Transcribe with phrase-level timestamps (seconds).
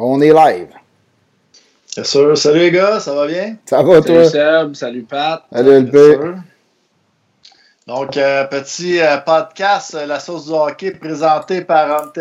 [0.00, 0.68] On est live.
[1.94, 2.38] Bien sûr.
[2.38, 3.56] Salut les gars, ça va bien?
[3.66, 4.24] Ça va Salut toi?
[4.28, 5.42] Seb, salut Pat.
[5.52, 5.96] Salut LP.
[7.86, 12.12] Donc, euh, petit euh, podcast, euh, la sauce du hockey présenté par.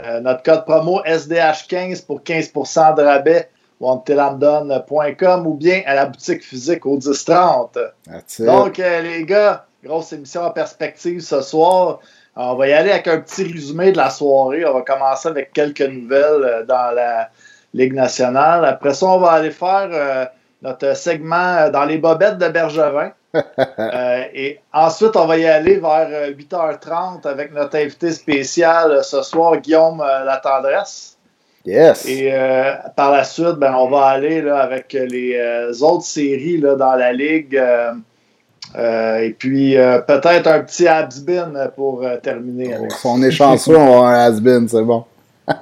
[0.00, 3.50] Euh, notre code promo SDH15 pour 15% de rabais
[3.80, 7.78] au untilamdone.com ou bien à la boutique physique au 1030.
[8.04, 8.46] That's it.
[8.46, 12.00] Donc, euh, les gars, grosse émission en perspective ce soir.
[12.40, 14.64] On va y aller avec un petit résumé de la soirée.
[14.64, 17.30] On va commencer avec quelques nouvelles euh, dans la
[17.74, 18.64] Ligue nationale.
[18.64, 20.24] Après ça, on va aller faire euh,
[20.62, 23.12] notre segment euh, dans les bobettes de Bergevin.
[23.78, 29.22] Euh, et ensuite, on va y aller vers euh, 8h30 avec notre invité spécial ce
[29.22, 31.18] soir, Guillaume euh, Latendresse.
[31.64, 32.06] yes.
[32.06, 36.74] Et euh, par la suite, ben, on va aller là, avec les autres séries là,
[36.74, 37.62] dans la ligue.
[38.76, 43.30] Euh, et puis euh, peut-être un petit Habsbin pour euh, terminer avec Si on est
[43.30, 45.04] chanceux, on va avoir un has-been, c'est bon.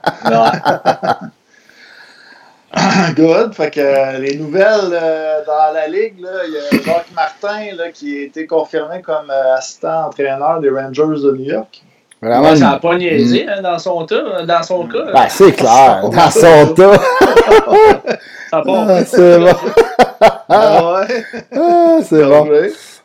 [3.16, 3.55] Good.
[3.55, 7.90] Fait que euh, les nouvelles euh, dans la ligue, il y a Jacques Martin là,
[7.93, 11.82] qui a été confirmé comme euh, assistant entraîneur des Rangers de New York.
[12.21, 12.51] Vraiment.
[12.51, 14.43] Ouais, ça n'a pas niaisé hein, dans son cas.
[14.45, 15.12] Dans son cas.
[15.12, 16.02] Ben, c'est clair.
[16.10, 16.99] Dans son tas.
[18.51, 19.54] ça a pas- Ah, c'est bon.
[20.49, 21.24] Ah ouais.
[21.54, 22.49] Ah, c'est bon.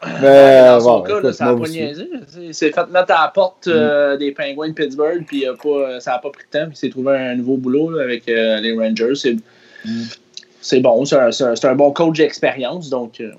[0.04, 0.22] Bien joué.
[0.22, 1.72] Mais dans son bon, cas, là, ça n'a pas aussi.
[1.74, 2.10] niaisé.
[2.42, 6.00] Il s'est fait mettre à la porte euh, des Penguins de Pittsburgh, puis a pas,
[6.00, 8.28] ça n'a pas pris de temps, puis il s'est trouvé un nouveau boulot là, avec
[8.28, 9.16] euh, les Rangers.
[9.16, 9.36] C'est,
[10.62, 11.16] c'est bon, c'est
[11.66, 13.20] un, bon coach d'expérience, donc.
[13.22, 13.32] euh,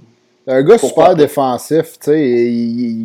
[0.46, 1.14] C'est un gars super pas?
[1.14, 2.12] défensif, il-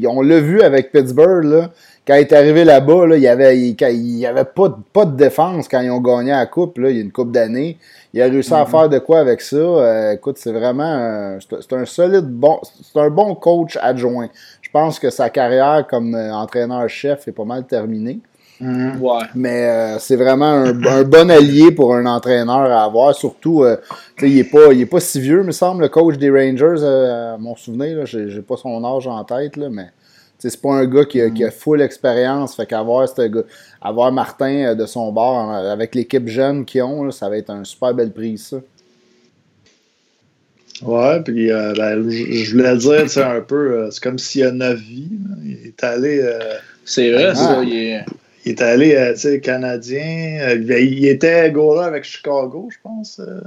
[0.01, 1.71] il- On l'a vu avec Pittsburgh, là.
[2.07, 5.67] Quand il est arrivé là-bas, là, il n'y avait, il, pas, de- pas de défense
[5.67, 7.77] quand ils ont gagné la Coupe, il y a une coupe d'années.
[8.17, 9.55] Il a réussi à faire de quoi avec ça?
[9.57, 12.59] Euh, écoute, c'est vraiment un, c'est un solide bon.
[12.81, 14.27] C'est un bon coach adjoint.
[14.59, 18.19] Je pense que sa carrière comme euh, entraîneur-chef est pas mal terminée.
[18.59, 19.23] ouais.
[19.35, 23.13] Mais euh, c'est vraiment un, un bon allié pour un entraîneur à avoir.
[23.13, 23.75] Surtout, euh,
[24.15, 26.31] tu sais, il n'est pas, il est pas si vieux, me semble, le coach des
[26.31, 27.97] Rangers, euh, à mon souvenir.
[27.99, 28.05] là.
[28.05, 29.89] J'ai pas son âge en tête, là, mais
[30.39, 32.55] c'est pas un gars qui a, qui a full expérience.
[32.55, 33.43] Fait qu'avoir ce gars-
[33.81, 37.49] avoir Martin euh, de son bord avec l'équipe jeune qu'ils ont, là, ça va être
[37.49, 38.57] un super belle prise, ça.
[40.83, 44.43] Ouais, puis euh, ben, je voulais dire, c'est un peu, euh, c'est comme s'il y
[44.43, 45.09] a neuf vies.
[45.27, 45.35] là.
[45.43, 46.39] Il est allé, euh,
[46.85, 47.35] C'est vrai, Ah.
[47.35, 47.63] ça.
[47.63, 48.05] il est-
[48.45, 50.37] il est allé, euh, tu sais, canadien.
[50.41, 53.41] Euh, il- il était goaler avec Chicago, je pense, euh,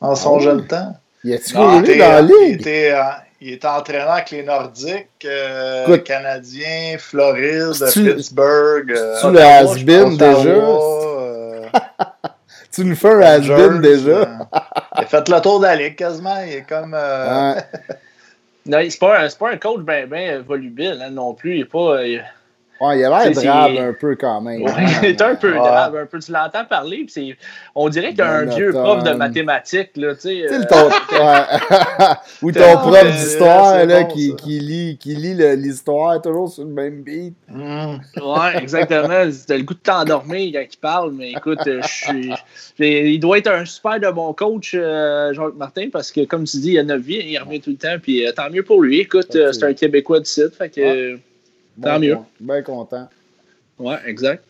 [0.00, 0.42] en son Ah ouais?
[0.44, 0.96] jeune temps.
[1.24, 2.60] Il a-tu roulé était- dans la Il ligue?
[2.60, 3.02] était, euh,
[3.40, 6.04] il était entraîneur avec les Nordiques, euh, Écoute.
[6.04, 8.90] Canadiens, Floride, Pittsburgh.
[8.90, 10.48] euh, c'est-tu le has-been déjà?
[10.50, 11.66] Euh,
[12.72, 14.10] Tu nous fais un has-been déjà?
[14.10, 14.26] euh,
[14.98, 16.36] il a fait le tour de la ligue quasiment.
[16.46, 16.94] Il est comme.
[16.94, 17.62] euh, Ouais.
[18.66, 21.54] Non, c'est pas, un- c'est pas un coach bien ben volubile hein, non plus.
[21.56, 22.04] Il est pas.
[22.04, 22.22] il-
[22.80, 24.62] Ouais, il a l'air drabe un peu quand même.
[24.62, 24.72] Ouais,
[25.02, 25.58] il est un peu Ouais.
[25.58, 26.18] drabe, un peu.
[26.18, 27.36] Tu l'entends parler, puis
[27.74, 30.46] on dirait qu'il y a un vieux prof de mathématiques, là, tu sais.
[30.52, 30.88] Euh, ton.
[32.42, 36.70] Ou ton prof d'histoire là, bon, qui, qui lit, qui lit l'histoire toujours sur le
[36.70, 37.34] même beat.
[37.48, 37.96] hmm.
[38.16, 39.28] Ouais, exactement.
[39.46, 42.32] T'as le goût de t'endormir quand il parle, mais écoute, euh, je suis.
[42.78, 46.58] Il doit être un super de bon coach, euh, Jacques Martin, parce que, comme tu
[46.58, 48.82] dis, il a 9 vies, il revient tout le temps, puis euh, tant mieux pour
[48.82, 49.00] lui.
[49.00, 51.18] Écoute, euh, c'est un Québécois de site, fait que.
[51.82, 52.18] Tant Bon mieux.
[52.40, 53.08] Bien content.
[53.78, 54.44] Ouais, exact.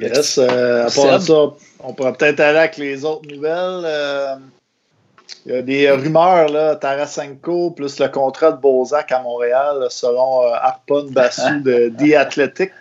[0.00, 1.20] Yes, euh, à part Seb?
[1.20, 1.34] ça,
[1.80, 3.82] on pourrait peut-être aller avec les autres nouvelles.
[3.84, 4.34] Euh,
[5.46, 10.42] il y a des rumeurs, là, Tarasenko plus le contrat de Bozak à Montréal, selon
[10.44, 12.72] euh, Harpon Bassou de The Athletics.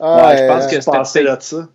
[0.00, 0.90] Ah, je pense euh, que c'était
[1.24, 1.68] peut-être- de ça?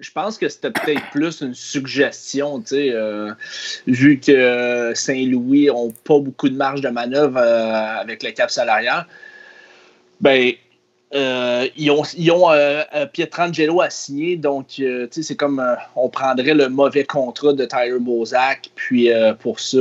[0.00, 3.32] Je pense que c'était peut-être plus une suggestion, tu sais, euh,
[3.88, 9.06] vu que Saint-Louis n'ont pas beaucoup de marge de manœuvre euh, avec le cap salarial.
[10.20, 10.52] Ben,
[11.14, 12.46] euh, ils ont, ils ont
[13.12, 15.64] Pietrangelo à signer, donc c'est comme
[15.96, 19.08] on prendrait le mauvais contrat de Tyler Bozak, puis
[19.40, 19.78] pour ça,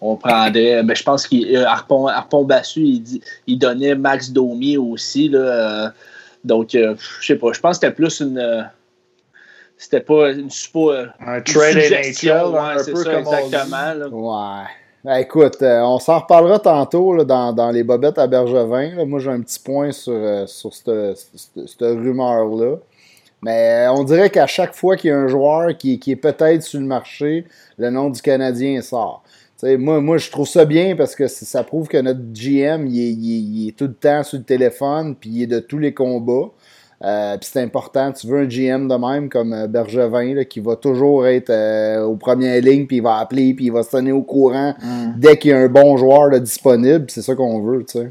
[0.00, 0.82] on prendrait.
[0.84, 5.92] Ben, je pense qu'Arpon Bassu, il, il donnait Max Domi aussi, là.
[6.44, 8.38] Donc, euh, je sais pas, je pense que c'était plus une.
[8.38, 8.62] euh,
[9.76, 10.92] c'était pas une suppo.
[10.92, 13.94] euh, Un trade suggestion, ouais, un peu ça, comme exactement.
[13.94, 14.08] là.
[14.08, 14.66] Ouais.
[15.02, 18.96] Ben, écoute, euh, on s'en reparlera tantôt là, dans, dans les bobettes à Bergevin.
[18.96, 19.04] là.
[19.06, 22.76] Moi, j'ai un petit point sur, sur cette, cette- cette rumeur-là.
[23.42, 26.62] Mais on dirait qu'à chaque fois qu'il y a un joueur qui, qui est peut-être
[26.62, 27.46] sur le marché,
[27.78, 29.22] le nom du Canadien sort.
[29.62, 33.12] Moi, moi, je trouve ça bien parce que ça prouve que notre GM, il est,
[33.12, 35.78] il est- il est tout le temps sur le téléphone, puis il est de tous
[35.78, 36.50] les combats.
[37.02, 40.60] Euh, puis c'est important, tu veux un GM de même comme euh, Bergevin là, qui
[40.60, 43.90] va toujours être euh, aux premières lignes, puis il va appeler, puis il va se
[43.96, 45.12] tenir au courant Mm.
[45.16, 47.06] dès qu'il y a un bon joueur là, disponible.
[47.08, 48.10] C'est ça qu'on veut, tu sais.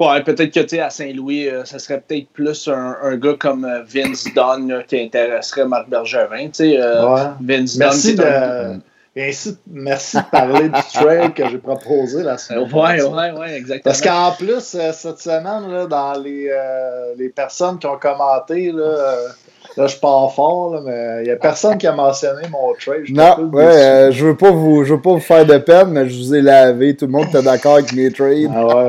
[0.00, 3.36] Ouais, peut-être que tu sais, à Saint-Louis, euh, ça serait peut-être plus un, un, gars
[3.38, 6.46] comme Vince Dunn qui intéresserait Marc Bergevin.
[6.46, 7.20] Tu sais, euh, Ouais.
[7.42, 8.76] Vince Merci Dunn.
[8.76, 8.80] de,
[9.16, 13.02] un- ainsi, merci de parler du trade que j'ai proposé la semaine Ouais, passée.
[13.04, 13.82] ouais, ouais, exactement.
[13.84, 18.70] Parce qu'en plus, euh, cette semaine, là, dans les, euh, les personnes qui ont commenté,
[18.72, 19.28] là, euh,
[19.76, 23.04] là je pars fort, là, mais il n'y a personne qui a mentionné mon trade.
[23.10, 26.08] Non, ouais, euh, je veux pas vous, je veux pas vous faire de peine, mais
[26.08, 26.94] je vous ai lavé.
[26.96, 28.50] Tout le monde était d'accord avec mes trades.
[28.54, 28.88] Ah ouais.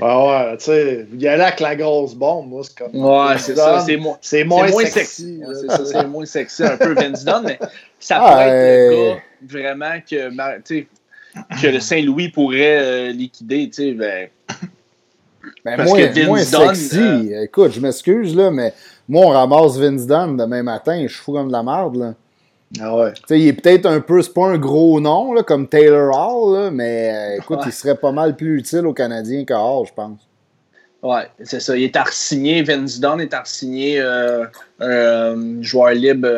[0.00, 2.94] Ah ouais, tu sais, il y a là avec la grosse bombe, moi, c'est comme.
[3.04, 3.80] Ouais, c'est ça.
[3.86, 4.98] C'est moins, C'est moins, c'est moins sexy.
[4.98, 5.38] sexy.
[5.40, 5.48] là.
[5.48, 7.58] Ouais, c'est ça, c'est moins sexy un peu Vince Dunn, mais
[8.00, 10.30] ça Ah, pourrait être le euh, gars vraiment que,
[11.62, 13.68] que le Saint-Louis pourrait euh, liquider.
[13.68, 14.28] tu sais, Ben,
[15.64, 18.72] Ben, Parce moins, que Vince Dunn, euh, Écoute, je m'excuse, là, mais
[19.08, 22.14] moi, on ramasse Vince Dunn demain matin, je suis fou comme de la merde, là.
[22.80, 23.12] Ah ouais.
[23.30, 26.70] Il est peut-être un peu, c'est pas un gros nom, là, comme Taylor Hall, là,
[26.70, 27.64] mais euh, écoute, Ouais.
[27.66, 30.20] il serait pas mal plus utile aux Canadiens que Hall, je pense.
[31.02, 31.76] ouais, c'est ça.
[31.76, 34.48] Il est à signé Vince Dunn est à signé un
[34.80, 36.28] euh, joueur libre,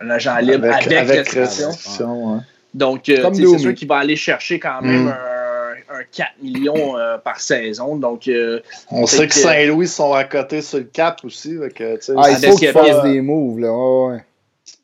[0.00, 1.68] un agent libre avec, restriction.
[1.68, 2.40] restriction, ouais.
[2.74, 5.08] Donc, euh, c'est sûr qu'il va aller chercher quand même Mm.
[5.08, 7.96] un, un 4 millions euh, par saison.
[7.96, 8.60] Donc, euh,
[8.90, 11.56] On sait que que- Saint-Louis sont à côté sur le cap aussi.
[12.00, 13.72] sais, Ah, il Avec faut qu'il Pierre- fasse des moves, là.
[13.72, 14.20] Ouais,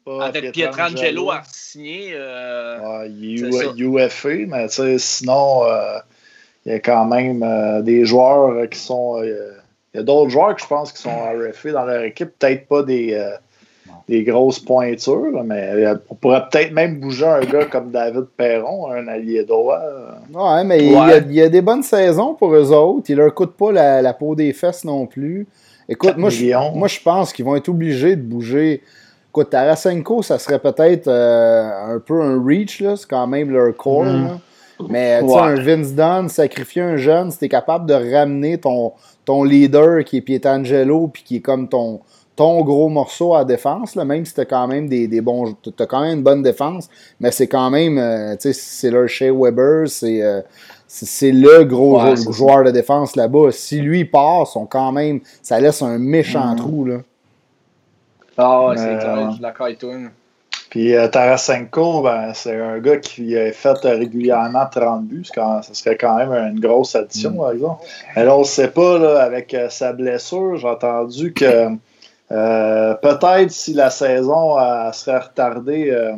[0.06, 0.24] ouais.
[0.24, 5.98] avec Pietrangelo à signer, euh, Ouais, UFA, mais tu sais, sinon, euh,
[6.64, 9.22] il y a quand même euh, des joueurs euh, qui sont.
[9.22, 9.52] euh,
[9.94, 12.30] il y a d'autres joueurs que je pense qui sont RFA dans leur équipe.
[12.38, 13.30] Peut-être pas des, euh,
[14.08, 18.90] des grosses pointures, mais euh, on pourrait peut-être même bouger un gars comme David Perron,
[18.90, 19.80] un allié droit.
[20.32, 21.22] Ouais, mais il y, a, Ouais.
[21.28, 23.06] il y a des bonnes saisons pour eux autres.
[23.10, 25.46] Ils leur coûtent pas la, la peau des fesses non plus.
[25.88, 26.72] Écoute, 4 moi je, millions.
[26.74, 28.82] moi, je pense qu'ils vont être obligés de bouger.
[29.30, 32.96] Écoute, Tarasenko, ça serait peut-être euh, un peu un reach, là.
[32.96, 34.24] C'est quand même leur core, Mhm.
[34.24, 34.38] là.
[34.88, 35.40] Mais tu sais, Ouais.
[35.40, 38.92] un Vince Dunn, sacrifier un jeune, si t'es capable de ramener ton,
[39.24, 42.00] ton leader qui est Pietrangelo, puis qui est comme ton,
[42.36, 45.54] ton gros morceau à défense, là, même si t'as quand même des, des bons.
[45.76, 46.88] T'as quand même une bonne défense,
[47.18, 47.96] mais c'est quand même.
[47.98, 50.22] euh, tu sais, c'est leur Shea Weber, c'est.
[50.22, 50.42] euh,
[50.88, 53.50] c'est le gros Ouais, jou- c'est joueur de défense là-bas.
[53.50, 56.56] Si lui part, sont quand même, ça laisse un méchant Mhm.
[56.56, 56.84] trou.
[56.84, 56.98] Là.
[58.36, 59.94] Ah, ouais, c'est Euh, clair, je suis d'accord avec toi.
[60.70, 65.24] Puis euh, Tarasenko, ben, c'est un gars qui a fait euh, régulièrement 30 buts.
[65.34, 67.36] Quand- Ça serait quand même une grosse addition, Mm.
[67.36, 67.84] par exemple.
[68.14, 71.68] Mais là, on ne sait pas, là, avec euh, sa blessure, j'ai entendu que
[72.32, 76.12] euh, peut-être si la saison euh, serait retardée euh,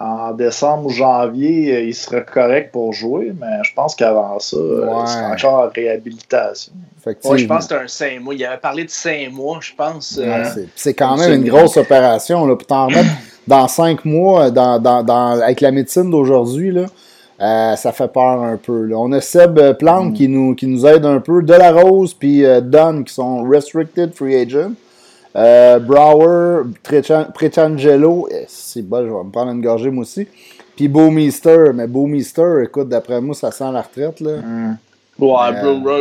[0.00, 3.32] en décembre ou janvier, euh, il serait correct pour jouer.
[3.40, 4.86] Mais je pense qu'avant ça, Ouais.
[5.02, 6.72] il serait encore en réhabilitation.
[7.06, 7.86] Ouais, je pense que c'est un
[8.16, 8.34] 5 mois.
[8.34, 10.18] Il avait parlé de 5 mois, je pense.
[10.20, 12.46] euh, Ouais, c'est- c'est quand c'est même une grosse opération.
[12.46, 13.10] Là, pour t'en remettre
[13.46, 16.86] dans cinq mois, dans, dans, dans- avec la médecine d'aujourd'hui, là,
[17.42, 18.86] euh, ça fait peur un peu.
[18.86, 18.96] là.
[18.98, 20.12] On a Seb Plante Mm.
[20.14, 23.42] qui, nous, qui nous aide un peu, De La Rose puis euh, Dunn qui sont
[23.44, 24.70] restricted free agent.
[25.36, 26.62] Euh, Brower,
[27.34, 30.28] Pretangelo, eh, c'est bon, je vais me prendre une gorgée moi aussi.
[30.76, 34.20] Puis Beaumeister, mais Beaumeister, écoute, d'après moi, ça sent la retraite.
[34.20, 34.32] Là.
[35.18, 35.52] Ouais,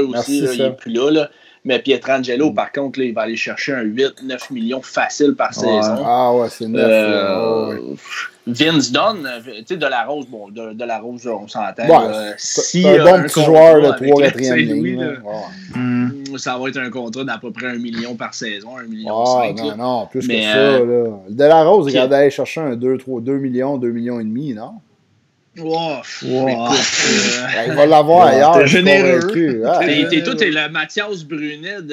[0.04, 1.30] Euh, merci, aussi, là, il n'est plus là, là.
[1.66, 6.04] Mais Pietrangelo, par contre, là, il va aller chercher un 8-9 millions facile par saison.
[6.06, 6.88] Ah ouais, c'est neuf.
[6.88, 6.94] là.
[6.94, 7.96] Euh, Ouais, ouais.
[8.46, 11.88] Vince Dunn, euh, tu sais, de la Rose, bon, de, de la Rose, on s'entend.
[11.88, 15.00] Ouais, Si, c'est euh, un bon petit joueur de avec 3 le 4 Saint-Louis, ligne.
[15.24, 16.38] Ouais.
[16.38, 19.44] Ça va être un contrat d'à peu près un million par saison, un million Ah,
[19.48, 19.58] cinq.
[19.60, 19.76] non, là.
[19.78, 20.58] non, plus Mais, que ça.
[20.58, 21.20] euh, Là.
[21.30, 24.54] De la Rose, il allait chercher un 2, 3, 2 millions, 2 millions et demi,
[24.54, 24.74] non?
[25.56, 26.50] Wow, Wow.
[26.50, 28.58] écoute, euh, il va l'avoir Ouais, ailleurs.
[28.58, 29.20] t'es généreux.
[29.68, 31.90] Ah, T'es, Euh, t'es, toi, t'es le Mathias Brunet de.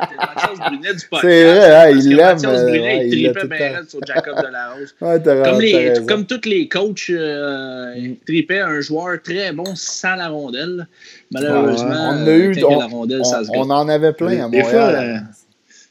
[0.00, 1.20] T'es le Mathias Brunet du podcast.
[1.22, 4.00] C'est vrai, hein, parce il l'aime, Mathias euh, Brunet, ouais, il l'a tripait bien sur
[4.04, 4.94] Jacob Delarose.
[5.00, 9.76] ouais, t'as Comme, les, comme tous les coachs, euh, il tripait un joueur très bon
[9.76, 10.88] sans la rondelle.
[11.30, 14.48] Malheureusement, On a eu- on- la rondelle, on, ça se on en avait plein à
[14.48, 15.24] Des fois, euh, Montréal.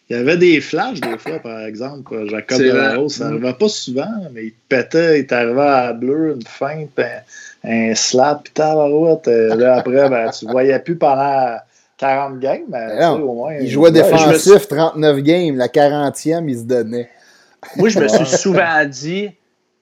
[0.10, 2.28] Il y avait des flashs, des fois, par exemple.
[2.30, 2.60] Jacob.
[2.60, 6.46] Delarose, ça n'arrivait pas souvent, mais il pétait, il est arrivé à la bleue, une
[6.48, 9.28] feinte, un, un slap, puis tabarouette.
[9.28, 11.58] euh, Là, après, ben, tu ne voyais plus pendant
[11.98, 13.54] 40 games, mais tu sais, au moins.
[13.60, 15.58] il jouait défensif, 39 games.
[15.58, 17.10] La 40e, il se donnait.
[17.76, 19.32] Moi, je me suis souvent dit,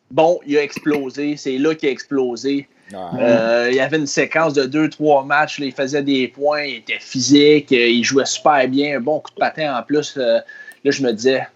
[0.09, 2.67] bon, il a explosé, c'est là qu'il a explosé.
[2.91, 2.97] Ouais.
[3.19, 6.75] Euh, il y avait une séquence de 2-3 matchs, là, il faisait des points, il
[6.77, 10.15] était physique, euh, il jouait super bien, un bon coup de patin en plus.
[10.17, 10.37] euh,
[10.83, 11.47] là, je me disais,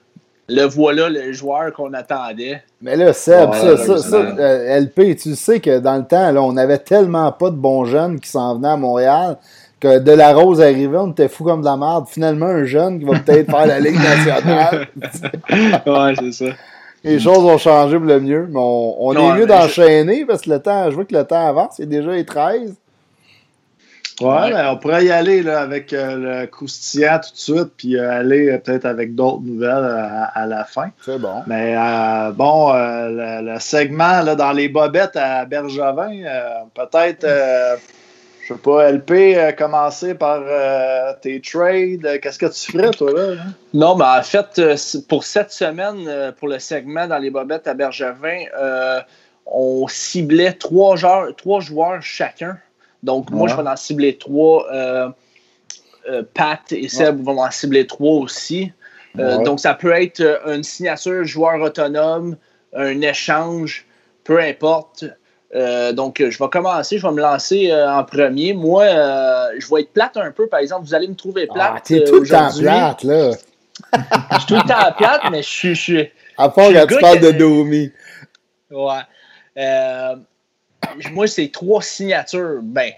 [0.47, 2.63] le voilà le joueur qu'on attendait.
[2.81, 6.41] Mais là, Seb, Ouais, ça, ça, ça, LP, tu sais que dans le temps, là,
[6.41, 9.37] on avait tellement pas de bons jeunes qui s'en venaient à Montréal
[9.79, 12.05] que de la Rose arrivait, on était fou comme de la merde.
[12.09, 14.87] Finalement, un jeune qui va peut-être faire la Ligue nationale.
[15.85, 16.53] ouais, c'est ça.
[17.03, 20.41] Les choses ont changé pour le mieux, mais on, on Ouais, est mieux d'enchaîner parce
[20.41, 22.75] que le temps, je vois que le temps avance, c'est déjà les 13.
[24.21, 27.97] Ouais, mais on pourrait y aller là, avec euh, le croustillant tout de suite, puis
[27.97, 30.91] euh, aller euh, peut-être avec d'autres nouvelles à, la fin.
[31.05, 31.41] C'est bon.
[31.47, 31.75] Mais
[32.33, 36.23] bon, le, segment là, dans les bobettes à Bergevin,
[36.73, 37.25] peut-être,
[38.49, 40.43] je sais pas, LP, commencer par
[41.21, 42.19] tes trades.
[42.21, 43.43] Qu'est-ce que tu ferais, toi, là?
[43.73, 44.59] Non, mais en fait,
[45.07, 48.45] pour cette semaine, pour le segment dans les bobettes à Bergevin,
[49.45, 52.57] on ciblait trois joueurs, trois joueurs chacun
[53.03, 54.67] donc, moi, je vais en cibler trois.
[54.71, 55.09] Euh,
[56.09, 58.71] euh, Pat et Seb vont en cibler trois aussi.
[59.17, 62.35] Euh, donc, ça peut être une signature joueur autonome,
[62.73, 63.85] un échange,
[64.23, 65.05] peu importe.
[65.93, 68.53] Donc, je vais commencer, je vais me lancer en premier.
[68.53, 68.85] Moi,
[69.57, 70.85] je vais être plate un peu, par exemple.
[70.85, 71.73] Vous allez me trouver ah, plate.
[71.75, 73.31] Ah, t'es tout le temps plate, là.
[73.93, 76.09] je suis tout le temps plate, mais je suis.
[76.37, 77.91] À part quand tu parles de Domi.
[78.71, 79.01] Ouais
[81.11, 82.59] moi, c'est trois signatures.
[82.63, 82.91] Ben,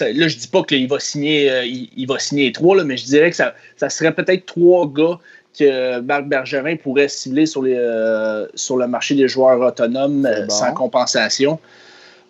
[0.00, 3.30] là, je dis pas qu'il va signer, euh, il, va signer trois, mais je dirais
[3.30, 3.54] que ça,
[3.88, 5.18] serait peut-être trois gars
[5.58, 10.48] que Marc Bergerin pourrait cibler sur, les, euh, sur le marché des joueurs autonomes euh,
[10.48, 11.58] sans compensation.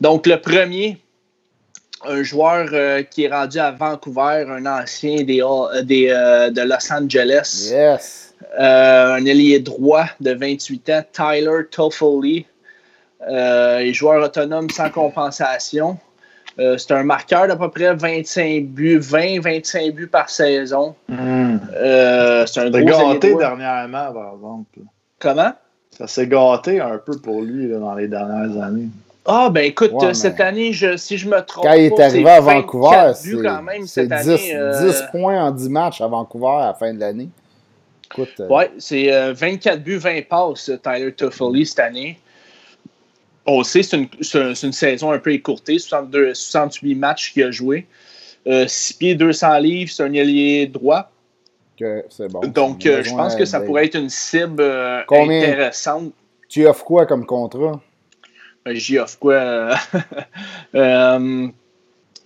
[0.00, 0.98] Donc, le premier,
[2.04, 2.68] un joueur
[3.10, 5.42] qui est rendu à Vancouver, un ancien des,
[5.82, 7.70] des de Los Angeles.
[7.72, 8.34] Yes.
[8.58, 12.46] un ailier droit de 28 ans, Tyler Toffoli.
[13.28, 15.98] Euh, joueur autonome sans compensation.
[16.58, 20.94] Euh, c'est un marqueur d'à peu près 25 buts, 20-25 buts par saison.
[21.08, 21.58] Hmm.
[21.74, 24.78] Euh, c'est un gros gâté dernièrement, par exemple.
[25.18, 25.52] Comment?
[25.90, 28.88] Ça s'est gâté un peu pour lui dans les dernières années.
[29.26, 31.64] Ah, ben écoute, cette année, je, si je me trompe.
[31.64, 36.62] Quand il est arrivé à Vancouver, c'est 10, 10, points en 10 matchs à Vancouver
[36.62, 37.28] à la fin de l'année.
[38.16, 42.18] Oui, c'est 24 buts, 20 passes, Tyler Toffoli, cette année
[43.46, 47.86] on sait c'est une, une, saison un peu écourtée, 62, 68 matchs qu'il a joué.
[48.46, 51.10] 6 euh, pieds, 200 livres, c'est un ailier droit.
[51.78, 52.40] c'est bon.
[52.40, 56.12] Donc, euh, je pense que ça pourrait être une cible euh, intéressante.
[56.48, 57.80] Tu offres quoi comme contrat?
[58.66, 59.74] J'y offre quoi?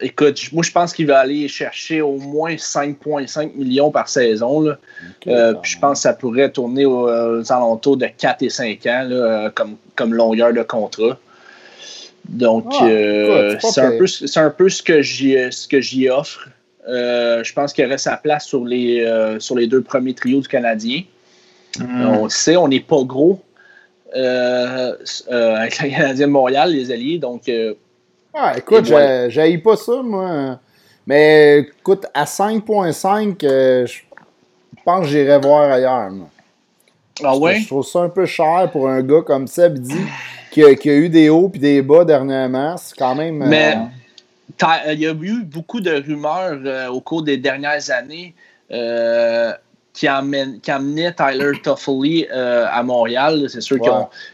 [0.00, 4.60] écoute, moi, je pense qu'il va aller chercher au moins 5,5 millions par saison.
[4.60, 4.78] Là.
[5.26, 10.14] je pense que ça pourrait tourner aux, alentours de 4 et 5 ans comme, comme
[10.14, 11.18] longueur de contrat.
[12.30, 16.48] Donc, ah, euh, c'est un, peu, un peu ce que j'y offre.
[16.88, 20.40] Euh, je pense qu'il aurait sa place sur les, euh, sur les deux premiers trios
[20.40, 21.02] du Canadien.
[21.78, 22.06] Hmm.
[22.06, 23.42] On sait, on n'est pas gros
[24.12, 27.18] avec le Canadien de Montréal, les alliés.
[27.18, 27.50] Donc,
[28.34, 28.92] ah, écoute,
[29.28, 30.58] j'ai pas ça, moi.
[31.06, 34.00] Mais écoute, à 5.5, je
[34.84, 36.10] pense que j'irai voir ailleurs.
[36.10, 36.28] Moi.
[37.22, 37.60] Ah ouais?
[37.60, 39.94] Je trouve ça un peu cher pour un gars comme Seb dit,
[40.50, 42.76] qui a, qui a eu des hauts et des bas dernièrement.
[42.76, 43.44] C'est quand même.
[43.46, 43.76] Mais
[44.62, 48.34] euh, il y a eu beaucoup de rumeurs euh, au cours des dernières années
[48.70, 49.52] euh,
[50.00, 53.44] qui, amène, qui amenaient Tyler Toffoli à Montréal.
[53.48, 53.90] C'est sûr que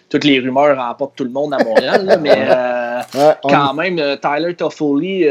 [0.09, 2.49] toutes les rumeurs remportent tout le monde à Montréal, mais
[3.43, 5.27] quand même, Tyler Toffoli,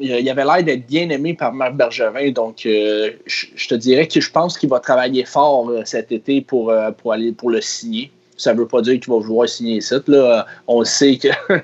[0.00, 2.32] il avait l'air d'être bien aimé par Marc Bergevin.
[2.32, 7.12] Donc, je te dirais que je pense qu'il va travailler fort cet été pour, pour,
[7.12, 8.10] aller, pour le signer
[8.40, 9.96] ça ne veut pas dire qu'il va vouloir signer ça.
[10.06, 10.46] Là.
[10.66, 11.28] On sait que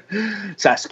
[0.57, 0.89] ça, se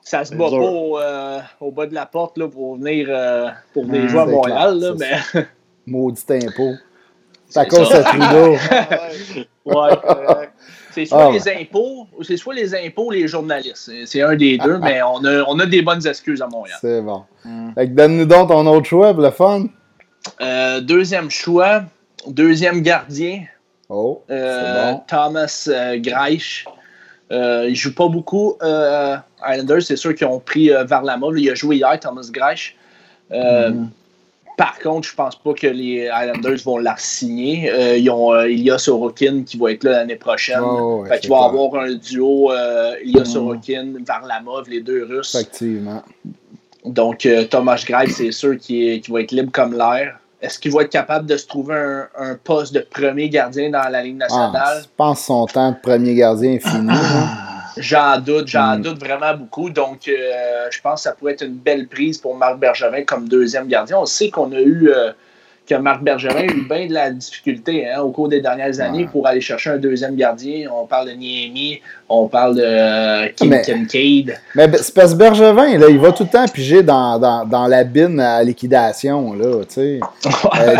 [0.00, 3.84] ça, se bat pas euh, au, bas de la porte là, pour venir, euh, pour
[3.84, 4.78] venir hum, jouer à Montréal.
[4.78, 5.42] Là, mais...
[5.88, 6.74] Maudit impôt.
[7.48, 8.50] Ça cause de
[9.64, 10.48] ouais,
[10.92, 13.90] c'est soit ah, les impôts, c'est soit les impôts ou les journalistes.
[14.04, 16.78] C'est un des deux, mais on a, on a des bonnes excuses à Montréal.
[16.80, 17.24] C'est bon.
[17.44, 17.72] Hum.
[17.76, 19.66] Donne-nous donc ton autre choix, le fun.
[20.40, 21.84] Euh, deuxième choix,
[22.26, 23.44] deuxième gardien.
[23.88, 26.66] Oh, euh, Thomas euh, Greich.
[27.30, 28.56] Euh, il joue pas beaucoup.
[28.60, 31.38] Islanders, c'est sûr qu'ils ont pris Varlamov.
[31.38, 32.76] Il a joué hier, Thomas Greich.
[33.30, 33.86] Mm-hmm.
[34.58, 37.70] Par contre, je pense pas que les Islanders vont la signer.
[37.96, 40.60] ils ont Ilya Sorokin qui va être là l'année prochaine.
[40.60, 42.52] Oh, fait qu'il va avoir un duo
[43.04, 43.24] Ilya mm.
[43.24, 45.34] Sorokin, Varlamov, les deux Russes.
[45.34, 46.02] Effectivement.
[46.84, 50.18] Donc, Thomas Greich, c'est sûr qu'il va être libre comme l'air.
[50.40, 54.02] Est-ce qu'il va être capable de se trouver un, poste de premier gardien dans la
[54.02, 54.52] Ligue nationale?
[54.54, 56.92] Ah, je pense son temps de premier gardien est fini.
[57.78, 58.82] J'en doute, j'en hmm.
[58.82, 59.70] doute vraiment beaucoup.
[59.70, 63.28] Donc, euh, je pense que ça pourrait être une belle prise pour Marc Bergevin comme
[63.28, 63.98] deuxième gardien.
[63.98, 65.12] On sait qu'on a eu euh,
[65.68, 69.06] que Marc Bergerin a eu bien de la difficulté hein, au cours des dernières années
[69.10, 70.68] pour aller chercher un deuxième gardien.
[70.72, 74.38] On parle de Niemi, on parle de euh, Kim mais, Kincaid.
[74.54, 77.66] Mais c'est parce que Bergevin, là, il va tout le temps piger dans, dans, dans
[77.66, 79.34] la bine à liquidation.
[79.34, 79.44] Là,
[79.76, 80.00] euh,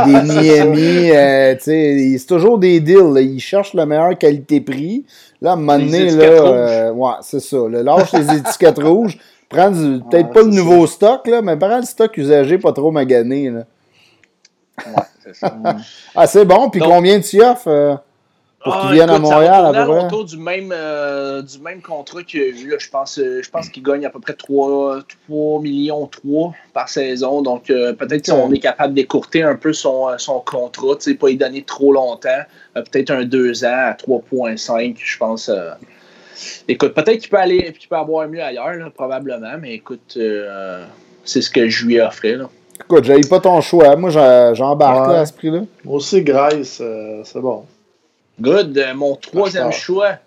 [0.06, 3.18] des Niemi, euh, c'est toujours des deals.
[3.18, 5.04] Il cherche la meilleure qualité-prix.
[5.42, 7.58] Là, à un moment donné, là, ouais, c'est ça.
[7.70, 9.18] Là, lâche les étiquettes rouges.
[9.50, 9.70] Prends
[10.10, 13.50] peut-être Ouais, pas le nouveau stock, là, mais prends le stock usagé, pas trop magané.
[13.50, 13.64] Là.
[14.86, 15.54] Ouais, c'est ça.
[16.14, 16.70] Ah, c'est bon.
[16.70, 17.94] Puis Donc- combien tu offres euh,
[18.62, 20.04] pour Ah, qu'il vienne à écoute, ça va Montréal, à peu près?
[20.06, 22.68] autour du même, euh, du même contrat qu'il a eu.
[22.70, 22.76] là.
[22.78, 26.88] Je pense, euh, je pense qu'il gagne à peu près 3, 3 millions 3 par
[26.88, 27.40] saison.
[27.42, 31.14] Donc, euh, peut-être si on est capable d'écourter un peu son, son contrat, tu sais,
[31.14, 32.28] pas y donner trop longtemps.
[32.76, 35.48] Euh, peut-être un 2 ans à 3,5, je pense.
[35.48, 35.70] euh.
[36.68, 39.56] Écoute, peut-être qu'il peut aller, qu'il peut avoir mieux ailleurs, là, probablement.
[39.60, 40.84] Mais écoute, euh,
[41.24, 42.38] c'est ce que je lui ai offert.
[42.38, 42.50] Là.
[42.80, 43.96] Écoute, j'avais pas ton choix.
[43.96, 45.14] Moi, j'en- j'embarque Ouais.
[45.14, 45.60] là, à ce prix-là.
[45.84, 47.64] Moi aussi, Grace, euh, c'est bon.
[48.40, 48.76] Good.
[48.78, 50.18] Euh, mon troisième choix,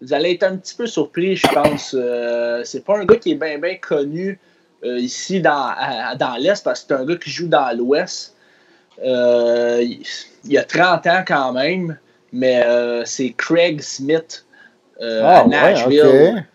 [0.00, 1.94] vous allez être un petit peu surpris, je pense.
[1.98, 4.38] Euh, c'est pas un gars qui est bien bien connu
[4.82, 8.34] euh, ici dans, à- dans l'Est parce que c'est un gars qui joue dans l'Ouest.
[9.04, 9.84] Euh,
[10.44, 11.98] il, a 30 ans quand même,
[12.32, 14.44] mais euh, c'est Craig Smith
[15.02, 16.46] euh, Ah, à ouais, Nashville.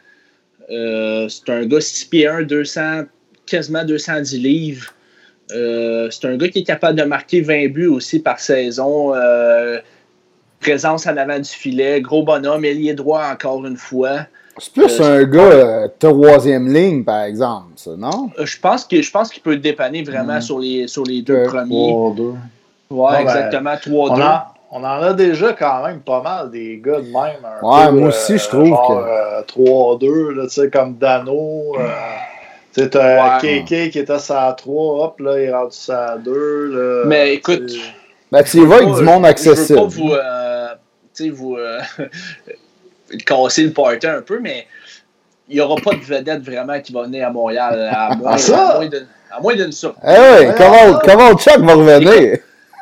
[0.72, 3.04] Euh, c'est un gars 6 pieds 1, 200,
[3.46, 4.92] quasiment 210 livres.
[5.54, 9.14] Euh, c'est un gars qui est capable de marquer 20 buts aussi par saison.
[9.16, 9.80] Euh,
[10.60, 14.22] présence en avant du filet, gros bonhomme, ailier droit encore une fois.
[14.58, 18.30] C'est plus Euh, un gars euh, troisième ligne, par exemple, ça, non?
[18.42, 20.42] Je pense que je pense qu'il peut dépanner vraiment Mhm.
[20.42, 21.92] sur les sur les deux premiers.
[21.92, 22.24] 3-2.
[22.30, 22.36] Ouais,
[22.90, 24.22] Bon, ben, exactement, On 3-2.
[24.24, 24.40] en,
[24.72, 27.44] on en a déjà quand même pas mal des gars de même.
[27.44, 30.96] un Ouais, peu, moi aussi, je trouve genre, que- euh, 3-2, là, tu sais, comme
[30.96, 31.74] Dano.
[31.78, 31.88] euh,
[32.76, 33.64] tu sais, t'as Ouais.
[33.64, 36.66] KK qui était à 3, hop, là, il est rendu à 2.
[36.68, 37.72] Là, Mais écoute.
[38.32, 39.80] Ben, tu y vas avec pas- du monde Je accessible.
[39.80, 40.68] veux pas vous, euh,
[41.16, 41.80] tu sais, vous euh,
[43.26, 44.68] casser le party un peu, mais
[45.48, 47.90] il n'y aura pas de vedette vraiment qui va venir à Montréal.
[47.94, 50.04] À moins, Ah, à moins de- à moins d'une surprise.
[50.10, 52.40] Ouais, comment, comment Chuck va revenir?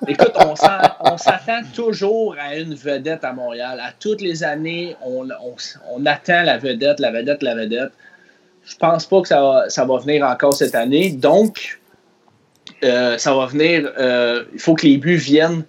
[0.07, 0.67] Écoute, on s'en-
[1.01, 3.79] on s'attend toujours à une vedette à Montréal.
[3.81, 5.55] À toutes les années, on, on-
[5.95, 7.91] on attend la vedette, la vedette, la vedette.
[8.65, 11.09] Je pense pas que ça va, ça va venir encore cette année.
[11.11, 11.79] Donc,
[12.83, 13.91] euh, ça va venir.
[13.99, 15.63] euh, il faut que les buts viennent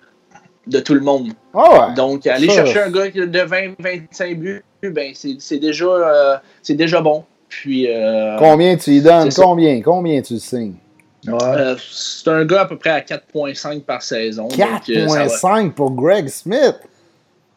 [0.66, 1.32] de tout le monde.
[1.52, 1.94] Ah ouais.
[1.94, 6.74] Donc, aller Ça, chercher un gars de 20-25 buts, ben, c'est c'est déjà, euh, c'est
[6.74, 7.24] déjà bon.
[7.48, 9.30] Puis, euh, Combien tu y donnes?
[9.30, 9.42] ça.
[9.42, 9.80] Combien?
[9.82, 10.74] Combien tu signes?
[11.26, 11.32] Ouais.
[11.42, 14.48] euh, c'est un gars à peu près à 4,5 par saison.
[14.48, 14.58] Donc,
[14.90, 16.76] euh, ça va- 4.5 pour Greg Smith?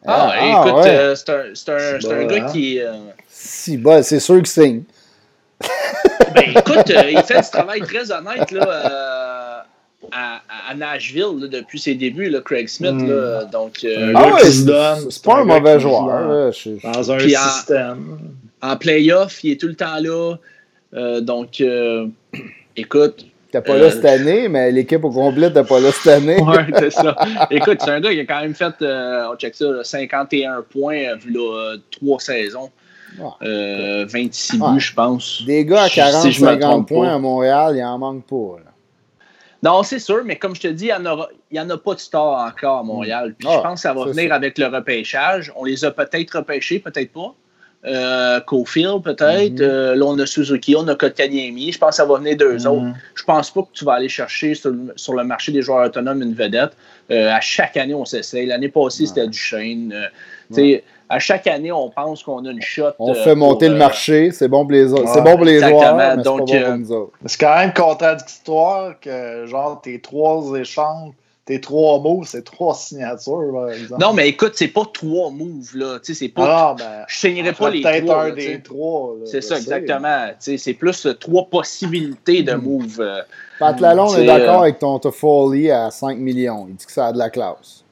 [0.06, 0.32] Ah,
[0.68, 0.90] écoute, ouais.
[0.90, 2.52] euh, c'est un, c'est un- C'est c'est un bon, gars hein?
[2.52, 2.80] qui.
[2.80, 2.92] euh,
[3.28, 4.82] Si, bah, c'est sûr que signe.
[6.34, 9.58] Ben, écoute, euh, il fait du travail très honnête là, euh,
[10.12, 12.92] à, à Nashville là, depuis ses débuts, là, Craig Smith.
[12.92, 13.08] Mm.
[13.08, 16.02] là, donc, euh, Ah ouais, c'est donne, c'est pas un mauvais joueur.
[16.02, 18.18] joue dans- là, je- Dans un Puis système.
[18.62, 20.36] en playoff, il est tout le temps là.
[20.94, 22.06] Euh, donc, euh,
[22.76, 23.26] écoute.
[23.50, 26.38] T'es pas Euh, là cette année, mais l'équipe au complet t'es pas là cette année.
[26.42, 27.16] Ouais, c'est ça.
[27.50, 30.62] Écoute, c'est un gars qui a quand même fait, euh, on check ça, là, 51
[30.70, 32.70] points, euh, vu là, trois saisons.
[33.18, 33.30] Ouais.
[33.48, 34.72] Euh, 26 Ouais.
[34.72, 35.42] buts, je pense.
[35.44, 37.14] Des gars à Si 40, je me 50 trompe points pas.
[37.14, 38.58] à Montréal, il en manque pas.
[38.64, 38.70] là.
[39.62, 41.02] Non, c'est sûr, mais comme je te dis, il
[41.52, 43.34] n'y en, en a pas de stars encore à Montréal.
[43.36, 45.52] Puis Ah, je pense que ça va venir avec le repêchage.
[45.56, 47.34] On les a peut-être repêchés, peut-être pas.
[47.84, 49.52] Euh, Cofield, peut-être.
[49.54, 49.58] Mhm.
[49.62, 51.72] Euh, là, on a Suzuki, on a Kotkaniemi.
[51.72, 52.82] Je pense que ça va venir d'eux autres.
[52.82, 52.94] Mhm.
[53.14, 55.86] Je pense pas que tu vas aller chercher sur, le- sur le marché des joueurs
[55.86, 56.72] autonomes une vedette.
[57.10, 58.46] Euh, à chaque année, on s'essaye.
[58.46, 59.92] L'année passée, c'était Duchesne.
[59.92, 60.06] Euh,
[60.52, 62.90] sais, À chaque année, on pense qu'on a une shot.
[62.98, 65.04] On euh, fait monter pour, le euh, marché, c'est bon pour les autres.
[65.04, 65.80] Ouais, c'est bon pour les exactement.
[65.80, 67.12] joueurs, mais c'est Donc, bon euh, autres.
[67.26, 71.12] C'est quand même contradictoire que, genre, tes trois échanges,
[71.46, 74.02] tes trois mots, c'est trois signatures, par exemple.
[74.02, 75.98] Non, mais écoute, c'est pas trois moves, là.
[75.98, 76.44] Tu sais, c'est pas.
[76.46, 78.22] Ah, ben, je signerai pas les peut-être trois.
[78.24, 79.14] un là, des trois.
[79.18, 79.62] là, C'est ça, sais.
[79.62, 80.26] exactement.
[80.28, 82.62] Tu sais, C'est plus euh, trois possibilités de Hmm.
[82.62, 83.00] moves.
[83.00, 83.22] euh.
[83.58, 86.66] Pat Lalonde c'est, est d'accord euh, avec ton Toffoli à 5 millions.
[86.68, 87.82] Il dit que ça a de la classe.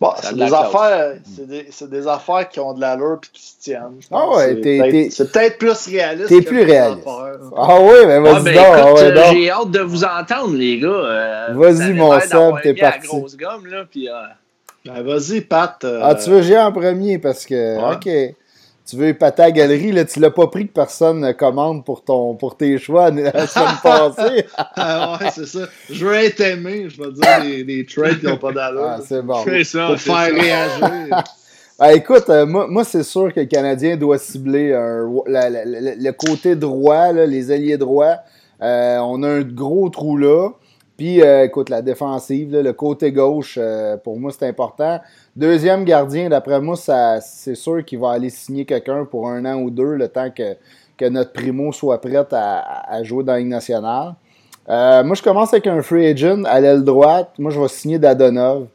[0.00, 3.26] Bon, a c'est des, affaires, c'est des, c'est des affaires qui ont de l'allure et
[3.32, 4.00] qui se tiennent.
[4.10, 6.28] Ah ouais, C'est t'es- peut-être- t'es- C'est peut-être plus réaliste.
[6.30, 7.06] t'es plus réaliste.
[7.06, 8.64] Ah oui, mais Ah, vas-y ben, donc.
[8.66, 9.34] ah écoute, ouais, euh, donc.
[9.34, 10.88] j'ai hâte de vous entendre, les gars.
[10.88, 12.30] Euh, Vas-y, mon Seb,
[12.62, 13.06] t'es parti.
[13.08, 14.12] grosse gomme, là, puis, euh,
[14.86, 15.76] Ben, vas-y, Pat.
[15.84, 17.76] euh, Ah, tu veux gérer en premier parce que.
[17.76, 17.94] Ouais.
[18.30, 18.36] OK.
[18.90, 22.02] Tu veux épater la galerie, là, tu l'as pas pris que personne ne commande pour,
[22.02, 24.46] ton, pour tes choix la semaine passée.
[24.76, 25.60] Ah ouais, c'est ça.
[25.88, 26.88] Je veux être aimé.
[26.88, 28.82] Je vais dire des, des trades qui n'ont pas d'allure.
[28.84, 29.42] Ah, c'est bon.
[29.44, 29.86] c'est ça.
[29.86, 30.34] pour faire ça.
[30.34, 31.22] réagir.
[31.78, 35.64] Ah, écoute, euh, moi, moi c'est sûr que le Canadien doit cibler un- la- la-
[35.64, 38.16] la- le côté droit, là, les alliés droits.
[38.60, 40.50] Euh, on a un gros trou là.
[40.96, 45.00] Puis, euh, écoute, la défensive, là, le côté gauche, euh, pour moi, c'est important.
[45.36, 49.70] Deuxième gardien, d'après moi, c'est sûr qu'il va aller signer quelqu'un pour un an ou
[49.70, 50.56] deux, le temps que,
[50.96, 54.14] que notre primo soit prêt à, à jouer dans la Ligue nationale.
[54.68, 57.30] Euh, moi, je commence avec un free agent à l'aile droite.
[57.38, 58.66] Moi, je vais signer Dadonov.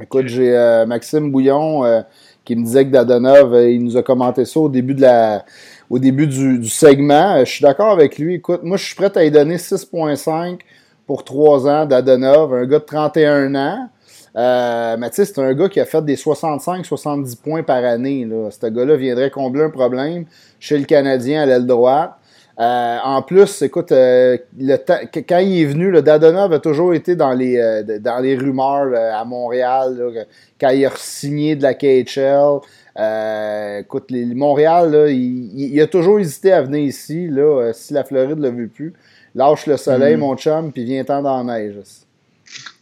[0.00, 2.00] Écoute, j'ai euh, Maxime Bouillon euh,
[2.44, 5.44] qui me disait que Dadonov, il nous a commenté ça au début de la
[5.88, 7.38] au début du, segment.
[7.40, 8.34] je suis d'accord avec lui.
[8.34, 10.60] Écoute, moi, je suis prêt à lui donner 6,5
[11.06, 13.88] pour 3 ans d'Adonov, un gars de 31 ans.
[14.34, 18.24] Mais tu sais, c'est un gars qui a fait des 65-70 points par année.
[18.24, 18.50] Là.
[18.50, 20.24] Ce gars-là viendrait combler un problème
[20.58, 22.12] chez le Canadien à l'aile droite.
[22.60, 27.16] Euh, en plus, écoute, euh, le quand il est venu, le Dadonov a toujours été
[27.16, 30.26] dans les, euh, dans les rumeurs à Montréal,
[30.60, 32.60] quand il a signé de la KHL.
[33.80, 38.42] écoute, les, Montréal, il, a toujours hésité à venir ici, là, si la Floride ne
[38.42, 38.92] l'a vu plus.
[39.34, 40.20] Lâche le soleil, mm.
[40.20, 41.76] mon chum, puis viens-t'en dans la neige.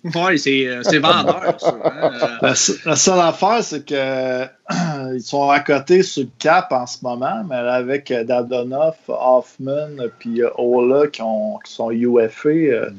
[0.05, 1.77] Oui, c'est vendeur, ça.
[1.85, 2.11] Hein.
[2.41, 4.45] La, la, seule affaire, c'est que
[5.15, 10.43] ils sont à côté sur le cap en ce moment, mais avec Dadonoff, Hoffman puis
[10.57, 12.91] Ola qui, ont, qui sont UFA, euh,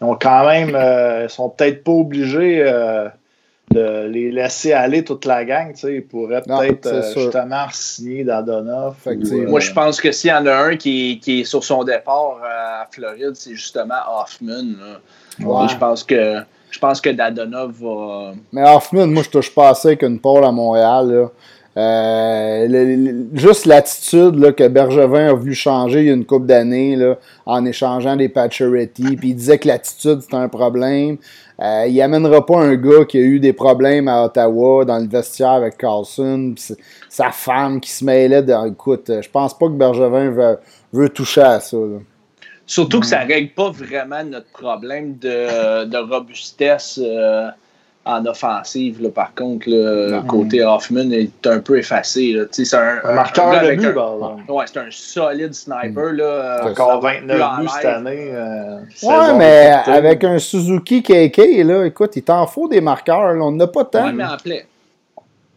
[0.00, 3.08] ils ont quand même, euh, ils sont peut-être pas obligés euh,
[3.72, 5.74] de les laisser aller toute la gang.
[5.84, 9.06] Ils pourraient peut-être justement signer Dadonoff.
[9.06, 12.40] Moi, je pense que s'il y en a un qui, qui, est sur son départ
[12.42, 15.00] à Floride, c'est justement Hoffman.
[15.38, 16.36] Je pense que
[16.70, 18.32] je pense que Dadonov va.
[18.52, 21.30] Mais Hoffman, moi, je touche pas assez avec une pole à Montréal.
[21.76, 26.98] Euh, juste l'attitude que Bergevin a voulu changer il y a une couple d'années
[27.44, 31.18] en échangeant des Pacioretty, puis il disait que l'attitude c'était un problème.
[31.60, 35.06] Euh, il amènera pas un gars qui a eu des problèmes à Ottawa dans le
[35.06, 36.54] vestiaire avec Carlson,
[37.10, 38.42] sa femme qui se mêlait.
[38.42, 40.58] De, écoute, je pense pas que Bergevin veut,
[40.92, 41.76] veut toucher à ça.
[42.66, 47.48] Surtout que ça ne règle pas vraiment notre problème de, de robustesse euh,
[48.04, 49.00] en offensive.
[49.00, 52.36] Là, par contre, le côté Hoffman est un peu effacé.
[52.50, 54.52] C'est un, un, marqueur de but.
[54.52, 56.12] ouais, c'est un solide sniper.
[56.12, 58.30] Là, Encore 29 buts cette année.
[58.32, 63.36] Euh, ouais, mais avec un Suzuki KK, là, écoute, il t'en faut des marqueurs.
[63.40, 64.06] on n'a pas tant.
[64.06, 64.36] Ouais, mais en.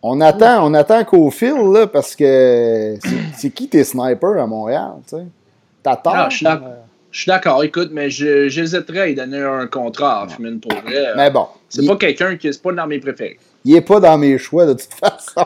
[0.01, 2.95] On attend, on attend qu'au fil, là, parce que
[3.35, 5.25] c'est qui tes snipers à Montréal, tu sais?
[5.83, 6.29] Tort.
[7.11, 11.13] Je suis d'accord, écoute, mais j'hésiterais à lui donner un contrat à Hoffman pour vrai.
[11.15, 11.47] Mais bon.
[11.67, 13.39] C'est pas quelqu'un qui est pas dans mes préférés.
[13.65, 15.45] Il est pas dans mes choix de toute façon.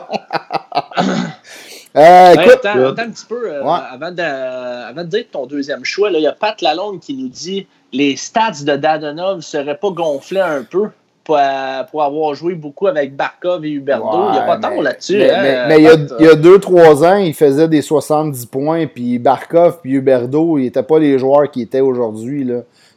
[1.96, 5.84] euh, écoute, attends, attends, un petit peu euh, avant, de, avant, de, dire ton deuxième
[5.84, 6.10] choix.
[6.10, 10.40] Il y a Pat Lalonde qui nous dit les stats de Dadonov seraient pas gonflés
[10.40, 10.88] un peu?
[11.24, 14.28] Pour, avoir joué beaucoup avec Barkov et Huberto.
[14.28, 15.16] il n'y a pas tant là-dessus.
[15.18, 19.90] Mais, hein, il y a 2-3 ans, il faisait des 70 points, puis Barkov et
[19.90, 22.50] Huberto, ils n'étaient pas les joueurs qui étaient aujourd'hui.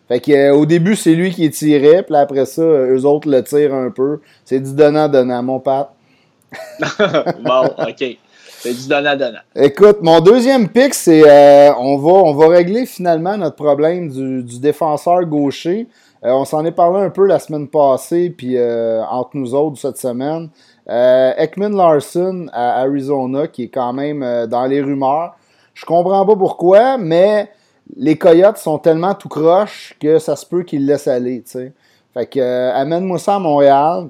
[0.07, 3.43] Fait que, euh, au début, c'est lui qui tirait, puis après ça, eux autres le
[3.43, 4.19] tirent un peu.
[4.45, 5.89] C'est du donnant-donnant, mon Pat.
[6.79, 8.17] bon, OK.
[8.59, 9.39] C'est du donnant-donnant.
[9.55, 14.43] Écoute, mon deuxième pick, c'est euh, on, va, on va régler finalement notre problème du,
[14.43, 15.87] du défenseur gaucher.
[16.27, 19.77] Euh, on s'en est parlé un peu la semaine passée, puis euh, entre nous autres
[19.77, 20.49] cette semaine.
[20.89, 25.35] Euh, Ekman Larson à Arizona, qui est quand même dans les rumeurs.
[25.73, 27.49] Je comprends pas pourquoi, mais
[27.95, 31.43] les Coyotes sont tellement tout croche que ça se peut qu'ils laissent aller.
[32.13, 34.09] Fait que amène-moi ça à Montréal.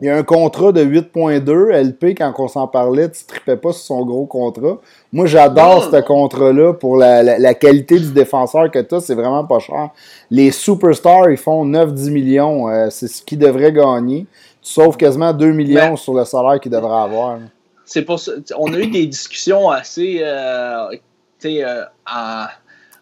[0.00, 3.72] Il y a un contrat de 8.2 LP, quand on s'en parlait, tu tripais pas
[3.72, 4.78] sur son gros contrat.
[5.12, 9.00] Moi, j'adore ce contrat-là pour la, qualité du défenseur que tu as.
[9.00, 9.90] C'est vraiment pas cher.
[10.30, 12.68] Les superstars, ils font 9-10 millions.
[12.68, 14.26] Euh, c'est ce qu'ils devraient gagner.
[14.62, 17.38] Tu sauves quasiment 2 millions sur le salaire qu'ils devraient avoir.
[17.84, 18.18] C'est pour
[18.56, 20.20] On a eu des discussions assez.
[20.22, 20.88] Euh,
[21.44, 21.84] euh,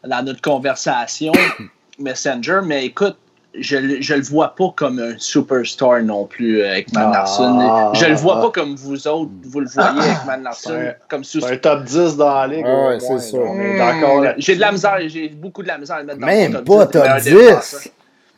[0.05, 1.33] dans notre conversation
[1.99, 3.17] Messenger, mais écoute,
[3.55, 7.59] je, je le vois pas comme un superstar non plus euh, avec Man Larson.
[7.61, 7.93] Ah.
[7.95, 10.93] je le vois pas comme vous autres, vous le voyez avec Man Larson.
[11.09, 12.65] comme un top 10 dans la ligue.
[12.67, 13.39] Ah ouais, c'est ça.
[14.37, 16.65] J'ai de la misère, j'ai beaucoup de la misère à le mettre dans Même le
[16.65, 17.33] top pas 10.
[17.33, 17.93] top 10.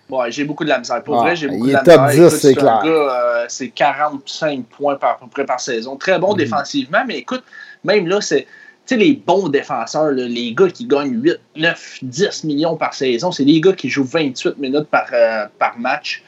[0.08, 1.02] Ouais, j'ai beaucoup de la misère.
[1.02, 1.96] Pour ah, vrai, j'ai beaucoup de la misère.
[1.96, 2.82] top 10, c'est clair.
[2.84, 5.96] Euh, c'est 45 points par, à peu près par saison.
[5.96, 6.38] Très bon mm.
[6.38, 7.44] défensivement, mais écoute,
[7.84, 8.46] même là, c'est
[8.90, 13.44] sais, les bons défenseurs, les gars qui gagnent 8, 9, 10 millions par saison, c'est
[13.44, 16.22] les gars qui jouent 28 minutes par, euh, par match.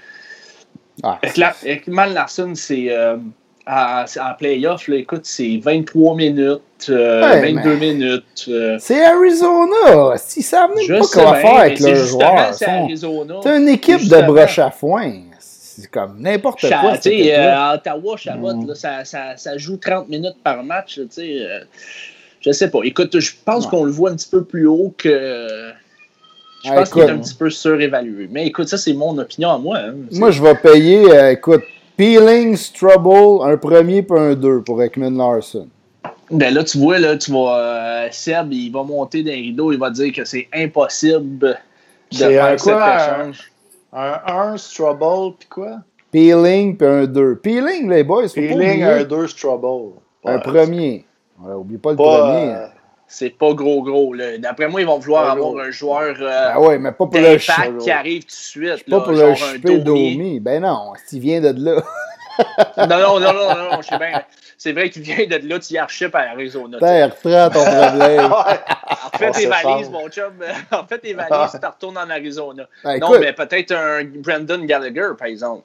[1.02, 1.18] Ah.
[1.22, 3.16] Avec, Mal Larson, c'est euh,
[3.66, 8.50] en playoff, écoute, c'est 23 minutes, 22 euh, minutes.
[8.78, 10.16] C'est Arizona!
[10.18, 12.54] Si ça même pas quoi faire avec leurs joueurs.
[12.54, 15.12] C'est une équipe de broche à foin.
[15.40, 16.92] C'est comme n'importe quoi.
[16.92, 18.74] à Ottawa, Chabot, mm.
[18.74, 21.00] ça, ça, ça, joue 30 minutes par match.
[21.08, 21.48] sais
[22.42, 22.80] je sais pas.
[22.82, 25.70] Écoute, je pense qu'on le voit un petit peu plus haut que.
[26.64, 28.28] Je pense qu'il est un petit peu surévalué.
[28.30, 29.78] Mais écoute, ça, c'est mon opinion à moi.
[29.78, 29.94] Hein.
[30.12, 31.62] Moi, je vais payer, euh, écoute,
[31.96, 35.68] Peelings, Trouble, un premier puis un deux pour Ekman Larson.
[36.30, 37.58] Ben là, tu vois, là, tu vas.
[37.58, 41.38] Euh, Seb, il va monter d'un rideau, il va dire que c'est impossible
[42.10, 43.52] de faire quoi, cet échange.
[43.92, 45.78] Un 1, Trouble, puis quoi?
[46.10, 47.36] Peeling puis un 2.
[47.36, 49.94] Peeling, les boys, faut pas Peeling, un 2, c'est Trouble.
[50.24, 51.04] Un premier.
[51.42, 52.54] Ouais, oublie pas le Pas, premier.
[52.54, 52.66] euh,
[53.06, 54.14] C'est pas gros gros.
[54.14, 54.38] là.
[54.38, 55.60] D'après moi, ils vont vouloir Pas avoir gros.
[55.60, 58.84] un joueur euh, Ah ouais, mais pas pour le qui arrive tout de suite.
[58.88, 60.40] Pas là, pour genre le un chipper Domi.
[60.40, 61.82] Ben non, s'il vient de là.
[62.78, 64.22] Non, non, non, non, non, non, je sais bien.
[64.56, 65.86] C'est vrai qu'il vient de là, tu y à
[66.30, 66.78] Arizona.
[66.78, 68.32] Terre, reprends ton problème.
[69.14, 70.32] En fait tes valises, mon chum.
[70.70, 72.64] En fait tes valises, tu retournes en Arizona.
[72.82, 75.64] Ben, non, écoute, mais peut-être un Brandon Gallagher, par exemple.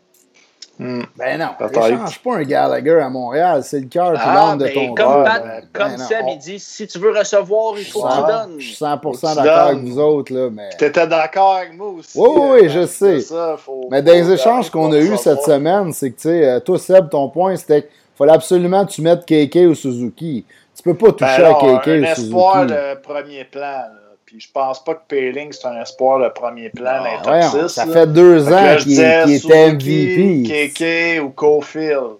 [0.79, 1.01] Hmm.
[1.17, 3.63] ben non, échange pas un Gallagher à Montréal.
[3.63, 5.23] C'est le cœur puis Ah, l'âme de ben, ton comme.
[5.23, 5.97] Pat- ben, comme ben.
[5.97, 8.55] Seb, il dit si tu veux recevoir, il faut que tu donnes.
[8.59, 10.69] Je suis 100% Faut que tu d'accord avec vous autres, là, mais...
[10.77, 12.19] T'étais d'accord avec moi aussi.
[12.19, 13.19] Oui, oui, euh, je sais.
[13.21, 16.47] ça, faut- Mais dans les échanges qu'on a eus cette semaine, c'est que, tu sais,
[16.47, 20.45] euh, toi, Seb, ton point, c'était qu'il fallait absolument que tu mettes KK ou Suzuki.
[20.75, 22.73] Tu peux pas toucher Ben à KK un ou espoir Suzuki.
[22.73, 23.61] de premier plan.
[23.61, 23.89] là.
[24.27, 27.27] Puis je pense pas que Payling, c'est un espoir de premier plan dans les top
[27.27, 27.93] Voyons, 6, ça là.
[27.93, 30.69] fait deux Fait ans qu'il disais qu'il était MVP.
[31.17, 32.17] KK ou Cofield.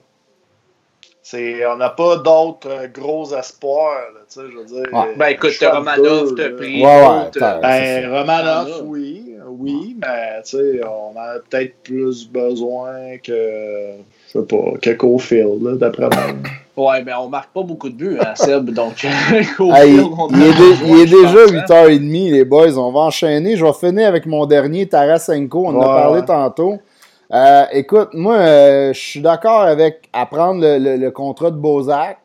[1.22, 4.00] C'est, on n'a pas d'autres euh, gros espoirs.
[4.14, 5.14] Là, tu sais, je veux dire, Ouais.
[5.18, 6.50] Ben écoute, Romanov, là.
[6.52, 6.82] pris.
[6.82, 12.30] Ouais, ouais, euh, Ben, Romanov, Ah, oui, oui, mais tu sais, on a peut-être plus
[12.30, 13.96] besoin que,
[14.28, 16.34] je sais pas, que Cofield, d'après moi.
[16.78, 19.06] Ouais, ben on marque pas beaucoup de buts à Seb, donc.
[19.60, 21.88] on il, est il déjà pense, hein.
[21.88, 22.78] 8h30, les boys.
[22.78, 23.56] On va enchaîner.
[23.56, 25.66] Je vais finir avec mon dernier, Tarasenko.
[25.68, 26.78] On en a parlé tantôt.
[27.34, 32.20] Euh, écoute, moi, euh, je suis d'accord avec apprendre le, le- le contrat de Bozak.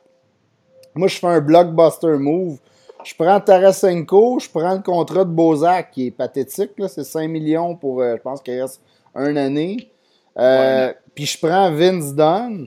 [0.94, 2.58] Moi, je fais un blockbuster move.
[3.04, 6.70] Je prends Tarasenko, je prends le contrat de Bozak, qui est pathétique.
[6.88, 8.80] C'est 5 millions pour, euh, je pense qu'il reste
[9.16, 9.88] une année.
[11.14, 12.66] Puis je prends Vince Dunn.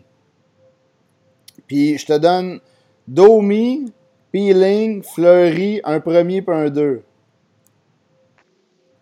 [1.67, 2.59] Puis je te donne
[3.07, 3.91] Domi,
[4.31, 7.01] Peeling, Fleury, un premier puis un deux.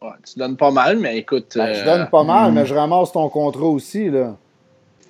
[0.01, 1.53] Ouais, tu donnes pas mal, mais écoute.
[1.55, 2.55] Ben, je euh, donne pas mal, hmm.
[2.55, 4.09] mais je ramasse ton contrat aussi.
[4.09, 4.35] Là.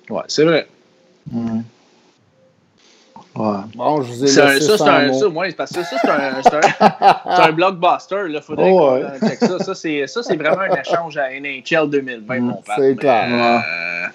[0.08, 0.68] Ouais, c'est vrai.
[1.32, 1.60] Ouais.
[3.74, 6.08] Bon, je vous ai C'est un- ça, c'est un, ça, ouais, parce que ça, c'est
[6.08, 8.26] un, c'est un, c'est un blockbuster.
[8.28, 9.02] Il faudrait Oh, ouais.
[9.02, 9.58] euh, ça.
[9.58, 12.76] Ça, c'est, ça, c'est vraiment un échange à NHL 2020, mon père.
[12.78, 13.62] c'est clair.
[13.64, 14.06] euh,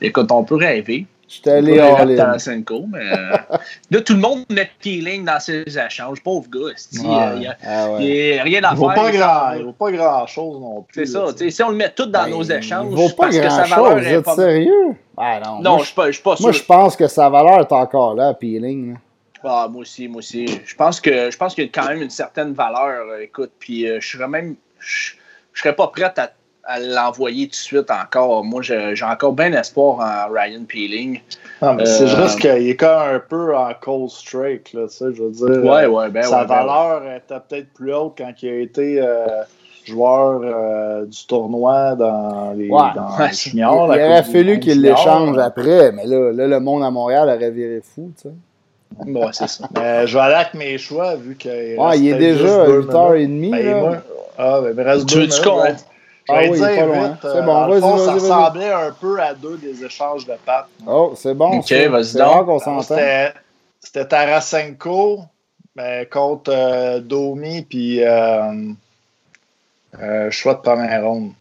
[0.00, 1.06] écoute, on peut rêver.
[1.28, 2.16] Je suis allé in.
[2.16, 3.36] Tarasenko, mais euh,
[3.90, 6.22] là, tout le monde met Peeling dans ses échanges.
[6.22, 6.72] Pauvre gars.
[6.92, 8.38] Il n'y a, Ah ouais.
[8.38, 9.02] a rien à Il vaut faire.
[9.02, 11.04] pas grand, il vaut pas grand chose non plus.
[11.06, 11.26] C'est ça.
[11.50, 13.64] Si on le met tout dans Ben, nos échanges, Il vaut pas parce que sa
[13.66, 14.06] grand valeur chose.
[14.06, 14.34] Vous êtes pas.
[14.36, 14.96] sérieux?
[15.16, 15.60] Ah non.
[15.62, 16.42] Non, moi, je suis pas, je suis pas sûr.
[16.44, 18.92] moi, je pense que sa valeur est encore là, Peeling.
[18.92, 18.98] là.
[19.48, 20.46] Ah, moi aussi, moi aussi.
[20.64, 23.06] Je pense que je pense qu'il y a quand même une certaine valeur.
[23.10, 24.54] euh, écoute, puis euh, je serais même.
[24.78, 25.12] Je,
[25.52, 26.30] je serais pas prête à,
[26.66, 28.44] à l'envoyer tout de suite encore.
[28.44, 31.20] Moi, j'ai encore bien espoir en Ryan Peeling.
[31.62, 34.86] Non, mais c'est Euh, juste qu'il est quand même un peu en cold strike, là,
[34.88, 35.64] tu sais, je veux dire.
[35.64, 39.00] Ouais, ouais, ben sa ouais, ben valeur était peut-être plus haute quand il a été
[39.00, 39.26] euh,
[39.84, 42.80] joueur euh, du tournoi dans les, Ouais.
[42.94, 43.86] dans les Il, juniors.
[43.94, 47.80] il aurait fallu qu'il l'échange après, mais là, là, le monde à Montréal aurait viré
[47.82, 48.10] fou.
[48.20, 48.34] Tu sais.
[49.10, 49.68] Ouais, c'est ça.
[49.74, 52.90] Mais je vais aller avec mes choix, vu qu'il Ouais, reste il est déjà juste
[52.90, 53.54] deux minutes.
[53.54, 53.90] 8h30.
[53.90, 54.02] Ben,
[54.38, 55.44] ah, ben, il me reste Tu deux veux-tu minutes.
[55.44, 55.74] qu'on- ouais.
[56.28, 58.10] Je Ah vais oui, dire vite, C'est euh, bon, dans le vas-y, fond, vas-y, ça
[58.12, 58.14] vas-y.
[58.20, 60.66] ressemblait un peu à deux des échanges de pattes.
[60.86, 61.58] Oh, c'est bon.
[61.58, 61.88] Ok, ça.
[61.88, 62.26] vas-y C'est donc.
[62.32, 62.82] rare qu'on Moi, s'entend.
[62.82, 63.32] C'était
[63.80, 65.20] c'était Tarasenko
[65.76, 68.72] mais contre euh, Domi puis euh,
[70.00, 71.32] euh, choix de première ronde.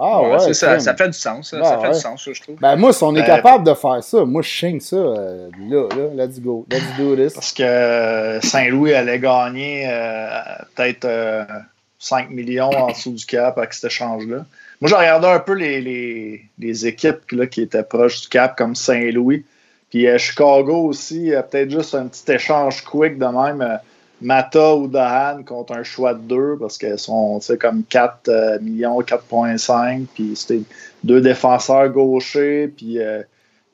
[0.00, 0.38] Ah Ouais, ouais.
[0.38, 1.50] c'est ça, fait du sens.
[1.50, 1.94] Ça, Ah, ça fait ouais.
[1.94, 2.56] du sens, ça, je trouve.
[2.60, 4.94] Ben moi, si on est Ben, capable de faire ça, moi je ching ça.
[4.96, 6.64] euh, là, là, let's go.
[6.70, 7.34] Let's do this.
[7.34, 10.28] Parce que Saint-Louis allait gagner euh,
[10.76, 11.44] peut-être euh,
[11.98, 14.46] 5 millions en dessous du cap avec cet échange-là.
[14.80, 18.56] Moi, j'ai regardé un peu les, les, les équipes là, qui étaient proches du cap,
[18.56, 19.44] comme Saint-Louis.
[19.90, 23.62] Puis euh, Chicago aussi, euh, peut-être juste un petit échange quick de même.
[23.62, 23.76] euh,
[24.20, 29.00] Mata ou Dahan contre un choix de deux parce qu'elles sont comme 4 euh, millions,
[29.00, 30.06] 4,5.
[30.12, 30.62] Puis c'était
[31.04, 32.66] deux défenseurs gauchers.
[32.66, 32.98] Puis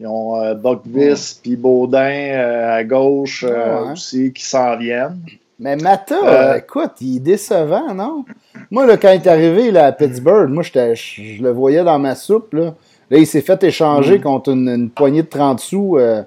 [0.01, 3.91] ils ont Buckvis puis Baudin à gauche ouais.
[3.93, 5.19] aussi qui s'en viennent.
[5.61, 8.25] Mais Mata, Euh, euh, écoute, il est décevant, non?
[8.71, 11.99] Moi, là, quand il est arrivé là, à Pittsburgh, moi, je je le voyais dans
[11.99, 12.53] ma soupe.
[12.55, 12.75] Là,
[13.11, 13.67] là il s'est fait Mm.
[13.67, 15.97] échanger contre une, une poignée de 30 sous.
[15.97, 16.23] euh,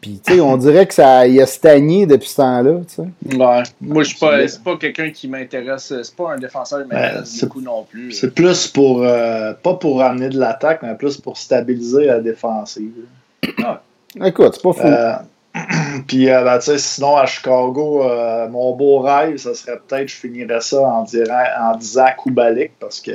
[0.00, 2.72] Puis, tu sais, on dirait que ça il a stagné depuis ce temps-là.
[2.86, 3.36] tu sais.
[3.36, 3.62] Ouais.
[3.80, 5.94] Moi, je suis pas, pas quelqu'un qui m'intéresse.
[6.02, 8.12] C'est pas un défenseur qui m'intéresse c'est- beaucoup non plus.
[8.12, 12.92] C'est plus pour, euh, pas pour amener de l'attaque, mais plus pour stabiliser la défensive.
[14.24, 15.24] Écoute, c'est pas fou.
[16.08, 20.08] Puis, euh, ben, tu sais, sinon, à Chicago, euh, mon beau rêve, ça serait peut-être,
[20.08, 23.12] je finirais ça en, dirant, en disant Kubalik, parce que.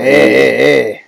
[0.00, 1.00] Hé.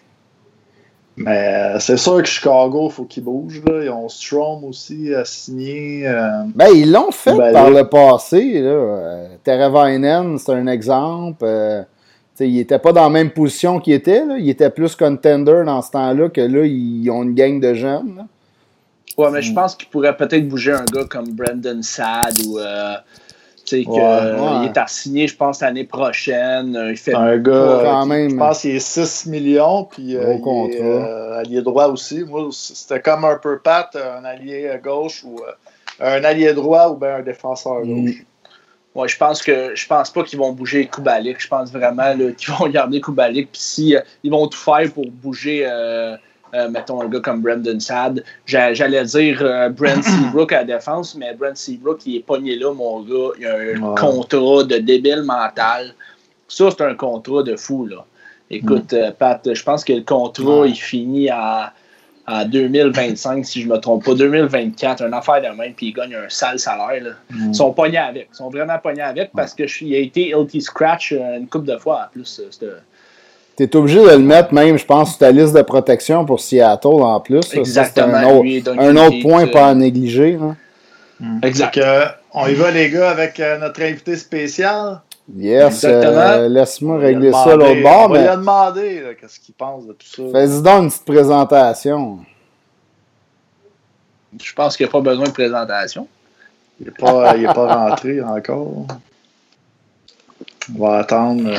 [1.16, 3.62] Mais euh, c'est sûr que Chicago, il faut qu'ils bougent.
[3.64, 3.84] Là.
[3.84, 6.08] Ils ont Strom aussi à signer.
[6.08, 8.60] euh, Ben, ils l'ont fait Ben, par le passé.
[8.60, 9.26] Là.
[9.44, 11.44] Teravainen, c'est un exemple.
[11.44, 11.82] Euh,
[12.40, 14.24] il était pas dans la même position qu'il était.
[14.24, 14.38] Là.
[14.38, 18.14] Il était plus contender dans ce temps-là que là, ils ont une gang de jeunes.
[18.16, 18.26] Là.
[19.16, 22.58] Ouais, mais je pense qu'il pourrait peut-être bouger un gars comme Brandon Sad ou.
[22.58, 22.94] Euh,
[23.66, 26.78] tu sais, qu'il est à signer, je pense, l'année prochaine.
[26.90, 28.30] Il fait un gars, quand même.
[28.30, 32.24] Je pense qu'il est 6 millions, puis euh, il est euh, allié droit aussi.
[32.24, 35.40] Moi, c'était comme un peu Pat, un allié gauche ou
[35.98, 38.04] un allié droit ou bien un défenseur mm.
[38.04, 38.22] gauche.
[38.94, 41.40] Ouais, je pense que je pense pas qu'ils vont bouger Kubalik.
[41.40, 43.50] Je pense vraiment qu'ils vont garder Kubalik.
[43.50, 45.66] Puis si ils vont tout faire pour bouger
[46.54, 48.22] euh, mettons un gars comme Brandon Sad.
[48.46, 52.72] J'allais dire euh, Brent Seabrook à la défense, mais Brent Seabrook, il est pogné là,
[52.72, 53.32] mon gars.
[53.38, 55.94] Il a un contrat de débile mental.
[56.48, 58.04] Ça, c'est un contrat de fou, là.
[58.50, 58.96] Écoute, mm.
[58.96, 61.72] euh, Pat, je pense que le contrat, il finit à,
[62.46, 64.14] 2025, si je ne me trompe pas.
[64.14, 67.02] 2024, une affaire de même, puis il gagne un sale salaire.
[67.02, 67.10] Là.
[67.30, 67.48] Mm.
[67.48, 68.28] Ils sont pognés avec.
[68.32, 72.06] Ils sont vraiment pognés avec parce qu'il a été LT Scratch une couple de fois
[72.06, 72.40] en plus.
[73.56, 76.40] Tu es obligé de le mettre même, je pense, sur ta liste de protection pour
[76.40, 77.54] Seattle en plus.
[77.54, 78.42] Exactement.
[78.78, 80.38] un autre, point pas à négliger.
[80.40, 80.56] Hein.
[81.20, 81.38] Hmm.
[81.42, 81.80] Exact.
[82.32, 85.00] on y va, les gars, avec euh, notre invité spécial.
[85.36, 88.10] Yes, euh, laisse-moi régler ça l'autre bord.
[88.10, 90.22] On va lui demander qu'est-ce qu'il pense de tout ça.
[90.32, 92.18] Fais-y donc une petite présentation.
[94.42, 96.08] Je pense qu'il n'y a pas besoin de présentation.
[96.80, 98.86] Il n'est pas, pas rentré encore.
[100.74, 101.50] On va attendre.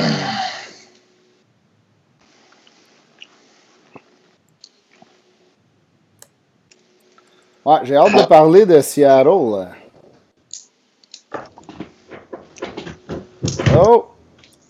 [7.66, 9.66] Ouais, j'ai hâte de parler de Seattle.
[13.76, 14.06] Oh!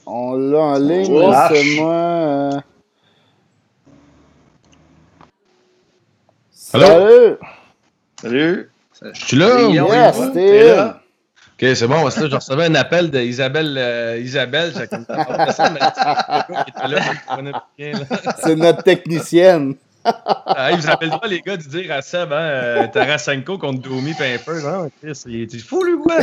[0.07, 1.93] On l'a en ligne, c'est moi.
[1.93, 2.61] Euh.
[6.51, 7.37] Salut!
[8.19, 8.71] Salut!
[9.13, 9.69] Je suis là?
[9.69, 11.03] Yes, t'es là.
[11.53, 12.09] Ok, c'est bon.
[12.09, 13.77] je recevais un appel d'Isabelle.
[13.77, 14.73] Euh, Isabelle,
[18.43, 19.75] c'est notre technicienne
[20.47, 23.81] ah, ils vous appellent pas les gars de dire à Seb, hein, euh, Tarasenko contre
[23.81, 24.63] Domi Pimper.
[24.63, 26.17] Non, Chris, il est fou, lui, quoi.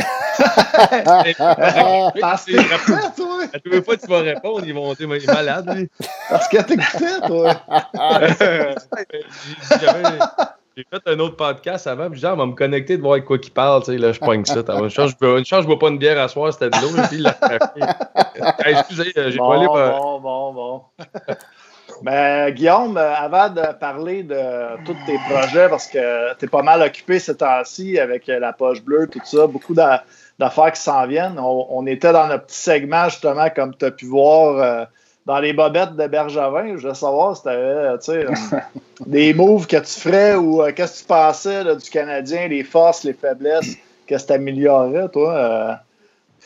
[2.20, 3.44] Parce que toi.
[3.52, 5.88] À tous les fois tu vas répondre, ils vont dire, il est malade, lui.
[6.30, 7.60] Parce que t'écoutais, toi.
[10.76, 13.26] J'ai fait un autre podcast avant, puis genre, on va me connecter de voir avec
[13.26, 14.56] quoi qu'il parle, tu sais, là, je pogne ça.
[14.56, 16.82] Une chance, je bois, une chance, je bois pas une bière à soir, c'était de
[16.82, 17.38] l'eau, puis il l'a
[18.66, 19.66] Excusez, euh, j'ai pas lu.
[19.68, 20.82] Bon, bon, bon.
[22.02, 26.62] Ben, Guillaume, euh, avant de parler de tous tes projets, parce que tu es pas
[26.62, 31.06] mal occupé ces temps-ci avec euh, la poche bleue, tout ça, beaucoup d'affaires qui s'en
[31.06, 31.38] viennent.
[31.38, 34.84] On, était dans notre petit segment, justement, comme tu as pu voir, euh,
[35.26, 36.76] dans les bobettes de Bergevin.
[36.76, 37.96] Je voulais savoir si tu avais
[39.06, 43.14] des moves que tu ferais ou qu'est-ce que tu pensais du Canadien, les forces, les
[43.14, 43.76] faiblesses,
[44.06, 45.80] qu'est-ce que tu améliorerais, toi?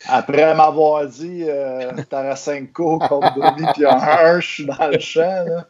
[0.07, 5.45] Après m'avoir dit euh, Tarasenko contre Domi puis un 1, je suis dans le champ.
[5.47, 5.67] Là.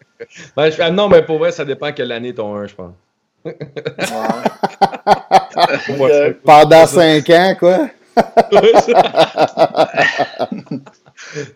[0.56, 2.92] Ben, je, non, mais pour vrai, ça dépend quelle année ton 1, je pense.
[3.44, 3.56] Ouais.
[6.44, 7.88] Pendant 5 ans, quoi.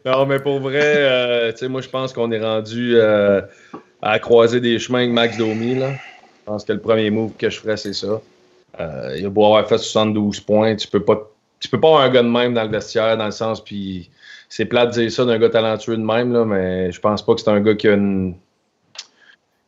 [0.05, 3.41] non, mais pour vrai, euh, tu sais, moi, je pense qu'on est rendu euh,
[4.01, 5.75] à croiser des chemins avec Max Domi.
[5.75, 5.91] Là.
[5.93, 8.21] Je pense que le premier move que je ferais, c'est ça.
[8.81, 11.31] Euh, il a beau avoir fait 72 points, tu peux pas
[11.63, 14.11] tu peux pas avoir un gars de même dans le vestiaire, dans le sens, puis
[14.49, 17.35] c'est plat de dire ça d'un gars talentueux de même, là, mais je pense pas
[17.35, 17.97] que c'est un gars qui a,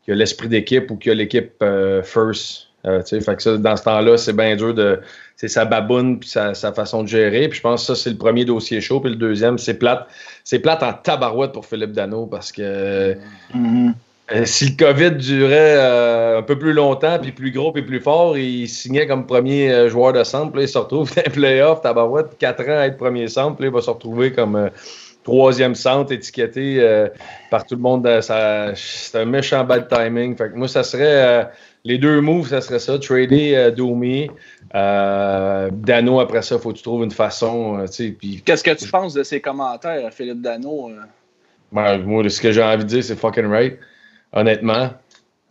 [0.08, 2.68] l'esprit d'équipe ou qui a l'équipe euh, first.
[2.84, 5.00] Euh, fait que ça, dans ce temps-là, c'est bien dur de.
[5.36, 7.48] C'est sa baboune puis sa, façon de gérer.
[7.48, 9.00] Puis je pense que ça, c'est le premier dossier chaud.
[9.00, 10.06] Puis le deuxième, c'est plate.
[10.44, 13.16] C'est plate en tabarouette pour Philippe Dano parce que.
[13.54, 13.94] Mm-hmm.
[14.32, 18.00] Euh, si le COVID durait euh, un peu plus longtemps, puis plus gros, puis plus
[18.00, 20.50] fort, il signait comme premier euh, joueur de centre.
[20.50, 23.56] Puis il se retrouve dans les playoffs, tabarouette, 4 ans à être premier centre.
[23.56, 24.70] Puis il va se retrouver comme
[25.24, 27.08] troisième centre étiqueté
[27.50, 28.06] par tout le monde.
[28.20, 30.36] c'est un méchant bad timing.
[30.36, 31.50] Fait que moi, ça serait
[31.82, 32.98] les deux moves, ça serait ça.
[32.98, 34.30] Trader Domi.
[34.70, 37.86] Dano, après ça, faut que tu trouves une façon.
[38.44, 40.90] Qu'est-ce que tu penses de ces commentaires, Philippe Dano?
[41.72, 43.78] Ben, moi, ce que j'ai envie de dire, c'est fucking right
[44.34, 44.90] honnêtement,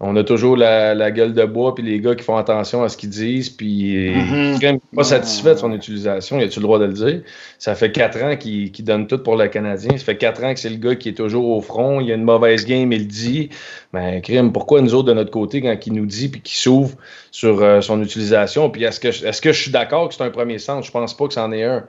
[0.05, 2.97] on a toujours la, gueule de bois, puis les gars qui font attention à ce
[2.97, 4.79] qu'ils disent, puis mm -hmm.
[4.93, 7.21] pas satisfait de son utilisation, y a-tu le droit de le dire?
[7.57, 9.91] Ça fait quatre ans qu'il donne tout pour le Canadien.
[9.97, 12.01] Ça fait quatre ans que c'est le gars qui est toujours au front.
[12.01, 13.49] Il y a une mauvaise game, il le dit.
[13.93, 16.57] Mais ben, crime, pourquoi nous autres de notre côté, quand il nous dit puis qu'il
[16.57, 16.95] s'ouvre
[17.31, 18.69] sur euh, son utilisation?
[18.69, 20.85] Puis est-ce que, est -ce que je suis d'accord que c'est un premier centre?
[20.85, 21.83] Je pense pas que c'en est un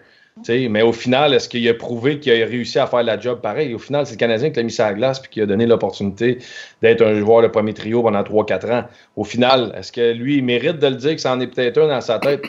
[0.49, 3.75] mais au final, est-ce qu'il a prouvé qu'il a réussi à faire la job pareil?
[3.75, 5.67] Au final, c'est le Canadien qui l'a mis sur la glace et qui a donné
[5.67, 6.39] l'opportunité
[6.83, 8.85] d'être un joueur de premier trio pendant 3-4 ans.
[9.17, 11.89] Au final, est-ce que lui, il mérite de le dire que c'en est peut-être un
[11.89, 12.45] dans sa tête?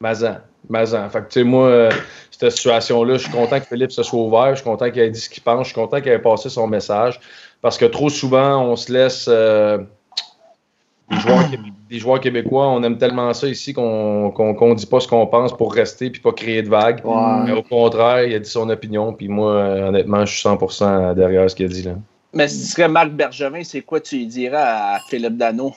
[0.00, 0.38] Mazan.
[0.68, 1.08] Mazan.
[1.08, 1.90] Fait que, tu sais, moi, euh,
[2.30, 5.10] cette situation-là, je suis content que Philippe se soit ouvert, je suis content qu'il ait
[5.10, 7.18] dit ce qu'il pense, je suis content qu'il ait passé son message.
[7.62, 9.26] Parce que trop souvent, on se laisse.
[9.28, 9.78] Euh,
[11.88, 15.56] des, joueurs, québécois, on aime tellement ça ici qu'on ne dit pas ce qu'on pense
[15.56, 17.02] pour rester puis pas créer de vagues.
[17.44, 21.14] Mais au contraire, il a dit son opinion, puis moi, euh, honnêtement, je suis 100%
[21.14, 21.82] derrière ce qu'il a dit.
[21.82, 21.94] Là.
[22.32, 25.72] Mais si tu serais Marc Bergevin, c'est quoi tu dirais à Philippe Dano?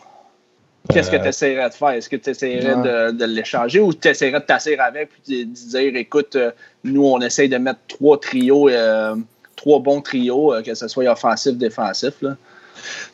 [0.92, 1.90] Qu'est-ce que euh, tu essaierais de faire?
[1.90, 5.96] Est-ce que tu essaierais de, l'échanger ou tu essaierais de t'asseoir avec et de, dire
[5.96, 6.52] écoute, euh,
[6.84, 9.16] nous, on essaye de mettre trois trios, euh,
[9.56, 12.14] trois bons trios, que ce soit offensif, défensif?
[12.22, 12.36] Là?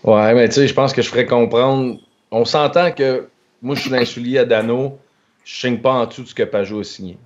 [0.04, 1.98] Ouais, mais tu sais, je pense que je ferais comprendre.
[2.38, 3.30] On s'entend que
[3.62, 5.00] moi, je suis soulier à Dano,
[5.46, 7.18] je signe pas en dessous de ce que Pajot a signé.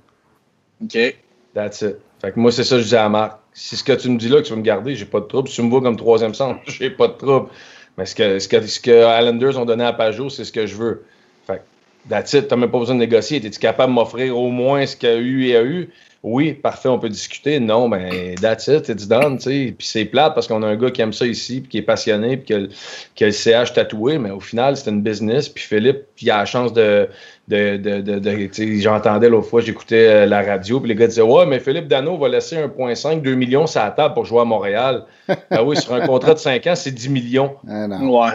[0.83, 1.15] OK.
[1.55, 1.95] That's it.
[2.21, 3.39] Fait que moi, c'est ça que je dis à Marc.
[3.51, 5.25] Si ce que tu me dis là que tu veux me garder, j'ai pas de
[5.25, 5.49] trouble.
[5.49, 7.49] Si tu me vois comme troisième centre, j'ai pas de trouble.
[7.97, 10.67] Mais ce que, ce que, ce que Islanders ont donné à Pajot, c'est ce que
[10.67, 11.03] je veux.
[11.47, 11.63] Fait
[12.07, 12.47] that's it.
[12.47, 13.43] T'as même pas besoin de négocier.
[13.43, 15.89] Es-tu capable de m'offrir au moins ce qu'il y a eu et a eu?
[16.21, 17.61] Oui, parfait, on peut discuter.
[17.61, 19.75] Non, ben, that's it, it's done, tu sais.
[19.77, 21.81] Puis c'est plate parce qu'on a un gars qui aime ça ici, puis qui est
[21.81, 22.67] passionné, puis
[23.15, 25.47] qui a, le CH tatoué, mais au final, c'est une business.
[25.47, 27.07] Puis Philippe, il a la chance de.
[27.47, 28.49] de, de, de,
[28.81, 32.17] J'entendais l'autre fois, j'écoutais euh, la radio, puis les gars disaient Ouais, mais Philippe Dano
[32.17, 35.05] va laisser 1,5, 2 millions sur la table pour jouer à Montréal.
[35.27, 37.55] ben oui, sur un contrat de 5 ans, c'est 10 millions.
[37.65, 37.87] Ah,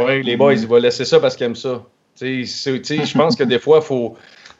[0.02, 0.22] ouais.
[0.22, 1.82] les boys, ils vont laisser ça parce qu'ils aiment ça.
[2.18, 4.16] Je pense que des fois, il faut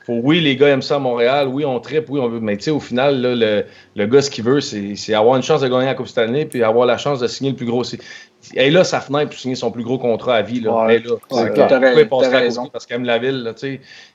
[0.09, 2.41] oui, les gars aiment ça à Montréal, oui, on tripe, oui, on veut.
[2.41, 3.65] Mais tu sais, au final, le,
[3.97, 6.63] le, gars, ce qu'il veut, c'est avoir une chance de gagner la Coupe Stanley puis
[6.63, 7.83] avoir la chance de signer le plus gros.
[8.55, 10.61] Et là, sa fenêtre pour signer son plus gros contrat à vie.
[10.61, 10.85] Là.
[10.85, 11.17] Ouais, là,
[12.39, 12.69] raison.
[12.69, 13.43] Parce qu'elle aime la ville.
[13.43, 13.55] Là,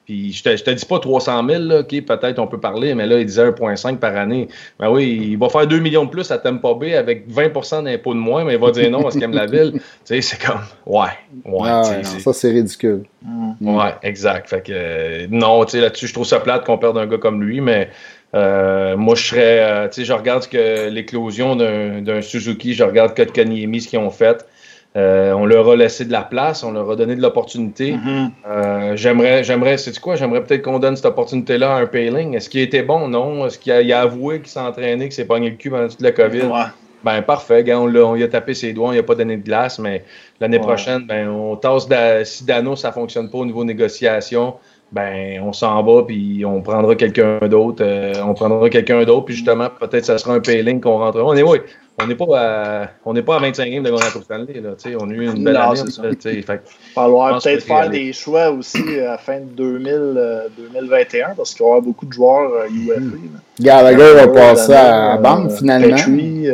[0.09, 3.05] puis je te, te dis pas 300 000, là, OK, peut-être on peut parler, mais
[3.05, 4.47] là, il disait 1,5 par année.
[4.79, 8.15] Ben oui, il va faire 2 millions de plus à Tampa Bay avec 20% d'impôts
[8.15, 9.73] de moins, mais il va dire non parce qu'il aime la ville.
[10.05, 11.09] Tu sais, c'est comme, ouais,
[11.45, 11.69] ouais.
[11.69, 13.03] Ah ça, c'est ridicule.
[13.61, 14.49] Ouais, exact.
[14.49, 17.19] Fait que, euh, non, tu sais, là-dessus, je trouve ça plate qu'on perde un gars
[17.19, 17.89] comme lui, mais
[18.33, 19.59] euh, moi, je serais.
[19.59, 24.09] Euh, tu sais, je regarde que l'éclosion d'un Suzuki, je regarde Kotkaniemi, ce qu'ils ont
[24.09, 24.43] fait.
[24.95, 27.93] Euh, on leur a laissé de la place, on leur a donné de l'opportunité.
[27.93, 28.95] Mm-hmm.
[28.95, 30.15] j'aimerais, j'aimerais, c'est quoi?
[30.15, 32.35] J'aimerais peut-être qu'on donne cette opportunité-là à un Payling.
[32.35, 33.07] Est-ce qu'il était bon?
[33.07, 33.45] Non.
[33.45, 36.11] Est-ce qu'il a, avoué qu'il s'est entraîné, qu'il s'est pogné le cul pendant toute la
[36.11, 36.49] COVID?
[37.03, 39.43] Ben parfait, on, on y a tapé ses doigts, on n'y a pas donné de
[39.43, 40.03] glace, mais
[40.41, 41.87] l'année prochaine, ben on tasse
[42.25, 44.55] si Dano, ça ne fonctionne pas au niveau négociation,
[44.91, 47.83] ben on s'en va puis on prendra quelqu'un d'autre.
[47.85, 51.25] Euh, on prendra quelqu'un d'autre, puis justement, peut-être ça sera un payling qu'on rentrera.
[51.25, 51.59] On est oui,
[52.01, 54.61] on n'est pas à on n'est pas à 25 games de gagner la Coupe Stanley.
[54.61, 55.81] Là, on a eu une belle non, année.
[56.25, 56.57] Il va
[56.95, 61.65] falloir peut-être faire des choix aussi à la fin de 2000, 2021 euh, parce qu'il
[61.65, 62.93] y aura beaucoup de joueurs UFA.
[62.93, 63.09] Euh,
[63.59, 65.95] Gallagher va passer à la banque finalement.
[65.95, 66.47] Petrie,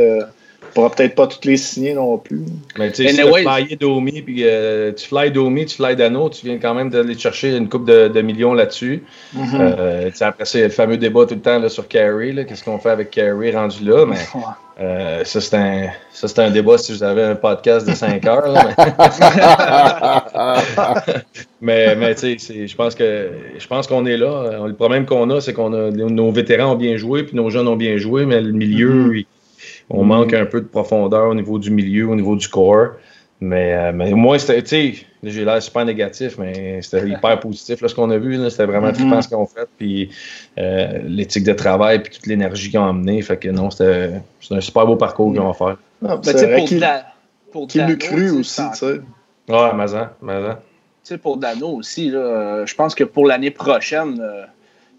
[0.76, 2.44] pourra peut-être pas toutes les signer non plus.
[2.78, 6.30] Mais tu sais, si tu flyes Domi, puis euh, tu fly Domi, tu fly Dano,
[6.30, 9.04] tu viens quand même d'aller chercher une coupe de, millions là-dessus.
[9.34, 9.62] Mm -hmm.
[9.62, 12.34] euh, après, c'est le fameux débat tout le temps là, sur Carey.
[12.46, 14.06] Qu'est-ce qu'on fait avec Carey rendu là?
[14.06, 14.18] Mais
[14.82, 18.50] euh, ça, c'est un, un, débat si vous avez un podcast de 5 heures.
[18.56, 18.62] Là,
[21.62, 24.68] mais, mais, tu sais, je pense que je pense qu'on est là.
[24.68, 25.90] Le problème qu'on a, c'est qu'on a
[26.22, 29.12] nos vétérans ont bien joué, puis nos jeunes ont bien joué, mais le milieu, mm
[29.12, 29.26] -hmm.
[29.90, 30.08] On mm.
[30.08, 32.90] manque un peu de profondeur au niveau du milieu, au niveau du corps.
[33.42, 37.40] Mais, euh, mais au moins, c'était, tu sais, j'ai l'air super négatif, mais c'était hyper
[37.40, 38.38] positif là, ce qu'on a vu.
[38.50, 39.22] C'était vraiment mm -hmm.
[39.22, 39.68] ce qu'on fait.
[39.78, 40.10] Puis
[40.58, 43.22] euh, l'éthique de travail, puis toute l'énergie qu'ils ont amené.
[43.22, 44.22] Fait que non, c'était
[44.52, 45.78] un super beau parcours qu'ils vont faire.
[46.08, 46.80] Ah, c'est vrai qu'il
[47.68, 49.02] qu l'a cru aussi, tu sais.
[49.48, 50.08] Ouais, Mazan.
[50.22, 50.56] Mazan.
[51.04, 54.46] Tu sais, pour Dano aussi, là, je pense que pour l'année prochaine, euh,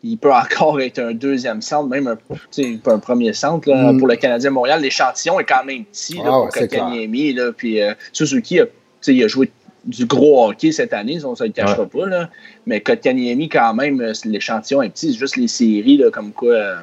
[0.02, 3.98] il peut encore être un deuxième centre, même un, un premier centre mm.
[3.98, 4.80] pour le Canadien Montréal.
[4.80, 7.34] L'échantillon est quand même petit là, ah, pour.
[7.34, 8.64] Là, puis euh, Suzuki a,
[9.06, 9.50] il a joué
[9.84, 12.06] du gros hockey cette année, on ne se le cachera pas.
[12.06, 12.28] Là.
[12.66, 15.12] Mais Kotkaniemi, quand même, euh, l'échantillon est petit.
[15.12, 16.52] C'est juste les séries, là, comme quoi.
[16.52, 16.74] Euh,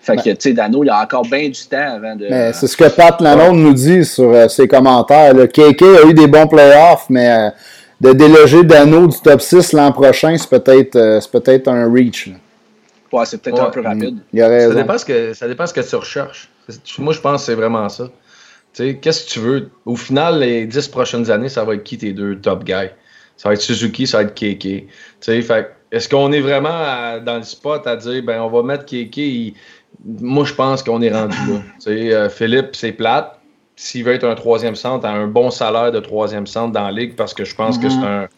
[0.00, 2.28] fait que, tu sais, Dano, il a encore bien du temps avant de.
[2.52, 5.34] c'est ce que Pat Lalonde nous dit sur ses commentaires.
[5.34, 7.50] Le KK a eu des bons playoffs, mais
[8.00, 12.30] de déloger Dano du top 6 l'an prochain, c'est peut-être euh, peut un reach.
[13.12, 14.18] Ouais, c'est peut-être un peu rapide.
[14.32, 14.72] Il a raison.
[14.72, 16.50] Ça dépend, ce que, ça dépend ce que tu recherches.
[16.98, 18.10] Moi, je pense que c'est vraiment ça.
[18.74, 19.70] Qu'est-ce que tu veux?
[19.86, 22.90] Au final, les 10 prochaines années, ça va être qui tes deux top guys?
[23.36, 24.84] Ça va être Suzuki, ça va être KK.
[25.92, 29.54] Est-ce qu'on est vraiment dans le spot à dire, ben, on va mettre KK?
[30.04, 31.62] Moi, je pense qu'on est rendu là.
[31.86, 33.40] Euh, Philippe, c'est plate
[33.76, 36.92] s'il veut être un troisième centre, à un bon salaire de troisième centre dans la
[36.92, 38.04] ligue, parce que je pense que c'est mhm.
[38.04, 38.28] un.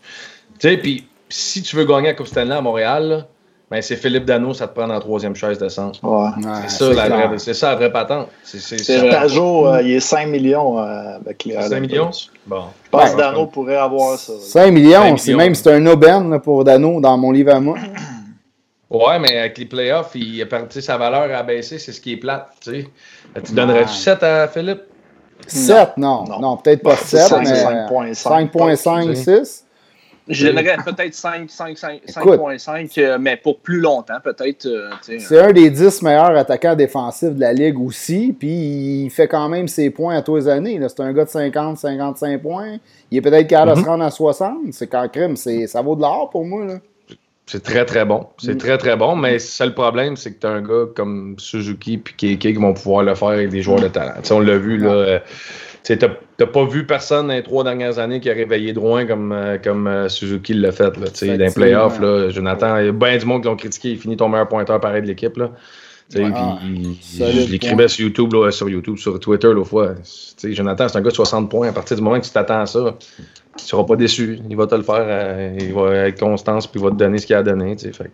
[0.59, 3.27] Tu sais, puis si tu veux gagner à Coupe Stanley à Montréal,
[3.71, 6.03] ben c'est Philippe Dano, ça te prend dans la troisième chaise de centre.
[6.03, 6.31] Ouais.
[6.67, 8.29] c'est ça, la vraie, c'est ça la vraie patente.
[8.43, 12.11] C'est Pajot, euh, il est 5 millions euh, avec les 5 millions?
[12.47, 12.65] Bon.
[12.85, 14.33] Je pense que Dano pourrait avoir ça.
[14.41, 17.79] 5 millions, c'est même c'est un aubaine pour Dano dans mon livre à moi.
[18.91, 22.15] Ouais, mais avec les playoffs, il a perdu sa valeur à baisser, c'est ce qui
[22.15, 22.49] est plate.
[22.63, 22.87] Tu,
[23.45, 24.81] tu donnerais-tu 7 à Philippe?
[25.49, 26.25] 7, non.
[26.25, 29.65] Non, non peut-être pas 7, mais 5.5, 6.
[30.29, 34.67] Je donnerais peut-être 5.5, euh, mais pour plus longtemps, peut-être.
[34.67, 39.27] Euh, c'est un des 10 meilleurs attaquants défensifs de la Ligue aussi, puis il fait
[39.27, 40.79] quand même ses points à tous les années.
[40.87, 42.77] C'est un gars de 50, 55 points.
[43.11, 43.89] Il est peut-être capable de se mm-hmm.
[43.89, 44.57] rendre à 60.
[44.73, 46.67] C'est quand crime, ça vaut de l'or pour moi.
[47.49, 48.27] C'est très, très bon.
[48.37, 48.59] C'est mm.
[48.59, 51.95] très, très bon, mais le seul problème, c'est que tu as un gars comme Suzuki
[51.95, 54.13] et Keke qui vont pouvoir le faire avec des joueurs de talent.
[54.31, 54.91] on l'a vu, là.
[54.91, 55.19] Euh,
[55.83, 59.33] tu n'as pas vu personne dans les trois dernières années qui a réveillé droit comme,
[59.33, 60.95] euh, comme euh, Suzuki l'a fait.
[60.99, 63.93] Là, dans les playoffs, là, Jonathan, il y a bien du monde qui l'ont critiqué.
[63.93, 65.39] Il finit ton meilleur pointeur pareil de l'équipe.
[65.39, 65.53] Là.
[66.17, 69.95] Ah, je l'écrivais sur YouTube, là, sur YouTube, sur Twitter l'autre fois.
[70.43, 71.69] Jonathan, c'est un gars de 60 points.
[71.69, 72.97] À partir du moment que tu t'attends à ça,
[73.59, 74.41] tu seras pas déçu.
[74.49, 75.05] Il va te le faire.
[75.07, 77.77] Euh, il va avec constance puis il va te donner ce qu'il a donné.
[77.77, 78.11] Fait.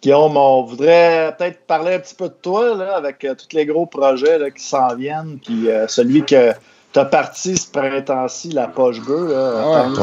[0.00, 3.66] Guillaume, on voudrait peut-être parler un petit peu de toi là, avec euh, tous les
[3.66, 5.38] gros projets là, qui s'en viennent.
[5.44, 6.52] Puis euh, celui que
[6.92, 9.32] tu as parti ce printemps-ci, la poche bleue.
[9.32, 10.00] Là, ouais, on,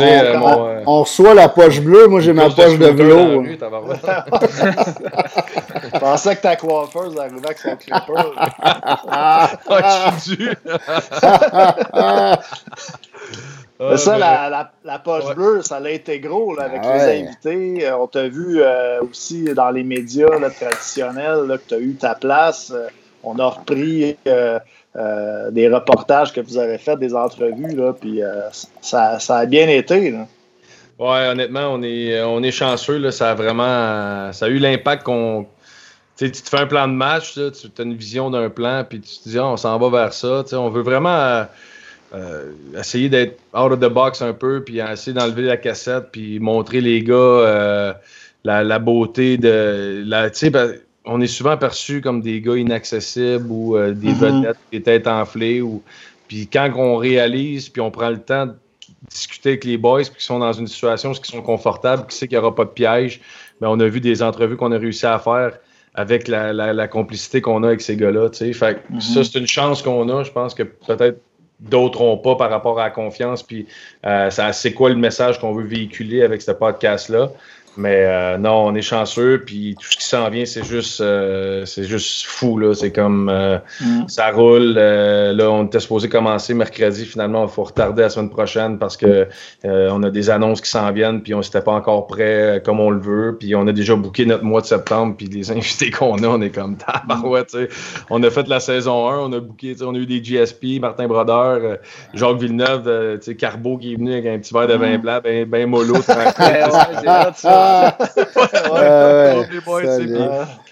[0.00, 3.44] euh, on, reçoit la poche bleue, moi j'ai ma poche de velours.
[5.92, 8.32] Je pensais que ta coiffeuse arrivait avec son clipper.
[9.08, 9.50] ah,
[10.16, 10.50] je suis dû.
[13.80, 17.86] Ah, ça, la, la, poche bleue, ça a été gros là, avec les invités.
[17.86, 21.94] Euh, on t'a vu euh, aussi dans les médias traditionnels là, que tu as eu
[21.94, 22.72] ta place.
[22.74, 22.88] Euh,
[23.22, 24.16] on a repris
[25.52, 28.20] des reportages que vous avez fait, des entrevues, là, puis
[28.80, 30.10] ça, ça, a bien été.
[30.10, 30.26] Là.
[30.98, 32.98] Ouais, honnêtement, on est, on est chanceux.
[32.98, 35.46] Là, ça a vraiment ça a eu l'impact qu'on.
[36.16, 39.18] Tu te fais un plan de match, tu as une vision d'un plan, puis tu
[39.20, 40.42] te dis, ah, on s'en va vers ça.
[40.52, 41.46] On veut vraiment
[42.14, 46.40] euh, essayer d'être out of the box un peu, puis essayer d'enlever la cassette, puis
[46.40, 47.92] montrer les gars euh,
[48.44, 50.02] la, beauté de.
[50.06, 50.74] La, ben,
[51.08, 54.40] on est souvent perçu comme des gars inaccessibles ou euh, des mm-hmm.
[54.40, 55.62] vedettes qui têtes enflées.
[55.62, 55.82] Ou,
[56.28, 58.54] puis quand on réalise, puis on prend le temps de
[59.10, 62.16] discuter avec les boys, puis qui sont dans une situation où ils sont confortables, qui
[62.16, 63.20] sait qu'il n'y aura pas de piège,
[63.60, 65.58] mais ben, on a vu des entrevues qu'on a réussi à faire
[65.94, 68.28] avec la, complicité qu'on a avec ces gars-là.
[68.30, 69.00] Fait mm-hmm.
[69.00, 70.22] ça, c'est une chance qu'on a.
[70.22, 71.20] Je pense que peut-être
[71.58, 73.42] d'autres n'ont pas par rapport à la confiance.
[73.42, 73.66] Puis,
[74.06, 77.30] euh, c'est quoi le message qu'on veut véhiculer avec ce podcast-là?
[77.78, 81.64] Mais euh, non, on est chanceux, puis tout ce qui s'en vient, c'est juste, euh,
[81.64, 82.58] c'est juste fou.
[82.58, 82.74] Là.
[82.74, 84.08] C'est comme euh, mm.
[84.08, 84.72] ça roule.
[84.74, 87.06] là, on était supposé commencer mercredi.
[87.06, 89.28] Finalement, il faut retarder la semaine prochaine parce que
[89.64, 92.90] on a des annonces qui s'en viennent, puis on s'était pas encore prêt comme on
[92.90, 93.36] le veut.
[93.38, 96.40] Puis on a déjà booké notre mois de septembre, puis les invités qu'on a, on
[96.40, 97.50] est comme tabarouette.
[97.50, 97.68] sais
[98.10, 101.06] On a fait la saison 1, on a booké, on a eu des GSP, Martin
[101.06, 101.78] Brodeur,
[102.12, 105.00] Jacques Villeneuve, Carbo qui est venu avec un petit verre de vin mm.
[105.00, 105.94] blanc, ben, ben mollo.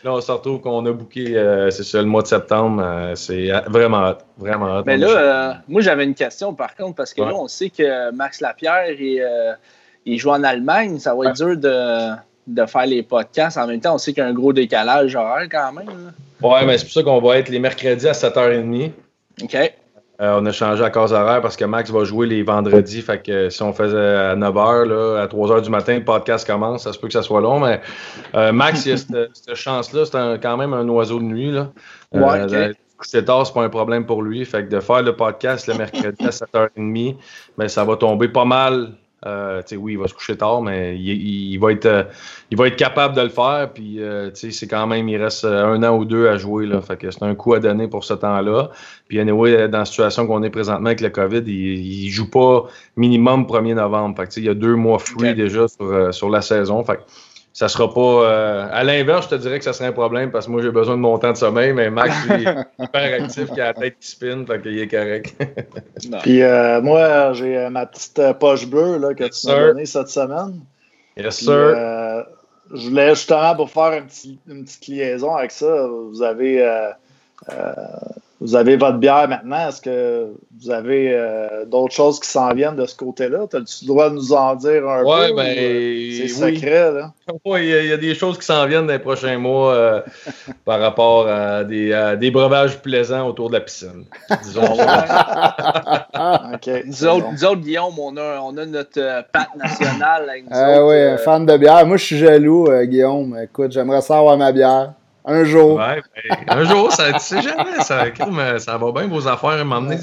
[0.05, 2.83] Là, on se retrouve qu'on a booké, euh, c'est ça, le mois de septembre.
[2.85, 7.13] Euh, c'est vraiment hot, vraiment Mais là, euh, moi, j'avais une question par contre, parce
[7.15, 8.91] que là, on sait que Max Lapierre,
[10.05, 10.99] il, joue en Allemagne.
[10.99, 13.59] Ça va être dur de, faire les podcasts.
[13.59, 15.89] En même temps, on sait qu'il y a un gros décalage horaire quand même.
[15.89, 18.93] Oui, Ouais, mais c'est pour ça qu'on va être les mercredis à 7h30.
[19.43, 19.73] OK.
[20.21, 23.03] Euh, on a changé à cause horaire parce que Max va jouer les vendredis.
[23.03, 26.85] Fait que si on faisait à 9h, là, à 3h du matin, le podcast commence.
[26.85, 27.81] Ça se peut que ça soit long, mais
[28.35, 28.97] euh, Max, il a
[29.35, 30.05] cette, chance-là.
[30.07, 31.51] C'est quand même un oiseau de nuit.
[31.51, 31.69] Là.
[32.15, 34.43] Euh, ouais, Coucher tard, c'est pas un problème pour lui.
[34.47, 37.17] Fait que de faire le podcast le mercredi à 7h30,
[37.59, 38.93] ben, ça va tomber pas mal
[39.27, 42.05] euh, oui, il va se coucher tard, mais il, va, être, euh,
[42.51, 43.71] il va être capable de le faire.
[43.75, 46.67] Puis, euh, c'est quand même, il reste un an ou deux à jouer.
[46.67, 48.71] Là, fait que c'est un coup à donner pour ce temps-là.
[49.09, 52.65] Puis, anyway, dans la situation qu'on est présentement avec le COVID, il, ne joue pas
[52.97, 54.17] minimum 1er novembre.
[54.17, 56.85] Fait que, il y a deux mois free déjà sur, sur la saison.
[56.85, 57.03] Fait que,
[57.57, 58.01] ça sera pas.
[58.01, 60.71] Euh, à l'inverse, je te dirais que ça serait un problème parce que moi, j'ai
[60.71, 63.73] besoin de mon temps de sommeil, mais Max, il est hyper actif, qui a la
[63.73, 65.35] tête qui spin, fait qu'il est correct.
[66.23, 70.09] Puis euh, moi, j'ai euh, ma petite poche bleue là, que tu m'as donnée cette
[70.09, 70.61] semaine.
[71.17, 72.27] Yes, sir.
[72.75, 74.03] je voulais justement pour faire
[74.47, 75.87] une petite liaison avec ça.
[75.87, 76.63] Vous avez
[78.47, 79.69] vous avez votre bière maintenant.
[79.69, 80.29] Est-ce que
[80.61, 83.47] vous avez euh, d'autres choses qui s'en viennent de ce côté-là?
[83.51, 85.35] Tu le droit de nous en dire un ouais, peu?
[85.35, 87.13] Ben, euh, c'est secret, là?
[87.45, 90.01] Oui, il y, a des choses qui s'en viennent dans les prochains mois euh,
[90.65, 94.05] par rapport à des, des, breuvages plaisants autour de la piscine.
[94.45, 94.63] Disons
[96.55, 100.31] okay, nous, autres, Guillaume, on a, on a notre pâte nationale.
[100.53, 101.85] ah oui, fan de bière.
[101.85, 103.37] Moi, je suis jaloux, Guillaume.
[103.43, 104.93] Écoute, j'aimerais ça avoir ma bière.
[105.29, 105.75] Un jour.
[105.77, 108.05] Ouais, ben, un jour, ça, tu sais jamais, ça,
[108.59, 109.65] ça va bien vos affaires.
[109.65, 109.97] M'emmener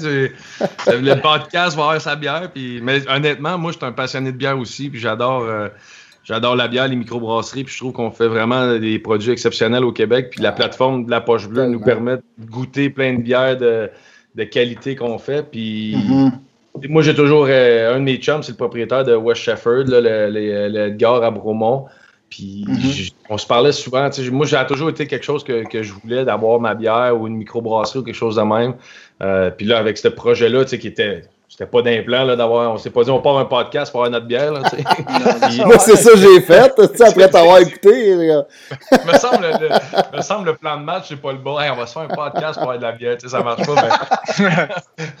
[0.86, 2.50] le podcast va avoir sa bière.
[2.52, 4.90] Puis, mais honnêtement, moi, je suis un passionné de bière aussi.
[4.90, 5.42] Puis j'adore.
[5.44, 5.68] Euh,
[6.26, 9.92] J'adore la bière, les microbrasseries, puis je trouve qu'on fait vraiment des produits exceptionnels au
[9.92, 10.28] Québec.
[10.30, 13.90] Puis la plateforme de la Poche Bleue nous permet de goûter plein de bières de,
[14.34, 15.42] de qualité qu'on fait.
[15.42, 16.88] Puis Mm-hmm.
[16.88, 20.00] moi, j'ai toujours euh, un de mes chums, c'est le propriétaire de West Shefford, là,
[20.00, 21.84] le, le- le Edgar à Bromont.
[22.30, 23.08] Puis Mhm.
[23.30, 24.08] on se parlait souvent.
[24.10, 27.18] tu sais, Moi, j'ai toujours été quelque chose que, que je voulais, d'avoir ma bière
[27.20, 28.74] ou une microbrasserie ou quelque chose de même.
[29.22, 31.22] Euh, puis là, avec ce projet-là, tu sais, qui était.
[31.56, 32.72] C'était pas d'implant là, d'avoir.
[32.72, 34.50] On s'est pas dit on part un podcast pour avoir notre bière.
[34.50, 34.62] Là,
[35.64, 38.16] Moi, c'est ça que j'ai fait, après t'avoir écouté.
[38.16, 41.60] me semble le, le- me semble le plan de match, c'est pas le bon.
[41.60, 43.74] Hey, on va se faire un podcast pour avoir de la bière, ça marche pas.
[44.40, 44.48] Mais,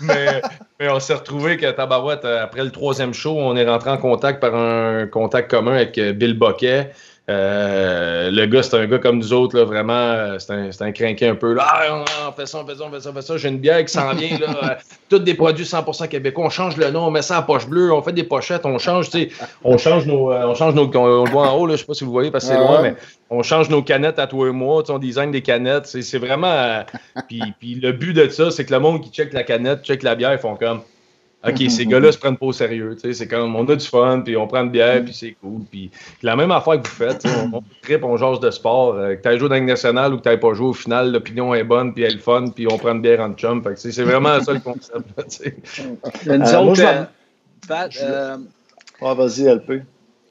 [0.00, 0.42] mais,
[0.80, 4.40] mais on s'est retrouvé que Tabarouette, après le troisième show, on est rentré en contact
[4.40, 6.90] par un contact commun avec euh, Bill Boquet.
[7.30, 10.92] Euh, le gars, c'est un gars comme nous autres, là, vraiment, euh, c'est un, un
[10.92, 11.54] crinqué un peu.
[11.54, 13.36] Là, Ah, on fait ça, on fait ça, on fait ça, on fait ça.
[13.38, 14.46] J'ai une bière qui s'en vient, là.
[14.62, 14.74] euh,
[15.08, 16.44] tous des produits 100% québécois.
[16.44, 18.76] On change le nom, on met ça en poche bleue, on fait des pochettes, on
[18.78, 19.28] change, tu sais,
[19.62, 21.94] on change nos, on change nos, on le voit en haut, là, je sais pas
[21.94, 22.94] si vous voyez parce que c'est Ah loin, mais
[23.30, 25.86] on change nos canettes à toi et moi, on design des canettes.
[25.86, 26.52] C'est c'est vraiment.
[26.52, 26.82] euh,
[27.26, 30.02] puis, puis le but de ça, c'est que le monde qui check la canette, check
[30.02, 30.82] la bière, ils font comme.
[31.46, 32.94] OK, ces gars-là se prennent pas au sérieux.
[32.94, 35.36] tu sais, C'est comme on a du fun, puis on prend une bière, puis c'est
[35.42, 35.62] cool.
[35.70, 35.90] Puis
[36.22, 38.94] la même affaire que vous faites, on, on trip, on jase de sport.
[38.94, 41.64] euh, que tu joué dans nationale ou que tu pas joué, au final, l'opinion est
[41.64, 43.62] bonne, puis elle est le fun, puis on prend une bière en chum.
[43.76, 45.44] C'est vraiment ça le concept.
[46.26, 46.82] là, nous Euh, moi, autres,
[48.02, 48.36] euh,
[49.02, 49.82] euh, vas-y, LP.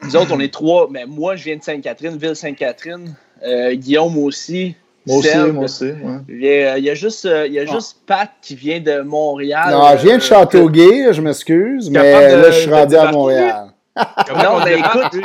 [0.04, 0.88] nous autres, on est trois.
[0.90, 3.16] Mais moi, je viens de Sainte-Catherine, ville Sainte-Catherine.
[3.46, 4.76] Euh, Guillaume aussi.
[5.06, 5.52] Moi aussi, Serge.
[5.52, 5.84] moi aussi.
[5.86, 6.18] ouais.
[6.30, 8.80] Il y a, il y a juste, euh, il y a juste Pat qui vient
[8.80, 9.70] de Montréal.
[9.72, 13.12] Non, je viens de Euh, Châteauguay, je m'excuse, mais de- là, je suis rendu à.
[13.12, 13.66] Montréal.
[13.96, 15.20] Non, on mais écoute,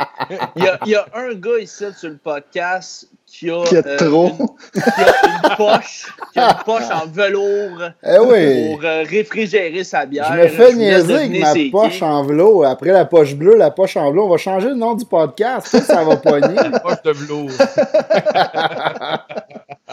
[0.57, 3.07] il y, a, il y a un gars ici sur le podcast
[3.39, 4.27] qui a, Qui a euh, trop.
[4.27, 8.75] une, qui a une poche, qui a une poche en velours Eh oui!
[8.75, 10.29] pour euh, réfrigérer sa bière.
[10.33, 12.03] Je me fais niaiser avec ma poche qui.
[12.03, 12.65] en velours.
[12.65, 14.25] Après la poche bleue, la poche en velours.
[14.27, 15.67] On va changer le nom du podcast.
[15.67, 16.55] Ça, ça va pogner.
[16.83, 17.51] poche de velours.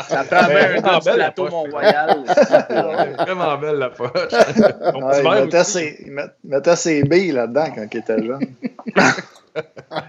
[0.08, 1.52] Ça prend bien un la plateau poche.
[1.52, 2.18] Mont-Royal.
[2.68, 4.10] Elle est vraiment belle la poche.
[4.12, 8.40] Ouais, il, mettait ses, il mettait ses billes là-dedans quand il était jeune.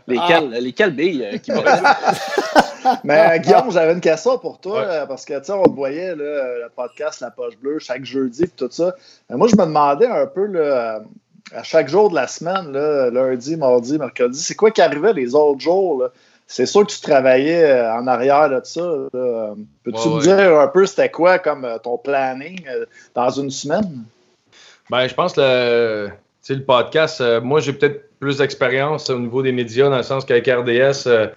[0.08, 1.64] Lesquelles, lesquelles billes euh, qui vont
[3.04, 4.86] Mais euh, Guillaume, j'avais une question pour toi, Ouais.
[4.88, 7.80] euh, parce que tu sais, on te voyait là, euh, le podcast La Poche Bleue
[7.80, 8.96] chaque jeudi et tout ça.
[9.30, 11.02] Moi, je me demandais un peu là,
[11.54, 15.36] à chaque jour de la semaine, là, lundi, mardi, mercredi, c'est quoi qui arrivait les
[15.36, 16.04] autres jours?
[16.50, 18.82] C'est sûr que tu travaillais en arrière de ça.
[19.12, 20.22] Peux-tu Ouais, me ouais.
[20.22, 24.04] dire un peu c'était quoi comme ton planning euh, dans une semaine?
[24.90, 29.10] Ben, je pense que le, tu sais, le podcast, euh, moi, j'ai peut-être plus d'expérience
[29.10, 31.28] au niveau des médias, dans le sens qu'avec RDS, euh,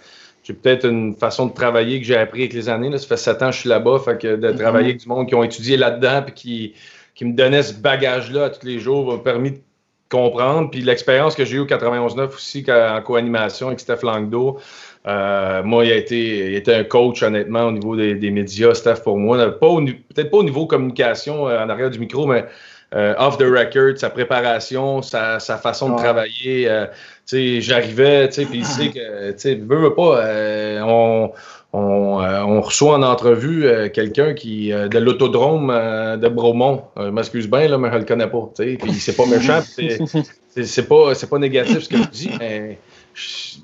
[0.43, 2.89] j'ai peut-être une façon de travailler que j'ai appris avec les années.
[2.89, 2.99] Là.
[2.99, 5.29] Ça fait sept ans que je suis là-bas, fait que de travailler avec du monde
[5.29, 6.75] qui ont étudié là-dedans puis qui,
[7.15, 9.59] qui me donnait ce bagage-là tous les jours m'a permis de
[10.09, 10.71] comprendre.
[10.71, 14.59] Puis l'expérience que j'ai eue au 91.9 aussi en co-animation avec Steph Langdo,
[15.07, 19.03] euh, moi, il a, été, il était un coach, honnêtement, au niveau des, médias, Steph,
[19.03, 19.39] pour moi.
[19.39, 22.45] Peut-être pas au niveau communication euh, en arrière du micro, mais
[22.95, 26.69] euh, off the record, sa préparation, sa, sa façon de travailler.
[26.69, 26.87] euh,
[27.33, 31.31] j'arrivais, puis il sait que, tu veux, pas, euh, on,
[31.73, 31.79] on,
[32.21, 33.65] on reçoit en entrevue
[33.95, 35.69] quelqu'un qui de l'autodrome
[36.21, 36.83] de Bromont.
[36.97, 41.13] Je m'excuse bien, là, mais je le connais pas, puis c'est pas méchant, c'est- pas,
[41.31, 42.79] pas négatif ce que je dis, mais
[43.15, 43.59] je,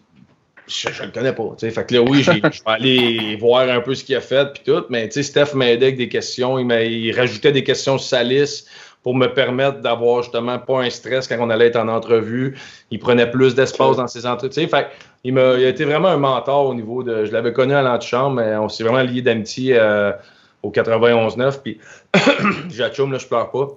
[0.69, 1.49] je, je le connais pas.
[1.59, 4.63] Fait que là, oui, je vais aller voir un peu ce qu'il a fait, puis
[4.65, 8.69] tout, mais Steph m'aidait avec des questions, il, il rajoutait des questions sur sa liste
[9.07, 12.59] pour me permettre d'avoir justement pas un stress quand on allait être en entrevue.
[12.91, 14.67] Il prenait plus d'espace dans ses entretiens.
[14.67, 14.89] Fait
[15.23, 17.25] il, m'a, il a été vraiment un mentor au niveau de.
[17.25, 20.11] Je l'avais connu à l'antichambre, mais on s'est vraiment lié d'amitié euh,
[20.65, 21.61] au 91-9.
[21.63, 21.79] Puis,
[22.69, 23.69] j'achoume, là, je pleure pas.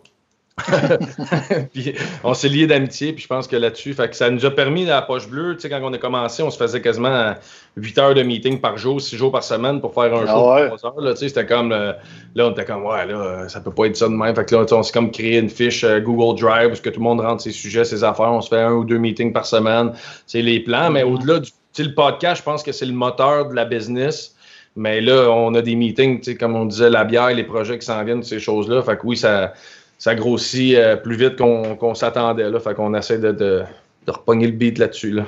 [1.73, 1.93] puis
[2.23, 4.85] on s'est liés d'amitié, puis je pense que là-dessus, fait que ça nous a permis
[4.85, 7.33] la poche bleue, tu sais, quand on a commencé, on se faisait quasiment
[7.75, 10.53] 8 heures de meeting par jour, 6 jours par semaine pour faire un Ah show
[10.53, 10.69] ouais.
[10.69, 11.01] de 3 heures.
[11.01, 11.93] Là, tu sais, c'était comme, euh,
[12.35, 14.35] là, on était comme, ouais, là, ça peut pas être ça de même.
[14.35, 16.81] Fait que là, tu sais, on s'est comme créé une fiche euh, Google Drive où
[16.81, 18.31] que tout le monde rentre ses sujets, ses affaires.
[18.31, 19.93] On se fait un ou deux meetings par semaine.
[20.25, 23.55] C'est les plans, mais au-delà du, le podcast, je pense que c'est le moteur de
[23.55, 24.35] la business.
[24.75, 28.03] Mais là, on a des meetings, comme on disait, la bière, les projets qui s'en
[28.03, 28.81] viennent, ces choses-là.
[28.81, 29.53] Fait que oui, ça,
[29.99, 32.49] ça grossit euh, plus vite qu'on s'attendait.
[32.49, 32.59] Là.
[32.59, 33.63] Fait qu'on essaie de, de,
[34.07, 35.11] de repogner le beat là-dessus.
[35.11, 35.25] Là.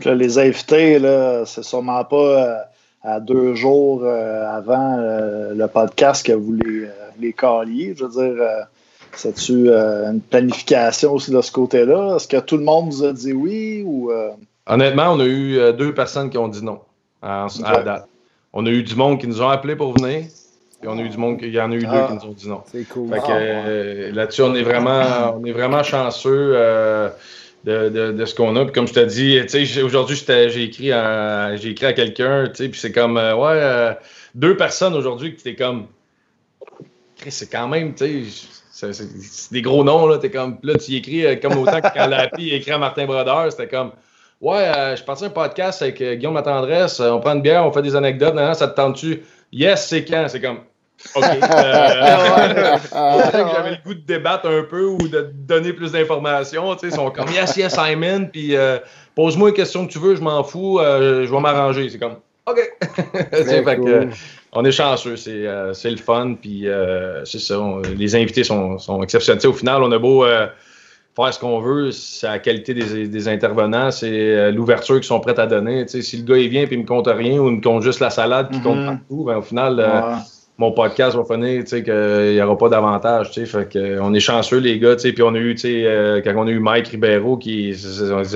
[0.00, 2.56] Que là, les invités, là, c'est sûrement pas euh,
[3.02, 6.88] à deux jours euh, avant le podcast que vous les,
[7.18, 7.34] les.
[7.96, 8.44] Je veux dire,
[9.12, 12.16] c'est-tu une planification aussi de ce côté-là?
[12.16, 14.12] Est-ce que tout le monde vous a dit oui ou.
[14.66, 16.80] Honnêtement, on a eu deux personnes qui ont dit non
[17.22, 18.08] à, à date.
[18.52, 20.24] On a eu du monde qui nous ont appelés pour venir.
[20.84, 22.08] Puis on a eu du monde, il y en a eu deux Ah.
[22.10, 22.60] qui nous ont dit non.
[22.70, 23.08] C'est cool.
[23.08, 26.52] Fait que, Ah, euh, là-dessus, on est vraiment, on est vraiment chanceux.
[26.54, 27.08] euh,
[27.64, 28.64] de, de, de, ce qu'on a.
[28.64, 29.40] Puis comme je te dis,
[29.82, 33.94] aujourd'hui, j'ai écrit à, j'ai écrit à quelqu'un, puis c'est comme, euh, ouais, euh,
[34.34, 35.86] deux personnes aujourd'hui qui t'es comme,
[37.26, 38.26] c'est quand même, tu
[38.70, 41.88] sais, c'est des gros noms, là, t'es comme, là, tu écris euh, comme autant que
[41.94, 43.92] quand Lapi écrit à Martin Brodeur, c'était comme,
[44.42, 47.96] ouais, je partais un podcast avec Guillaume Matendresse, on prend une bière, on fait des
[47.96, 49.22] anecdotes, ça te tente-tu?
[49.52, 50.26] Yes, c'est quand?
[50.28, 50.58] C'est comme,
[51.14, 51.24] OK.
[51.24, 56.76] Euh, j'avais le goût de débattre un peu ou de donner plus d'informations.
[56.82, 58.78] Ils sont comme Yes, yes, Simon, puis euh,
[59.14, 61.88] pose-moi une question que tu veux, je m'en fous, euh, je vais m'arranger.
[61.88, 62.60] C'est comme OK.
[63.32, 63.78] fait
[64.56, 66.66] on est chanceux, c'est le fun, puis
[67.24, 67.60] c'est ça.
[67.96, 69.46] les invités sont, sont exceptionnels.
[69.48, 73.90] au final, on a beau faire ce qu'on veut, c'est la qualité des, des intervenants,
[73.90, 75.86] c'est l'ouverture qu'ils sont prêts à donner.
[75.88, 77.98] si le gars il vient et il me compte rien ou il me compte juste
[77.98, 78.98] la salade qui compte mm-hmm.
[78.98, 79.80] partout, ben, au final,
[80.56, 83.46] mon podcast va finir, tu sais, qu'il n'y aura pas d'avantage, tu sais.
[83.46, 85.12] Fait que, on est chanceux, les gars, tu sais.
[85.12, 87.74] Puis on a eu, tu sais, euh, quand on a eu Mike Ribeiro, qui,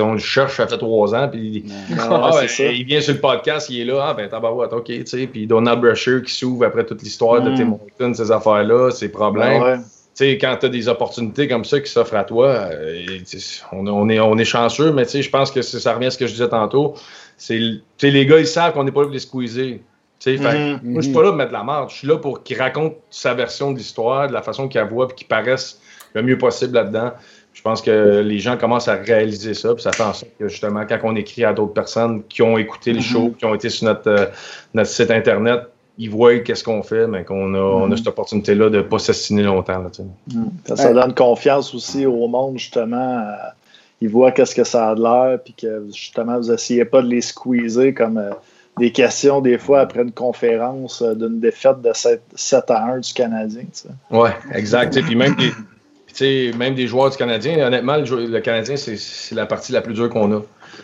[0.00, 1.64] on le cherche, ça fait trois ans, puis
[1.96, 5.28] ah, il vient sur le podcast, il est là, ah ben tabarouette, ok, tu sais.
[5.28, 9.62] Puis Donald Brusher qui s'ouvre après toute l'histoire de Tim Hortons, ces affaires-là, ces problèmes.
[9.64, 13.18] Ah, tu sais, quand tu as des opportunités comme ça qui s'offrent à toi, euh,
[13.70, 16.10] on, on, est, on est chanceux, mais tu sais, je pense que ça revient à
[16.10, 16.94] ce que je disais tantôt.
[17.36, 17.60] C'est,
[18.02, 19.78] les gars, ils savent qu'on n'est pas là pour les squeezer.
[20.24, 20.80] Mm-hmm.
[20.82, 21.90] Moi, je suis pas là pour mettre la marde.
[21.90, 24.86] Je suis là pour qu'il raconte sa version de l'histoire, de la façon qu'il la
[24.86, 25.80] voit, puis qu'il paraisse
[26.14, 27.12] le mieux possible là-dedans.
[27.52, 30.48] Je pense que les gens commencent à réaliser ça, puis ça fait en sorte que
[30.48, 33.02] justement, quand on écrit à d'autres personnes qui ont écouté le mm-hmm.
[33.02, 34.26] show, qui ont été sur notre, euh,
[34.74, 35.62] notre site internet,
[35.98, 37.96] ils voient qu'est-ce qu'on fait, mais qu'on a, on a mm-hmm.
[37.96, 39.82] cette opportunité-là de ne pas s'assiner longtemps.
[39.82, 43.24] Là, ça, donne confiance aussi au monde, justement.
[44.00, 47.08] ils voient qu'est-ce que ça a de l'air, puis que justement, vous essayez pas de
[47.08, 48.18] les squeezer comme.
[48.18, 48.30] Euh,
[48.78, 53.12] des questions des fois après une conférence euh, d'une défaite de 7, à 1 du
[53.12, 53.64] Canadien.
[54.10, 55.00] Oui, exact.
[55.02, 55.36] Puis même
[56.18, 60.08] des, même des joueurs du Canadien, honnêtement, le, Canadien, c'est la partie la plus dure
[60.08, 60.42] qu'on a.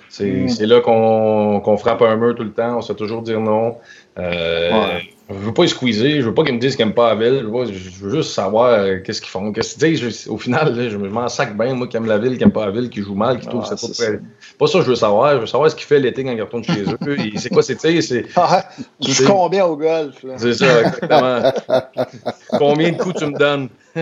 [0.09, 0.64] C'est mm.
[0.64, 3.76] là qu'on frappe un mur tout le temps, on sait toujours dire non.
[4.18, 4.99] Euh,
[5.31, 7.41] je veux pas squeezer, je veux pas qu'ils me disent qu'ils n'aiment pas la ville,
[7.41, 9.51] je veux, je veux juste savoir euh, qu'est-ce qu'ils font.
[9.55, 12.53] je, au final, là, je, m'en sac bien, moi qui aime la ville, qui n'aime
[12.53, 14.20] pas la ville, qui joue mal, qui trouve ça pas très...
[14.59, 16.64] Pas ça je veux savoir, je veux savoir ce qu'il fait l'été quand il retourne
[16.64, 16.99] chez eux.
[17.37, 18.68] C'est quoi, c'est, tu sais, ah,
[19.01, 21.53] Tu joues combien au golf, C'est ça, exactement.
[22.59, 23.70] combien de coups tu me donnes?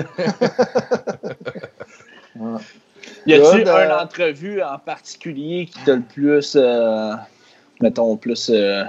[3.26, 7.12] y a-t-il une entrevue en particulier qui t'a le plus, euh,
[7.80, 8.50] mettons, plus...
[8.52, 8.82] Euh,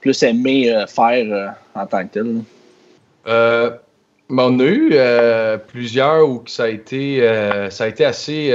[0.00, 2.42] plus aimé euh, faire euh, en tant que tel?
[3.26, 3.70] Euh,
[4.30, 4.94] on a eu
[5.66, 7.20] plusieurs où ça a été,
[7.70, 8.54] ça a été assez,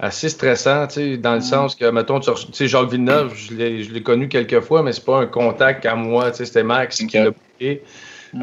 [0.00, 0.88] assez stressant,
[1.20, 4.92] dans le sens que, mettons, tu sais, Jacques Villeneuve, je l'ai connu quelques fois, mais
[4.92, 7.82] c'est pas un contact à moi, c'était Max qui l'a bouqué.
[8.32, 8.40] Mm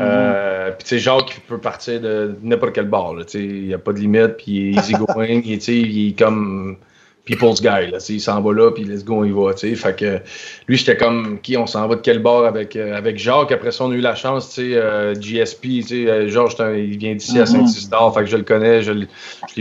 [0.77, 3.99] puis, tu sais, Jacques peut partir de n'importe quel bar, il n'y a pas de
[3.99, 6.77] limite, puis il est easygoing, il, il est comme
[7.25, 7.89] people's guy.
[7.91, 9.53] Là, il s'en va là, puis let's go, on y va.
[9.55, 10.19] Fait que
[10.67, 13.51] lui, j'étais comme, qui, on s'en va de quel bord avec, euh, avec Jacques?
[13.51, 16.97] Après ça, on a eu la chance, tu sais, euh, GSP, tu sais, Georges, il
[16.97, 17.47] vient d'ici à mm-hmm.
[17.47, 19.07] Saint-Isidore, fait que je le connais, je, l'ai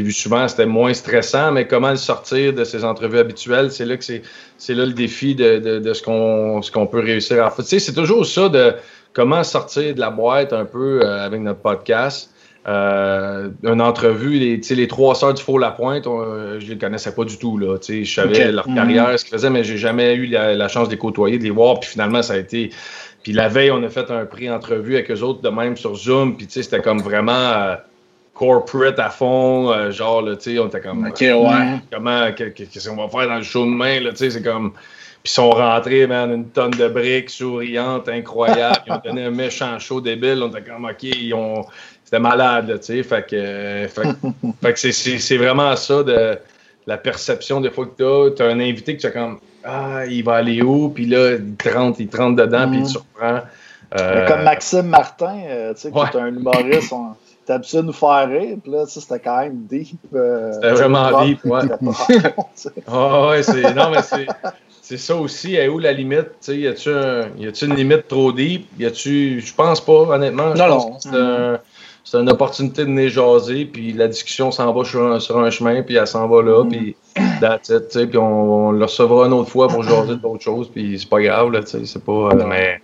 [0.02, 3.96] vu souvent, c'était moins stressant, mais comment le sortir de ses entrevues habituelles, c'est là
[3.96, 4.22] que c'est,
[4.56, 7.64] c'est là le défi de, de, de ce, qu'on, ce qu'on peut réussir à faire.
[7.64, 8.74] Tu sais, c'est toujours ça de
[9.12, 12.30] comment sortir de la boîte un peu euh, avec notre podcast.
[12.68, 17.56] Euh, une entrevue, les, les trois sœurs du Faux-La-Pointe, je les connaissais pas du tout.
[17.56, 18.74] Là, je savais leur mhm.
[18.74, 21.50] carrière, ce qu'ils faisaient, mais j'ai jamais eu la, chance de les côtoyer, de les
[21.50, 21.80] voir.
[21.80, 22.70] Puis finalement, ça a été.
[23.22, 25.94] Puis la veille, on a fait un prix entrevue avec eux autres de même sur
[25.94, 26.36] Zoom.
[26.36, 27.76] Puis c'était comme vraiment euh,
[28.34, 29.70] corporate à fond.
[29.70, 31.06] Euh, genre, là, on était comme.
[31.06, 31.80] OK, ouais.
[31.92, 34.00] comment, qu'est-ce qu'on va faire dans le show de main?
[34.14, 34.72] C'est comme.
[35.22, 38.82] Puis ils sont rentrés, man, une tonne de briques souriantes, incroyables.
[38.86, 40.42] Ils ont donné un méchant show débile.
[40.42, 41.66] On était comme, OK, ils ont,
[42.04, 43.02] c'était malade, tu sais.
[43.02, 46.38] Fait que, fait, que c'est vraiment ça de
[46.86, 48.46] la perception des fois que tu as.
[48.46, 50.88] un invité que tu as comme Ah, il va aller où?
[50.88, 52.90] Puis là, il te rentre, il te rentre dedans, puis il te mm.
[52.90, 53.40] surprend.
[53.98, 56.92] Euh, comme Maxime Martin, euh, tu sais, qui est un humoriste.
[56.92, 57.14] On...
[57.50, 59.98] T'as habitué de nous faire rire, puis là, c'était quand même deep.
[60.14, 61.62] Euh, c'était vraiment deep, ouais.
[62.86, 63.74] Ah ouais, c'est.
[63.74, 64.28] Non, mais c'est.
[64.80, 66.46] C'est ça aussi, est où la limite?
[66.46, 68.68] Y a-tu un, une limite trop deep?
[68.78, 69.40] Y a-tu.
[69.40, 70.54] Je pense pas, honnêtement.
[70.54, 71.58] Non, non
[72.04, 75.96] c'est une opportunité de nez jaser, puis la discussion s'en va sur un, chemin, puis
[75.96, 76.94] elle s'en va là, puis
[77.40, 81.20] that's puis on, le recevra une autre fois pour jaser d'autres choses, puis c'est pas
[81.20, 82.30] grave, là, c'est pas...
[82.32, 82.80] Euh, mais,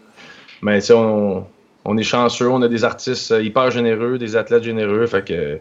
[0.60, 1.46] mais tu on,
[1.86, 5.60] on est chanceux, on a des artistes hyper généreux, des athlètes généreux, fait que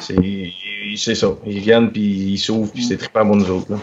[0.00, 1.28] c'est ça.
[1.46, 3.78] Ils viennent, puis ils s'ouvrent, puis c'est très pas bon nous autres, là.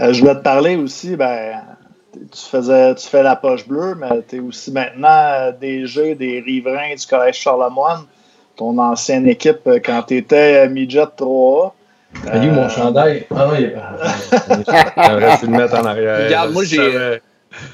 [0.00, 1.62] Euh, je voulais te parler aussi, ben,
[2.12, 6.94] tu faisais tu fais la poche bleue, mais tu es aussi maintenant DG des riverains
[6.98, 8.04] du Collège Charlemagne,
[8.56, 11.72] ton ancienne équipe euh, quand tu étais midget 3A.
[12.34, 13.24] Il eu mon chandail.
[13.30, 13.94] Ah non, il est pas.
[15.42, 16.24] Le mettre en arrière.
[16.24, 17.20] Regarde, moi, j'ai.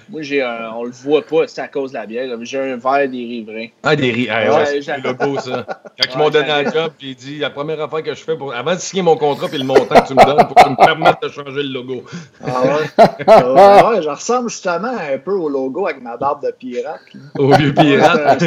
[0.09, 2.29] Moi, j'ai un, on le voit pas, c'est à cause de la bière.
[2.43, 3.69] J'ai un verre des riverains.
[3.83, 4.49] Ah, des riverains.
[4.49, 5.67] Ouais, ouais, c'est le logo, ça.
[5.99, 8.37] Quand ils m'ont donné un job, puis il dit la première affaire que je fais,
[8.37, 10.63] pour, avant de signer mon contrat puis le montant que tu me donnes, pour que
[10.65, 12.05] tu me permettes de changer le logo.
[12.43, 12.87] Ah ouais?
[13.97, 17.01] ouais, je ressemble justement un peu au logo avec ma barbe de pirate.
[17.39, 18.41] Au vieux pirate.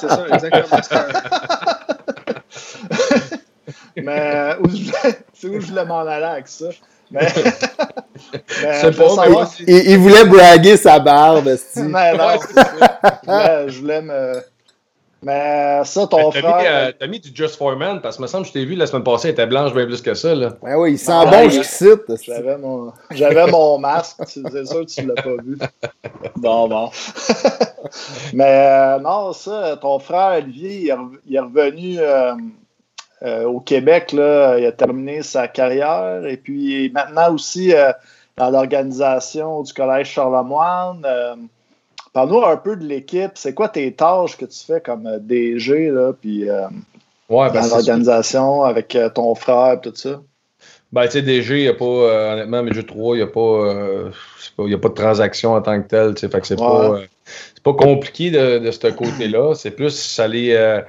[0.00, 0.80] c'est ça, exactement.
[3.96, 4.56] Mais
[5.34, 6.66] c'est où je voulais m'en aller avec ça?
[8.62, 11.48] Mais, mais pas, il, il, voulait braguer sa barbe.
[11.76, 12.38] mais non,
[13.68, 14.42] je, voulais, me.
[15.22, 16.88] Mais ça, ton ben, frère.
[16.88, 18.74] Euh, t'as mis, du Just for Men parce que me semble que je t'ai vu
[18.74, 20.34] la semaine passée, elle était blanche bien plus que ça.
[20.34, 20.52] Là.
[20.62, 21.86] Ben oui, il sent ah, bon jusqu'ici.
[22.24, 25.58] J'avais mon, j'avais mon masque, c'est sûr que tu l'as pas vu.
[26.36, 26.90] Bon, bon.
[28.32, 30.92] mais euh, non, ça, ton frère Olivier,
[31.26, 31.98] il est, revenu.
[31.98, 32.34] Euh,
[33.22, 37.92] euh, au Québec, là, il a terminé sa carrière et puis maintenant aussi euh,
[38.36, 41.02] dans l'organisation du Collège Charlemagne.
[41.04, 41.34] Euh,
[42.12, 43.32] parle-nous un peu de l'équipe.
[43.34, 48.62] C'est quoi tes tâches que tu fais comme DG là, puis, ouais, ben, dans l'organisation
[48.62, 50.20] avec ton frère et tout ça?
[50.92, 54.10] Ben, tu sais, DG, il n'y a pas, honnêtement, mais 3, il n'y a, pas,
[54.58, 56.16] a pas de transaction en tant que tel.
[56.16, 57.00] Fait que c'est pas,
[57.64, 59.54] pas compliqué de, de ce côté-là.
[59.54, 60.80] C'est plus aller.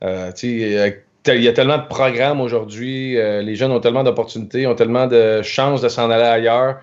[0.00, 0.06] tu
[0.36, 4.74] sais, il y a tellement de programmes aujourd'hui, euh, les jeunes ont tellement d'opportunités, ont
[4.74, 6.80] tellement de chances de s'en aller ailleurs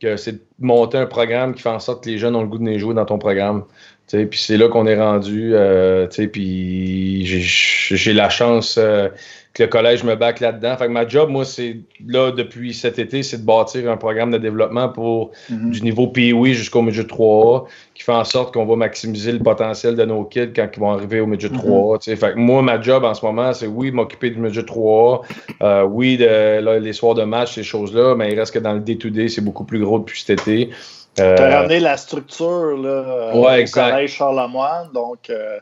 [0.00, 2.48] que c'est de monter un programme qui fait en sorte que les jeunes ont le
[2.48, 3.64] goût de les jouer dans ton programme.
[4.12, 5.52] Puis c'est là qu'on est rendu.
[5.54, 9.08] Euh, puis j'ai la chance euh,
[9.54, 10.76] que le collège me back là-dedans.
[10.76, 14.30] Fait que ma job, moi, c'est là depuis cet été, c'est de bâtir un programme
[14.30, 15.70] de développement pour mhm.
[15.70, 19.94] du niveau PWI jusqu'au midget 3A, qui fait en sorte qu'on va maximiser le potentiel
[19.94, 22.10] de nos kids quand ils vont arriver au midget 3A.
[22.10, 22.16] Mhm.
[22.16, 25.20] Fait que moi, ma job en ce moment, c'est oui, m'occuper du midget 3A,
[25.62, 28.80] euh, oui, de, les soirs de match, ces choses-là, mais il reste que dans le
[28.80, 30.70] day-to-day, c'est beaucoup plus gros depuis cet été.
[31.20, 35.58] Euh, tu as ramené la structure là, ouais, au collège Charlemagne, donc euh,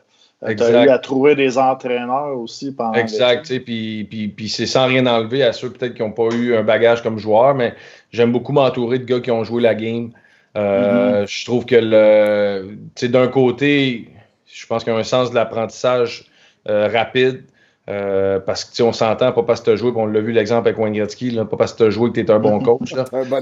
[0.47, 4.87] tu as eu à trouver des entraîneurs aussi pendant Exact, puis, puis, puis c'est sans
[4.87, 7.73] rien enlever à ceux peut-être qui n'ont pas eu un bagage comme joueur, mais
[8.11, 10.11] j'aime beaucoup m'entourer de gars qui ont joué la game.
[10.55, 11.27] Euh, mm-hmm.
[11.29, 14.07] Je trouve que le, d'un côté,
[14.45, 16.25] je pense qu'il y a un sens de l'apprentissage
[16.65, 17.43] rapide.
[17.89, 20.67] Euh, parce que on s'entend, pas parce que tu as joué, on l'a vu l'exemple
[20.67, 22.93] avec Wayne Gretzky, pas parce que tu as joué que tu es un bon coach.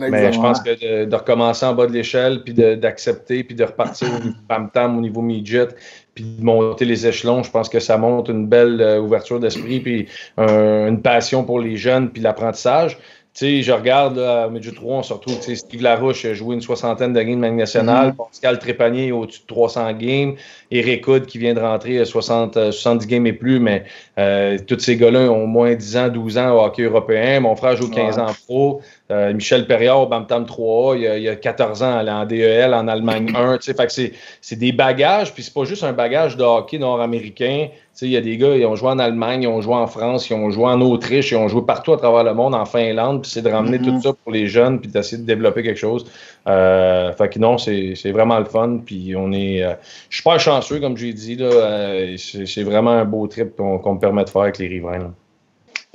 [0.10, 4.08] Mais je pense que de, recommencer en bas de l'échelle, puis d'accepter, puis de repartir
[4.08, 5.68] au PAM-TAM, au niveau midget,
[6.16, 9.82] puis de monter les échelons, je pense que ça montre une belle euh, ouverture d'esprit,
[9.82, 12.98] puis une passion pour les jeunes, puis l'apprentissage
[13.34, 16.62] sais, je regarde là, à Midget 3, on se retrouve, Steve Larouche a joué une
[16.62, 18.28] soixantaine de games de nationale, mm-hmm.
[18.30, 20.36] Pascal Trépanier au-dessus de 300 games,
[20.72, 23.86] Eric Hood qui vient de rentrer à 60, 70 games et plus, mais
[24.18, 27.40] euh, tous ces gars-là ont au moins 10 ans, 12 ans au hockey européen.
[27.40, 28.82] Mon frère joue 15 ans pro.
[29.12, 32.76] Euh, Michel Perriard, Bamtam 3A, il y, a, il y a 14 ans, en DEL,
[32.76, 33.57] en Allemagne 1.
[33.60, 37.70] Fait que c'est des bagages, puis c'est pas juste un bagage de hockey nord-américain.
[38.03, 40.30] Il y a des gars, ils ont joué en Allemagne, ils ont joué en France,
[40.30, 43.24] ils ont joué en Autriche, ils ont joué partout à travers le monde, en Finlande,
[43.24, 44.01] puis c'est de ramener tout mm-hmm.
[44.01, 46.05] ça pour les jeunes, puis d'essayer de développer quelque chose.
[46.47, 49.64] Euh, fait que non, c'est vraiment le fun, puis on est...
[49.64, 49.74] Euh,
[50.10, 53.99] je suis pas chanceux, comme j'ai dit, là, c'est vraiment un beau trip qu'on me
[53.99, 55.14] permet de faire avec les riverains.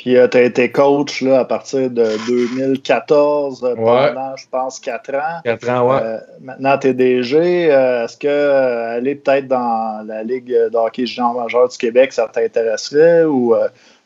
[0.04, 4.78] Puis euh, tu as été coach là, à partir de 2014 euh, pendant, je pense,
[4.78, 5.40] 4 ans.
[5.42, 6.00] 4 ans, ouais.
[6.02, 7.38] Euh, maintenant, tu es DG.
[7.38, 8.50] Est-ce que
[8.96, 13.54] aller peut-être dans la Ligue de hockey junior majeur du Québec, ça t'intéresserait ou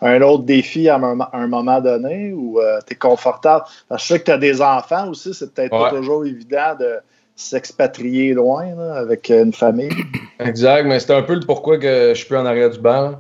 [0.01, 1.01] un autre défi à
[1.33, 3.65] un, moment donné ou tu es confortable?
[3.89, 6.77] Parce que je sais que tu as des enfants aussi, c'est peut-être pas toujours évident
[6.79, 6.99] de
[7.35, 9.91] s'expatrier loin avec une famille.
[10.39, 13.15] Exact, mais c'est un peu le pourquoi que je suis plus en arrière du banc.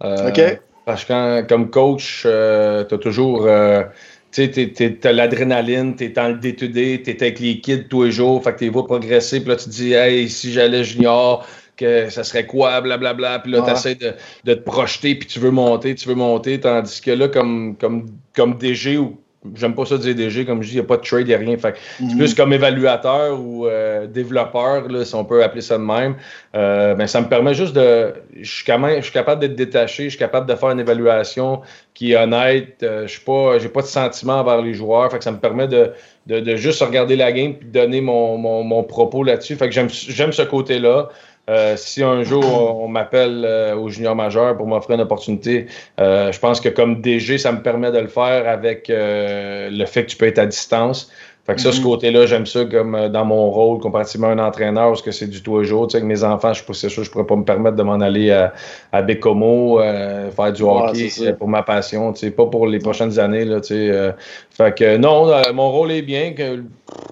[0.00, 0.60] OK.
[0.84, 3.46] Parce que comme coach, euh, tu as toujours.
[3.46, 3.84] Euh,
[4.32, 8.12] tu sais, l'adrénaline, tu es dans le day-to-day, tu es avec les kids tous les
[8.12, 11.46] jours, fait que tu les progresser, puis là, tu te dis, hey, si j'allais junior,
[11.76, 14.14] que ça serait quoi, blablabla, puis là, tu essaies de,
[14.44, 18.06] de, te projeter, puis tu veux monter, tu veux monter, tandis que là, comme, comme,
[18.34, 19.20] comme DG ou
[19.54, 21.26] J'aime pas ça dire DG, comme je dis, il n'y a pas de trade, il
[21.26, 21.56] n'y a rien.
[21.56, 25.82] Fait C'est plus comme évaluateur ou euh, développeur, là, si on peut appeler ça de
[25.82, 26.14] même.
[26.54, 28.14] Euh, ben, ça me permet juste de.
[28.40, 30.78] Je suis, quand même, je suis capable d'être détaché, je suis capable de faire une
[30.78, 31.62] évaluation
[31.92, 32.84] qui est honnête.
[32.84, 33.58] Euh, je suis pas.
[33.58, 35.10] J'ai pas de sentiment envers les joueurs.
[35.10, 35.90] Fait que ça me permet de,
[36.28, 39.56] de, de juste regarder la game et de donner mon, mon, mon propos là-dessus.
[39.56, 41.08] Fait que j'aime ce côté-là.
[41.52, 45.66] Euh, si un jour on, m'appelle euh, au junior majeur pour m'offrir une opportunité,
[46.00, 50.04] euh, je pense que comme DG, ça me permet de le faire avec le fait
[50.04, 51.10] que tu peux être à distance.
[51.44, 51.84] Fait que ça, ce Mhm.
[51.84, 55.26] côté-là, j'aime ça comme euh, dans mon rôle, comparativement à un entraîneur, parce que c'est
[55.26, 55.88] du tout au jour.
[55.88, 58.00] Tu sais, avec mes enfants, je c'est sûr, je pourrais pas me permettre de m'en
[58.00, 58.52] aller à,
[58.92, 61.30] à Bécomo, euh, faire du Ouais, hockey c'est ça.
[61.30, 63.90] euh, pour ma passion, tu sais, pas pour les prochaines années, là, tu sais.
[63.90, 64.12] euh.
[64.50, 66.62] fait que non, euh, mon rôle est bien, que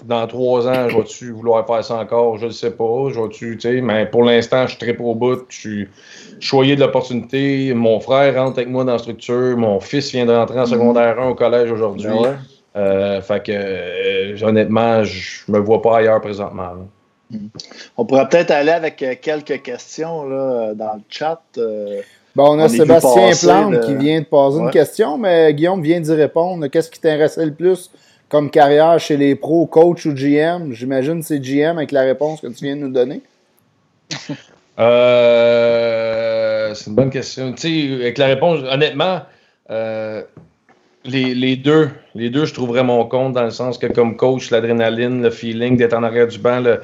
[0.05, 3.57] dans trois ans, je vais-tu vouloir faire ça encore, je ne sais pas, je vais-tu,
[3.57, 5.89] tu sais, mais pour l'instant, je suis très pro bout, je suis
[6.39, 7.75] choyé de l'opportunité.
[7.75, 11.19] Mon frère rentre avec moi dans la structure, mon fils vient de rentrer en secondaire
[11.21, 12.07] 1 au collège aujourd'hui.
[12.07, 12.35] Ben ouais.
[12.77, 16.63] Euh, fait que, euh, honnêtement, je me vois pas ailleurs présentement.
[16.75, 17.39] là.
[17.97, 21.41] On pourrait peut-être aller avec euh, quelques questions là, dans le chat.
[21.59, 22.01] euh.
[22.35, 26.13] Bon, on a Sébastien Plante qui vient de poser une question, mais Guillaume vient d'y
[26.13, 26.67] répondre.
[26.69, 27.91] Qu'est-ce qui t'intéressait le plus
[28.29, 30.73] comme carrière chez les pros, coach ou GM?
[30.73, 33.21] J'imagine que c'est GM avec la réponse que tu viens de nous donner.
[35.51, 37.53] Euh, c'est une bonne question.
[37.53, 39.21] Tu sais, avec la réponse, honnêtement,
[39.71, 40.23] euh,
[41.05, 44.51] les, les deux, les deux, je trouverais mon compte dans le sens que comme coach,
[44.51, 46.81] l'adrénaline, le feeling d'être en arrière du banc, le,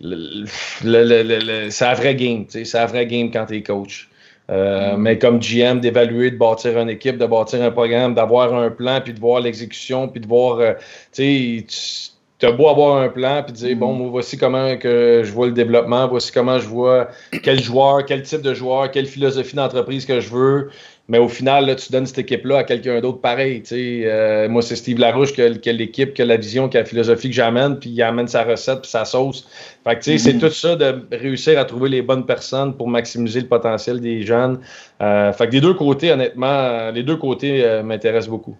[0.00, 0.44] le,
[0.84, 2.44] le- le- le- le- c'est la vraie game.
[2.48, 4.08] C'est la vraie game quand tu es coach.
[4.50, 8.70] Euh, Mais comme GM, d'évaluer, de bâtir une équipe, de bâtir un programme, d'avoir un
[8.70, 10.72] plan, puis de voir l'exécution, puis de voir, euh,
[11.12, 14.76] tu sais, tu as beau avoir un plan, puis de dire, bon, moi, voici comment
[14.78, 17.08] que je vois le développement, voici comment je vois
[17.42, 20.70] quel joueur, quel type de joueur, quelle philosophie d'entreprise que je veux.
[21.10, 23.62] Mais au final, là, tu donnes cette équipe-là à quelqu'un d'autre pareil.
[23.72, 26.76] Euh, moi, c'est Steve Larouche qui a, qui a l'équipe, qui a la vision, qui
[26.76, 29.48] a la philosophie que j'amène, puis il amène sa recette, puis sa sauce.
[29.84, 33.46] Fait que, c'est tout ça de réussir à trouver les bonnes personnes pour maximiser le
[33.46, 34.58] potentiel des jeunes.
[35.00, 38.56] Euh, fait que des deux côtés, honnêtement, euh, les deux côtés euh, m'intéressent beaucoup.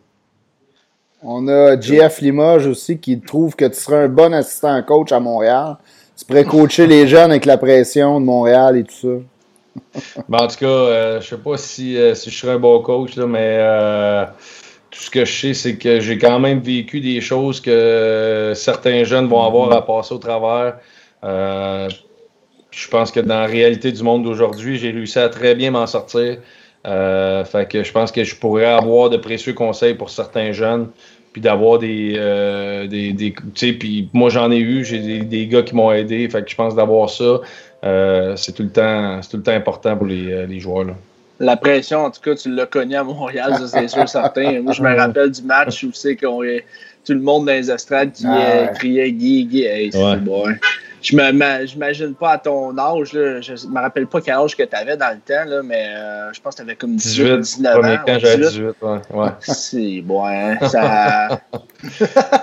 [1.23, 5.21] On a JF Limoges aussi qui trouve que tu serais un bon assistant coach à
[5.21, 5.77] Montréal.
[6.17, 9.23] Tu pourrais coacher les jeunes avec la pression de Montréal et tout ça.
[10.33, 13.17] En tout cas, euh, je sais pas si, euh, si je serais un bon coach,
[13.17, 14.25] là, mais euh,
[14.91, 19.05] tout ce que je sais, c'est que j'ai quand même vécu des choses que certains
[19.05, 20.79] jeunes vont avoir à passer au travers.
[21.25, 21.89] Euh,
[22.71, 25.87] je pense que dans la réalité du monde d'aujourd'hui, j'ai réussi à très bien m'en
[25.87, 26.39] sortir.
[26.85, 30.89] Fait que je pense que je pourrais avoir de précieux conseils pour certains jeunes,
[31.33, 32.15] puis d'avoir des,
[32.89, 33.33] des, des-
[33.75, 36.57] puis moi j'en ai eu, j'ai des, des gars qui m'ont aidé, fait que je
[36.57, 37.41] pense d'avoir ça,
[37.85, 40.85] euh, c'est tout le temps, c'est tout le temps important pour les, euh, les joueurs
[40.85, 40.95] là.
[41.41, 44.61] La pression, en tout cas, tu l'as connu à Montréal, ça, c'est sûr, certain.
[44.61, 46.65] Moi, je me rappelle du match où c'est qu'on est
[47.07, 48.73] tout le monde dans les estrades qui Ah euh, ouais.
[48.75, 49.63] criait Guy, Guy.
[49.63, 50.17] Hey, c'est Ouais.
[50.17, 50.49] bon.
[50.49, 50.55] hein.
[51.01, 51.17] Je
[51.67, 54.97] j'imagine pas à ton âge, là, je me rappelle pas quel âge que tu avais
[54.97, 57.73] dans le temps, là, mais euh, je pense que tu avais comme 18, 18, 19
[57.79, 57.97] premier ans.
[58.05, 58.51] temps, ouais, j'avais 18.
[58.51, 58.99] 18, ouais.
[59.15, 59.29] ouais.
[59.43, 61.41] C'est bon, hein, ça...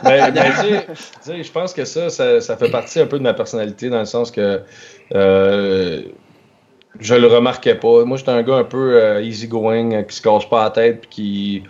[0.03, 3.23] Ben, ben, tu sais, je pense que ça, ça, ça fait partie un peu de
[3.23, 4.61] ma personnalité dans le sens que
[5.13, 6.01] euh,
[6.99, 8.05] je le remarquais pas.
[8.05, 11.01] Moi, j'étais un gars un peu euh, easygoing, euh, qui se cache pas la tête,
[11.01, 11.63] puis qui.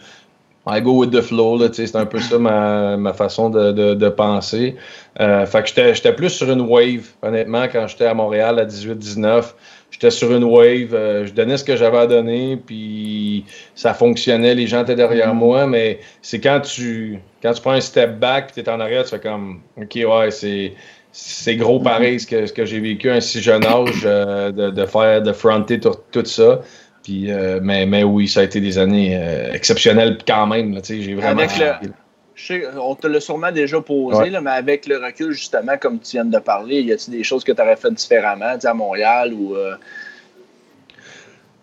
[0.67, 4.09] I go with the flow, c'est un peu ça ma, ma façon de, de, de
[4.09, 4.75] penser.
[5.19, 9.53] Euh, fait que j'étais- plus sur une wave, honnêtement, quand j'étais à Montréal à 18-19.
[9.91, 14.55] J'étais sur une wave, euh, je donnais ce que j'avais à donner, puis ça fonctionnait,
[14.55, 18.47] les gens étaient derrière moi, mais c'est quand tu quand tu prends un step back
[18.51, 20.73] puis tu es en arrière, tu fais comme OK, ouais, c'est
[21.17, 24.51] c'est gros pareil ce que, ce que j'ai vécu à un si jeune âge euh,
[24.51, 26.59] de, de faire, de fronter tout, tout ça.
[27.03, 30.77] Puis, euh, mais, mais oui, ça a été des années euh, exceptionnelles quand même.
[30.83, 31.39] J'ai vraiment.
[31.41, 31.89] Avec le-
[32.35, 34.29] Je sais, on te l'a sûrement déjà posé, Ouais.
[34.29, 37.45] là, mais avec le recul, justement, comme tu viens de parler, y a-t-il des choses
[37.45, 39.55] que tu aurais fait différemment, à Montréal ou.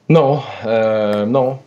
[0.09, 0.40] Non,
[1.26, 1.59] non.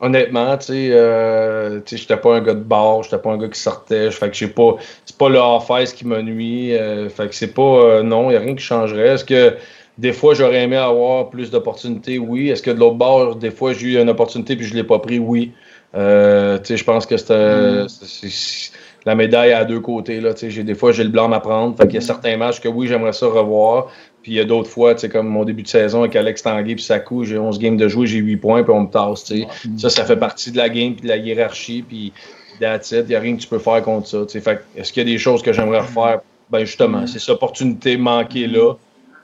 [0.00, 3.58] Honnêtement, tu sais, euh, j'étais pas un gars de bar, j'étais pas un gars qui
[3.60, 4.76] sortait, fait que j'ai pas,
[5.06, 8.36] c'est pas le off-ice qui me nuit, euh, fait que c'est pas, euh, non, y
[8.36, 9.08] a rien qui changerait.
[9.14, 9.56] Est-ce que
[9.96, 12.18] des fois j'aurais aimé avoir plus d'opportunités?
[12.18, 12.50] Oui.
[12.50, 14.98] Est-ce que de l'autre bord, des fois j'ai eu une opportunité puis je l'ai pas
[14.98, 15.18] pris?
[15.20, 15.52] Oui.
[15.94, 18.72] Euh, tu sais, je pense que c'était, c'est-
[19.06, 21.84] la médaille à deux côtés, là, j'ai, des fois j'ai le blanc à prendre, fait
[21.84, 23.88] qu'il y a certains matchs que oui, j'aimerais ça revoir,
[24.22, 26.82] puis il y a d'autres fois, comme mon début de saison avec Alex Tanguay puis
[26.82, 29.30] Sakou, j'ai 11 games de jouer, j'ai 8 points, puis on me tasse.
[29.76, 32.12] Ça, ça fait partie de la game puis de la hiérarchie, puis
[32.58, 33.04] that's it.
[33.04, 34.40] Il n'y a rien que tu peux faire contre ça.
[34.40, 36.20] Fait est-ce qu'il y a des choses que j'aimerais refaire?
[36.50, 38.74] Ben justement, c'est cette opportunité manquée là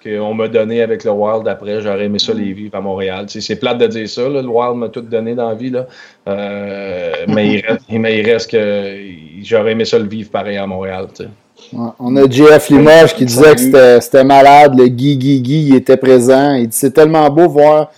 [0.03, 1.81] qu'on m'a donné avec le Wild après.
[1.81, 3.27] J'aurais aimé ça les vivre à Montréal.
[3.29, 5.87] C'est plate de dire ça, là, le Wild m'a tout donné dans la vie, là.
[6.27, 8.97] Euh, mais, il reste, mais il reste que
[9.43, 11.09] j'aurais aimé ça le vivre pareil à Montréal.
[11.73, 15.97] On a JF Limoges qui disait que c'était malade, le Guy Guy Guy il était
[15.97, 16.55] présent.
[16.55, 17.91] Il dit c'est tellement beau voir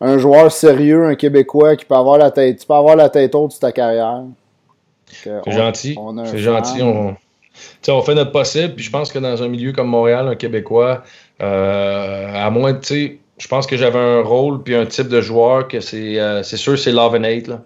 [0.00, 3.34] un joueur sérieux, un Québécois qui peut avoir la tête, tu peux avoir la tête
[3.34, 4.24] haute de ta carrière.
[5.06, 5.96] C'est gentil.
[6.26, 6.82] C'est gentil.
[6.82, 8.74] On, fait notre possible.
[8.74, 11.04] Puis je pense que dans un milieu comme Montréal, un Québécois,
[11.40, 15.20] euh, à moins, tu sais, je pense que j'avais un rôle puis un type de
[15.20, 17.48] joueur que c'est euh, c'est sûr, c'est love and hate.
[17.48, 17.62] Là.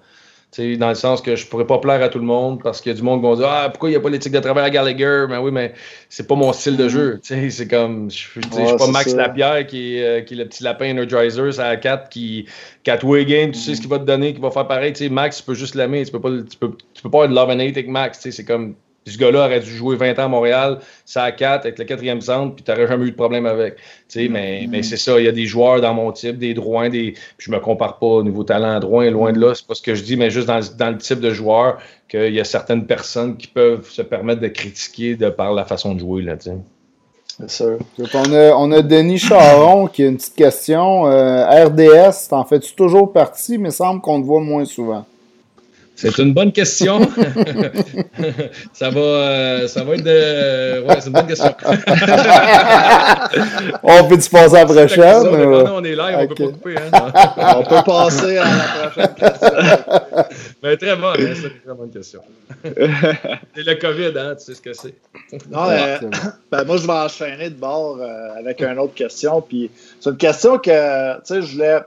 [0.57, 2.95] Dans le sens que je pourrais pas plaire à tout le monde parce qu'il y
[2.95, 4.65] a du monde qui va dire Ah, pourquoi il n'y a pas l'éthique de travail
[4.65, 5.27] à Gallagher?
[5.29, 5.75] Mais ben oui, mais
[6.09, 6.89] c'est pas mon style de mm.
[6.89, 7.21] jeu.
[7.23, 10.91] C'est comme, je suis pas Max Lapierre qui est, euh, qui est, le petit lapin
[10.91, 12.47] Energizer à 4 qui,
[12.83, 14.93] qui tous tu sais ce qu'il va te donner, qui va faire pareil.
[15.11, 16.05] Max, tu peux juste l'aimer.
[16.05, 18.19] Tu peux pas, tu peux, tu peux pas être love and hate avec Max.
[18.21, 18.75] C'est comme
[19.07, 22.21] ce gars-là aurait dû jouer 20 ans à Montréal, ça à 4 avec le quatrième
[22.21, 23.77] centre, puis tu n'aurais jamais eu de problème avec.
[24.11, 24.31] Mm-hmm.
[24.31, 27.13] mais, mais c'est ça, il y a des joueurs dans mon type, des droits, des.
[27.13, 29.83] Puis je me compare pas au niveau talent droit, loin de là, c'est pas ce
[29.83, 31.79] que je dis, mais juste dans, dans le type de joueur,
[32.09, 35.95] qu'il y a certaines personnes qui peuvent se permettre de critiquer de par la façon
[35.95, 36.23] de jouer.
[36.23, 36.37] Là,
[37.39, 37.79] c'est sûr.
[38.15, 41.07] On a, on a Denis Charon qui a une petite question.
[41.07, 45.05] Euh, RDS, en fais-tu toujours partie, mais semble qu'on te voit moins souvent.
[46.01, 47.01] C'est une bonne question.
[48.73, 50.87] ça, va, euh, ça va être de.
[50.87, 51.53] Ouais, c'est une bonne question.
[53.83, 55.27] on peut-tu passer à la prochaine?
[55.27, 56.77] on est là, on peut pas couper.
[56.77, 56.93] Hein?
[57.57, 59.49] on peut passer à la prochaine question.
[60.63, 62.21] Mais très bonne, hein, c'est une très bonne question.
[62.63, 64.95] c'est le COVID, hein, tu sais ce que c'est.
[65.51, 65.67] Non,
[66.53, 69.41] ben, moi, je vais enchaîner de bord euh, avec une autre question.
[69.41, 69.69] Puis
[69.99, 71.81] c'est une question que, tu sais, je voulais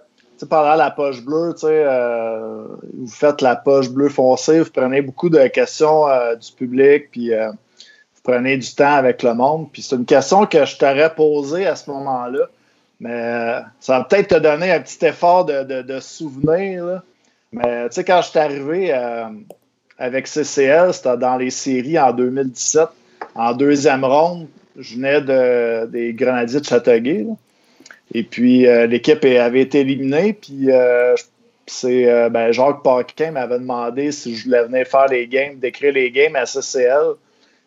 [0.49, 5.45] pendant la poche bleue, euh, vous faites la poche bleue foncée, vous prenez beaucoup de
[5.47, 9.69] questions euh, du public, puis euh, vous prenez du temps avec le monde.
[9.71, 12.47] Puis c'est une question que je t'aurais posée à ce moment-là,
[12.99, 17.01] mais ça va peut-être te donner un petit effort de, souvenir.
[17.51, 18.93] Mais tu sais, quand je suis arrivé
[19.97, 22.87] avec CCL, c'était dans les séries en 2017,
[23.35, 27.27] en deuxième ronde, je venais de, des Grenadiers de Châteauguay.
[28.13, 30.33] Et puis, euh, l'équipe avait été éliminée.
[30.33, 31.15] Puis, euh,
[31.65, 35.93] c'est euh, ben, Jacques Paquin m'avait demandé si je voulais venir faire les games, décrire
[35.93, 37.15] les games à CCL.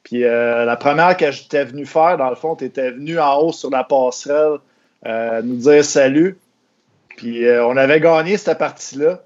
[0.03, 3.53] Puis, la première que j'étais venu faire, dans le fond, tu étais venu en haut
[3.53, 4.59] sur la passerelle
[5.43, 6.37] nous dire salut.
[7.17, 9.23] Puis, on avait gagné cette partie-là.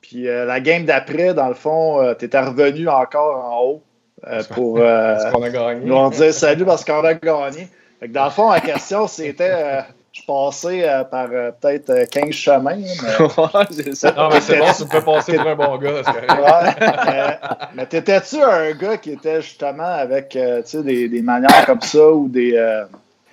[0.00, 3.82] Puis, la game d'après, dans le fond, tu étais revenu encore en haut
[4.54, 4.78] pour
[5.84, 7.68] nous dire salut parce qu'on a gagné.
[8.08, 9.82] dans le fond, la question, c'était
[10.12, 12.76] je passais euh, par euh, peut-être 15 euh, chemins.
[12.78, 13.66] Mais...
[13.70, 14.12] c'est ça.
[14.12, 16.02] Non, mais c'est bon, tu peux passer pour un bon gars.
[16.02, 17.38] ouais,
[17.74, 22.52] mais, t'étais-tu un gars qui était justement avec des, des, manières comme ça ou des.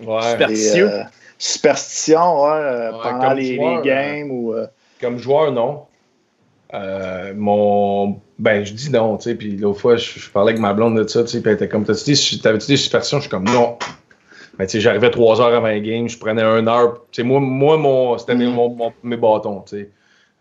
[0.05, 0.95] ouais.
[1.39, 4.53] superstitions ouais, pendant les, les, games ou.
[5.01, 5.85] Comme joueur, non.
[7.35, 8.19] mon.
[8.37, 9.35] Ben, je dis non, tu sais.
[9.35, 11.41] Puis l'autre fois, je, parlais avec ma blonde de ça, tu sais.
[11.41, 13.17] Puis elle était comme, t'as-tu dit, t'avais-tu des superstitions?
[13.17, 13.79] Je suis comme, non.
[14.59, 17.01] Mais tu sais, j'arrivais trois heures avant le game, je prenais un heure.
[17.11, 18.53] Tu sais, moi, moi mon, c'était mm.
[18.53, 19.89] mon, mes bâtons, tu sais.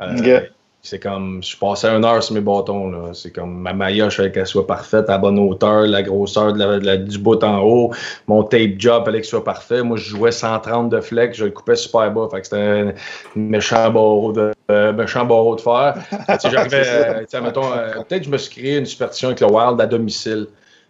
[0.01, 0.41] Euh,
[0.83, 3.11] c'est comme, je passais une heure sur mes bâtons, là.
[3.13, 6.63] C'est comme, ma maillot, je fallait qu'elle soit parfaite, à bonne hauteur, la grosseur de
[6.63, 7.93] la, du bout en haut.
[8.29, 9.83] Mon tape job, fallait qu'il soit parfait.
[9.83, 12.29] Moi, je jouais 130 de flex, je le coupais super bas.
[12.31, 12.93] Fait que c'était un
[13.35, 15.97] méchant barreau de, euh, méchant barreau de fer.
[16.45, 19.49] j'arrivais, euh, tu sais, mettons, peut-être que je me suis créé une superstition avec le
[19.49, 20.47] Wild à domicile.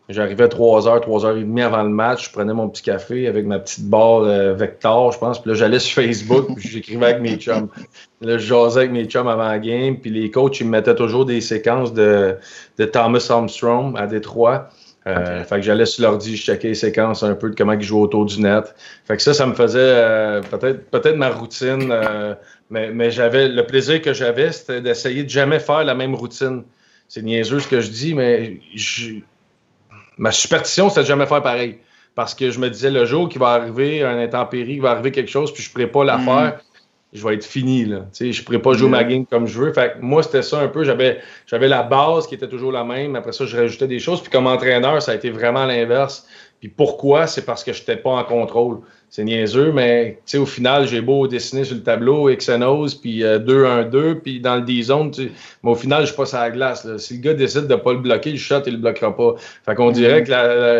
[0.08, 2.26] J'arrivais 3 heures, 3 heures et demie avant le match.
[2.26, 5.42] Je prenais mon petit café avec ma petite barre euh, Vector, je pense.
[5.42, 7.68] Puis là, j'allais sur Facebook, puis j'écrivais avec mes chums.
[8.20, 9.98] Là, je jasais avec mes chums avant la game.
[9.98, 12.36] Puis les coachs, ils me mettaient toujours des séquences de,
[12.78, 14.68] de Thomas Armstrong à Détroit.
[15.06, 17.82] Euh, Fait que j'allais sur l'ordi, je checkais les séquences un peu de comment ils
[17.82, 18.74] jouent autour du net.
[19.04, 21.90] Fait que ça, ça me faisait euh, peut-être peut-être ma routine.
[21.92, 22.34] Euh,
[22.70, 26.64] mais mais j'avais le plaisir que j'avais, c'était d'essayer de jamais faire la même routine.
[27.06, 29.20] C'est niaiseux ce que je dis, mais je
[30.18, 31.78] ma superstition, c'était de jamais faire pareil.
[32.14, 35.12] Parce que je me disais, le jour qu'il va arriver un intempérie, il va arriver
[35.12, 36.24] quelque chose, puis je ne pourrais pas la mm.
[36.24, 36.60] faire,
[37.12, 37.84] je vais être fini.
[37.84, 38.06] Là.
[38.18, 39.72] je ne pourrais pas jouer ma game comme je veux.
[39.72, 40.84] Fait moi, c'était ça un peu.
[40.84, 43.16] J'avais, j'avais la base qui était toujours la même.
[43.16, 44.22] Après ça, je rajoutais des choses.
[44.22, 46.26] Puis comme entraîneur, ça a été vraiment l'inverse.
[46.66, 47.28] Puis pourquoi?
[47.28, 51.26] C'est parce que je n'étais pas en contrôle c'est niaiseux, mais au final, j'ai beau
[51.28, 55.12] dessiner sur le tableau Xenos, puis 2-1-2, euh, puis dans le D-zone,
[55.62, 56.86] mais au final, je suis pas sur la glace.
[56.98, 59.34] Si le gars décide de pas le bloquer, le shot, il le bloquera pas.
[59.64, 60.26] Fait qu'on dirait mhm.
[60.26, 60.30] que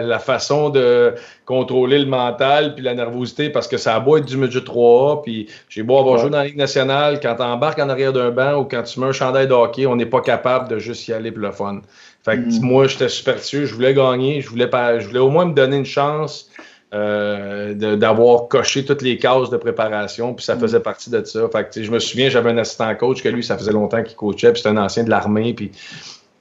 [0.07, 1.15] la, façon de
[1.45, 5.23] contrôler le mental puis la nervosité, parce que ça a beau être du midget 3A,
[5.23, 8.31] puis j'ai beau avoir joué dans la Ligue nationale, quand tu embarques en arrière d'un
[8.31, 11.07] banc ou quand tu mets un chandail de hockey, on n'est pas capable de juste
[11.07, 11.81] y aller pour le fun.
[12.27, 12.61] Fait que mhm.
[12.61, 15.77] moi, j'étais superstitieux, je voulais gagner, je voulais, pas, je voulais au moins me donner
[15.77, 16.51] une chance
[16.93, 20.61] euh, d'avoir coché toutes les cases de préparation, puis ça mm.
[20.61, 21.49] faisait partie de ça.
[21.53, 24.51] Fait je me souviens, j'avais un assistant coach que lui, ça faisait longtemps qu'il coachait,
[24.51, 25.71] puis c'était un ancien de l'armée, puis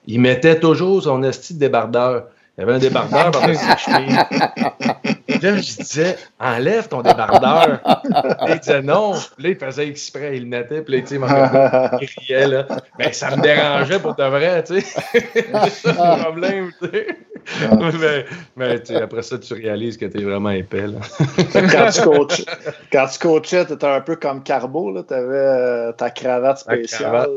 [0.07, 2.29] il mettait toujours son esti de débardeur.
[2.57, 5.14] Il y avait un débardeur par ses chevilles.
[5.27, 7.79] Là, je disais, enlève ton débardeur.
[8.47, 9.13] il disait non.
[9.35, 10.81] Puis là, il faisait exprès, il mettait.
[10.81, 12.47] Puis là, il riait.
[12.47, 12.67] Là.
[12.99, 15.01] Mais ça me dérangeait pour de vrai, tu sais.
[15.69, 17.07] C'est le problème, tu sais.
[17.99, 18.25] mais,
[18.55, 20.87] mais après ça, tu réalises que tu es vraiment épais.
[20.87, 20.99] Là.
[21.53, 22.45] quand, tu coachais,
[22.91, 25.03] quand tu coachais, tu étais un peu comme Carbo.
[25.03, 27.27] Tu avais euh, ta cravate spéciale.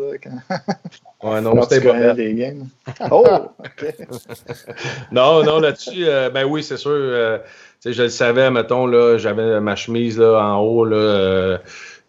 [1.23, 2.69] Ouais, non, c'était pas des games.
[3.11, 3.27] Oh,
[5.12, 6.93] non, non, là-dessus, euh, ben oui, c'est sûr.
[6.93, 7.39] Euh,
[7.85, 11.59] je le savais, mettons, là, j'avais ma chemise là, en haut, là, euh,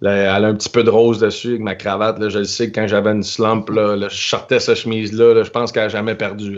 [0.02, 2.20] elle a un petit peu de rose dessus avec ma cravate.
[2.20, 5.44] Là, je le sais que quand j'avais une slump, là, je sortais cette chemise-là.
[5.44, 6.56] je pense qu'elle n'a jamais perdu.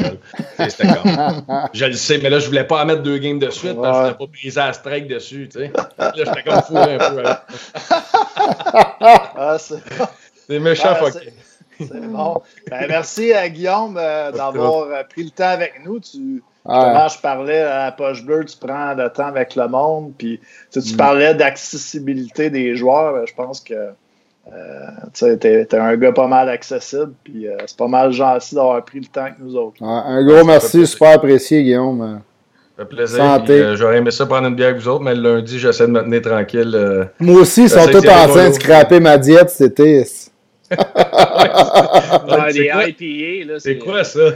[0.60, 1.44] C'était comme.
[1.74, 3.88] je le sais, mais là, je voulais pas en mettre deux games de suite parce
[3.88, 5.50] que je voulais pas briser la strike dessus.
[5.52, 5.72] Tu sais.
[5.98, 7.24] Là, j'étais comme fou un peu.
[9.02, 11.10] ah, c'est méchant, ah,
[11.88, 12.42] C'est bon.
[12.70, 16.00] Ben, merci à Guillaume euh, d'avoir euh, pris le temps avec nous.
[16.00, 20.14] Tu, je parlais à la poche bleue, tu prends le temps avec le monde.
[20.18, 20.40] Puis
[20.72, 20.98] tu, mm.
[20.98, 23.14] parlais d'accessibilité des joueurs.
[23.14, 27.14] Ben, je pense que euh, tu es, un gars pas mal accessible.
[27.24, 29.82] Puis c'est pas mal gentil d'avoir pris le temps avec nous autres.
[29.84, 32.22] un gros merci, super apprécié, Guillaume.
[32.78, 33.76] Ça fait plaisir.
[33.76, 36.02] J'aurais aimé ça prendre une bière avec vous autres, mais le lundi, j'essaie de me
[36.02, 37.10] tenir tranquille.
[37.20, 40.06] Moi aussi, ils sont tous en train de scraper ma diète, c'était
[42.54, 43.60] des IPA, là.
[43.60, 44.32] C'est quoi ça?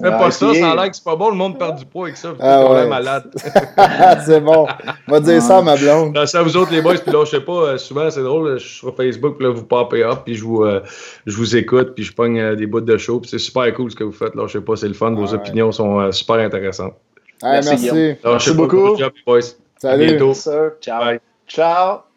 [0.00, 2.06] Fais pas ça, ça a l'air que c'est pas bon, le monde perd du poids
[2.06, 2.34] avec ça.
[2.40, 3.30] Ah, on est malade.
[4.24, 4.66] c'est bon.
[5.08, 6.14] On va dire ça à ma blonde.
[6.14, 8.58] Non, ça vous autres, les boys, puis là, je sais pas, euh, souvent, c'est drôle,
[8.58, 10.82] je suis sur Facebook, puis là, vous popez up, puis je vous, euh,
[11.26, 13.90] je vous écoute, puis je pogne euh, des bouts de show, puis c'est super cool
[13.90, 14.46] ce que vous faites, là.
[14.46, 16.94] Je sais pas, c'est le fun, vos opinions sont super intéressantes.
[17.42, 17.68] merci.
[17.70, 18.96] Merci, merci beaucoup.
[19.26, 19.40] boys.
[19.78, 20.04] Salut.
[20.04, 20.34] À bientôt.
[20.80, 21.18] Ciao.
[21.48, 22.09] Ciao.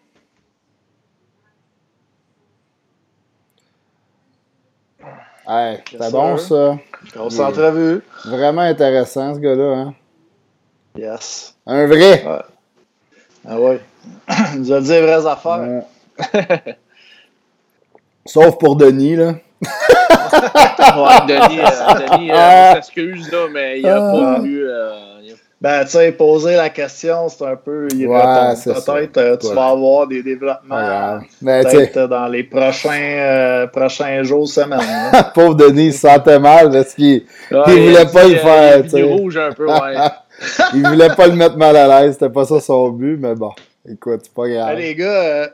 [5.48, 6.78] Hey, c'est bon ça.
[7.14, 8.02] Grosse entrevue.
[8.26, 9.78] Vraiment intéressant ce gars-là.
[9.78, 9.94] Hein?
[10.96, 11.56] Yes.
[11.66, 12.24] Un vrai.
[13.46, 13.82] Ah ouais.
[14.54, 15.84] Il nous a dit les vraies affaires.
[18.26, 19.34] Sauf pour Denis, là.
[19.62, 24.40] ouais, Denis, euh, Denis euh, s'excuse, là, mais il a pas ah.
[24.40, 24.66] voulu.
[24.66, 25.13] Euh,
[25.64, 27.88] ben, tu sais, poser la question, c'est un peu.
[27.94, 28.20] Il ouais,
[28.66, 34.82] Peut-être euh, tu vas avoir des développements peut-être dans les prochains, euh, prochains jours, semaines.
[34.82, 35.24] Hein.
[35.34, 38.84] Pauvre Denis, il se sentait mal parce qu'il ne voulait pas le faire.
[38.94, 39.96] Il rouge un peu, ouais.
[40.74, 43.54] il voulait pas le mettre mal à l'aise, c'était pas ça son but, mais bon,
[43.90, 44.78] écoute, c'est pas grave.
[44.78, 45.48] les gars, euh,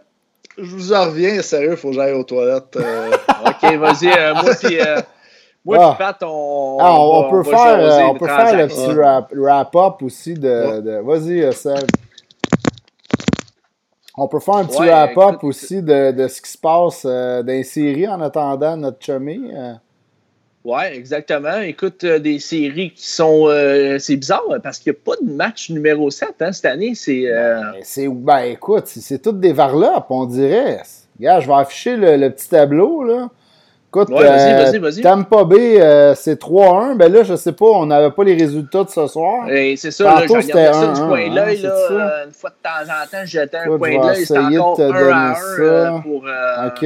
[0.57, 2.79] je vous en reviens, sérieux, il faut que j'aille aux toilettes.
[3.45, 4.79] ok, vas-y, moi puis.
[5.65, 5.95] Moi, ah.
[5.97, 10.79] Pat, on, ah, on, on, peut, faire, on peut faire le petit wrap-up aussi de.
[10.79, 11.01] de...
[11.03, 11.85] Vas-y, euh, Seb.
[14.15, 17.43] On peut faire un petit ouais, wrap-up aussi de, de, ce qui se passe euh,
[17.43, 19.51] dans les séries en attendant notre chummy.
[19.53, 19.73] Euh.
[20.63, 21.59] Oui, exactement.
[21.59, 23.47] Écoute, euh, des séries qui sont.
[23.99, 26.95] c'est bizarre parce qu'il n'y a pas de match numéro 7 hein, cette année.
[26.95, 27.25] C'est.
[27.27, 27.73] Ben,
[28.13, 30.81] ben, écoute, c'est toutes des varlopes, on dirait.
[31.17, 33.03] Regarde, je vais afficher le, le petit tableau.
[33.03, 33.29] là.
[33.89, 36.95] Écoute, ouais, vas vas Tampa Bay, euh, c'est 3-1.
[36.95, 39.47] Ben là, je sais pas, on n'avait pas les résultats de ce soir.
[39.47, 41.65] c'est ça, Tantôt, là, je regardais ça du coin l'œil.
[41.65, 44.25] Hein, là, une fois de temps en temps, je jetais un coin d'œil.
[44.25, 46.27] C'est encore 1 à 1 euh, pour...
[46.27, 46.85] Euh, OK.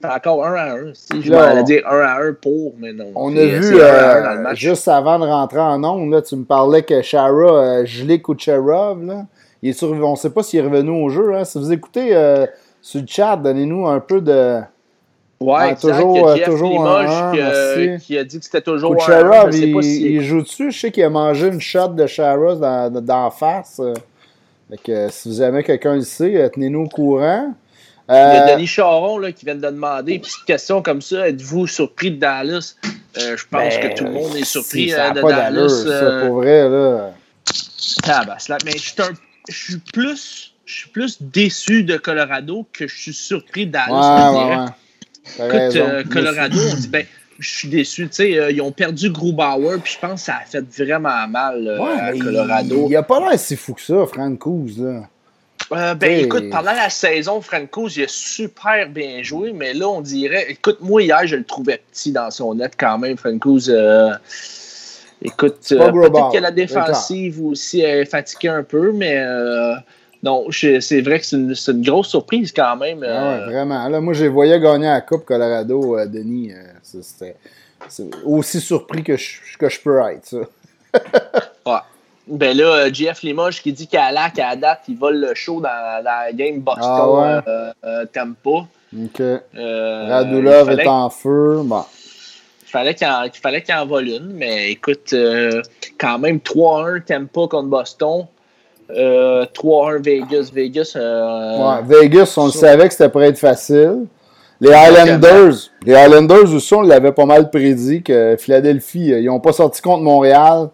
[0.00, 0.94] C'est encore 1 à 1.
[0.94, 3.10] Si je vais dire 1 à 1 pour, mais non.
[3.14, 7.02] On a vu, euh, juste avant de rentrer en ondes, là, tu me parlais que
[7.02, 9.26] Shara euh, gelé Kucherov, là,
[9.62, 11.34] il est sur, on ne sait pas s'il est revenu au jeu.
[11.34, 11.44] Hein.
[11.44, 12.46] Si vous écoutez euh,
[12.80, 14.60] sur le chat, donnez-nous un peu de
[15.40, 18.44] Ouais, toujours, il y a Jeff toujours Limoges un, qui, a, qui, a dit que
[18.44, 20.02] c'était toujours Kucherov, un, il, pas si...
[20.02, 20.72] il joue dessus.
[20.72, 23.80] Je sais qu'il a mangé une shot de Shara dans, dans face.
[23.80, 27.54] Donc, si vous aimez quelqu'un le sait, euh, tenez-nous au courant.
[28.10, 31.28] Euh, il y a Denis Charon là, qui vient de demander, petite question comme ça,
[31.28, 32.76] êtes-vous surpris de Dallas?
[33.18, 35.68] Euh, je pense ben, que tout le monde est surpris ça euh, de pas Dallas.
[35.68, 36.26] Ça, euh...
[36.26, 37.10] pour vrai, là.
[38.06, 40.54] Ah, ben, mais je suis, plus
[40.92, 44.32] plus déçu de Colorado que je suis surpris de Dallas.
[44.32, 44.72] Ouais.
[45.36, 47.04] Écoute, euh, Colorado, on dit, ben,
[47.38, 48.08] je suis déçu.
[48.08, 51.28] Tu sais, euh, ils ont perdu Grubauer, puis je pense que ça a fait vraiment
[51.28, 52.86] mal euh, à Colorado.
[52.88, 54.78] Il, a pas l'air si fou que ça, Francouz.
[54.78, 55.94] Là.
[55.94, 60.50] ben écoute, pendant la saison, Francouz, il a super bien joué, mais là, on dirait.
[60.50, 63.72] Écoute, moi, hier, je le trouvais petit dans son net quand même, Francouz.
[65.22, 69.22] écoute, peut-être que la défensive aussi est fatiguée un peu, mais
[70.22, 73.04] non, c'est vrai que c'est une, une, grosse surprise quand même.
[73.04, 73.88] Ah ouais, vraiment.
[73.88, 76.52] Là, moi, j'ai voyé gagner la Coupe Colorado, euh, Denis.
[76.52, 77.36] Euh, C'était
[78.24, 80.36] aussi surpris que je, que je peux être, ça.
[81.66, 81.78] ouais.
[82.26, 85.60] Ben là, euh, Limoges qui dit qu'à la, qu'à la date, il vole le show
[85.60, 88.06] dans, la game Boston ah ouais.
[88.12, 88.66] Tampa.
[88.94, 89.22] OK.
[89.54, 91.60] Radulov est en feu.
[91.64, 91.84] Bon.
[92.66, 95.14] Il fallait qu'il en, fallait qu'il en vole une, mais écoute,
[95.96, 98.26] quand même 3-1 Tampa contre Boston.
[98.88, 100.50] 3-1 euh, Vegas.
[100.52, 104.06] Vegas, euh, ouais, Vegas, on le savait que c'était pour être facile.
[104.60, 105.54] Les Highlanders,
[105.84, 109.80] les Highlanders aussi, on l'avait pas mal prédit que Philadelphie, euh, ils n'ont pas sorti
[109.80, 110.70] contre Montréal.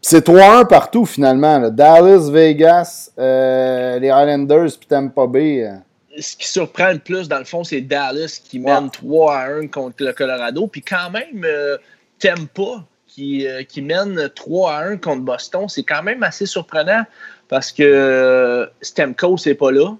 [0.00, 1.68] C'est 3-1 partout finalement.
[1.70, 5.68] Dallas, Vegas, les Highlanders puis Tampa Bay.
[6.16, 9.66] ce qui surprend le plus, dans le fond, c'est Dallas qui mène 3 à 1
[9.66, 10.66] contre le Colorado.
[10.68, 11.76] Puis quand même, euh,
[12.18, 12.84] Tampa
[13.18, 17.02] qui, euh, qui mène 3 à 1 contre Boston, c'est quand même assez surprenant
[17.48, 19.96] parce que euh, Stemco, c'est pas là.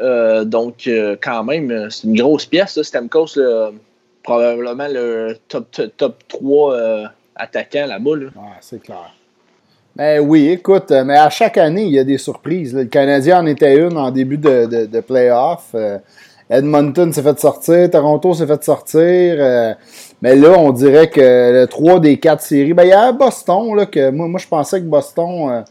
[0.00, 0.88] Euh, donc,
[1.20, 3.26] quand même, c'est une grosse pièce, ça, Stemco,
[4.22, 8.16] probablement le top, top 3 attaquant là-bas.
[8.16, 8.26] Là.
[8.26, 9.12] Ouais, c'est clair.
[9.96, 12.72] Mais oui, écoute, mais à chaque année, il y a des surprises.
[12.72, 15.74] Le Canadien en était une en début de, de, de playoff.
[16.50, 19.76] Edmonton s'est fait sortir, Toronto s'est fait sortir.
[20.22, 23.74] mais là, on dirait que le 3 des 4 séries, ben, il y a Boston,
[23.74, 25.64] là, que moi, moi je pensais que Boston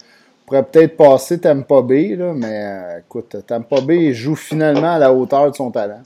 [0.48, 5.14] pourrait peut-être passer Tampa Bay, là, mais euh, écoute, Tampa Bay joue finalement à la
[5.14, 6.02] hauteur de son talent.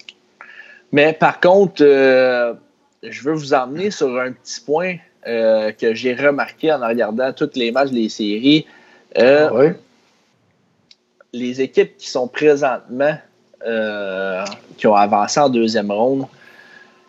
[0.92, 2.56] Mais par contre, euh,
[3.04, 4.96] je veux vous emmener sur un petit point
[5.28, 8.66] euh, que j'ai remarqué en regardant toutes les matchs des séries.
[9.16, 9.68] oui.
[11.34, 13.16] Les équipes qui sont présentement,
[14.78, 16.26] qui ont avancé en deuxième ronde,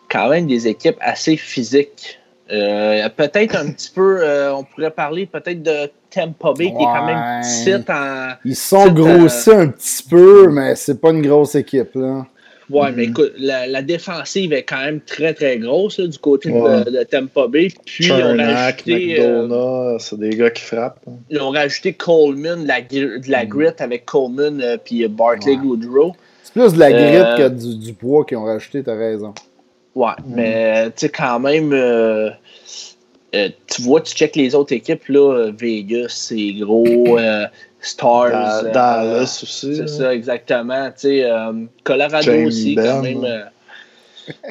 [0.09, 2.19] quand même des équipes assez physiques.
[2.47, 7.41] peut-être un petit peu, on pourrait parler peut-être de Tampa Bay, qui est quand même
[7.41, 8.33] petite en.
[8.45, 12.25] Ils sont grossis un petit peu, mais c'est pas une grosse équipe, là.
[12.69, 13.09] Ouais, mais mm-hmm.
[13.09, 17.67] écoute, la, défensive est quand même très, très grosse du côté de, Tampa Bay.
[17.85, 19.19] Puis, ils ont rajouté.
[19.19, 21.01] Euh, c'est des gars qui frappent.
[21.07, 21.13] Hein.
[21.29, 23.47] Ils ont rajouté Coleman, de la, de la mm.
[23.47, 26.13] grit avec Coleman et puis Bartley Goodrow.
[26.53, 29.33] Plus de la euh, que du, du poids qu'ils ont rajouté, t'as raison.
[29.95, 30.35] Ouais, mm.
[30.35, 31.73] mais tu sais, quand même.
[31.73, 32.29] Euh,
[33.35, 37.47] euh, tu vois, tu checkes les autres équipes, là, Vegas, c'est gros, euh,
[37.79, 38.63] Stars.
[38.71, 39.75] Dallas euh, aussi.
[39.75, 40.89] C'est ça, exactement.
[41.83, 43.25] Colorado aussi, quand même.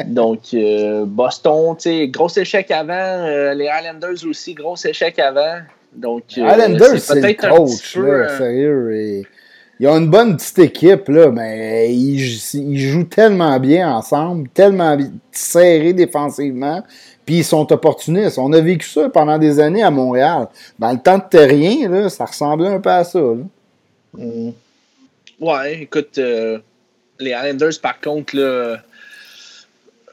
[0.06, 0.40] donc,
[1.06, 1.76] Boston,
[2.08, 3.52] gros échec avant.
[3.54, 5.60] les Islanders aussi, gros échec avant.
[5.92, 9.22] Donc, Islanders, c'est le coach, là, sérieux.
[9.80, 12.20] Ils ont une bonne petite équipe, là, mais ils,
[12.54, 14.96] ils jouent tellement bien ensemble, tellement
[15.32, 16.82] serrés défensivement.
[17.24, 18.38] Puis ils sont opportunistes.
[18.38, 20.48] On a vécu ça pendant des années à Montréal.
[20.78, 23.20] Dans le temps de terrien, là, ça ressemblait un peu à ça.
[24.14, 24.50] Mm.
[25.40, 26.58] Ouais, écoute, euh,
[27.18, 28.76] les Islanders, par contre, là,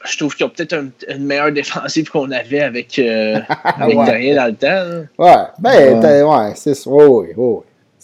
[0.04, 0.74] je trouve qu'ils ont peut-être
[1.08, 4.34] une meilleure défensive qu'on avait avec, euh, avec ouais.
[4.34, 5.06] dans le temps.
[5.18, 6.90] Ouais, ben, ouais, c'est ça.
[6.90, 7.58] oui, oui.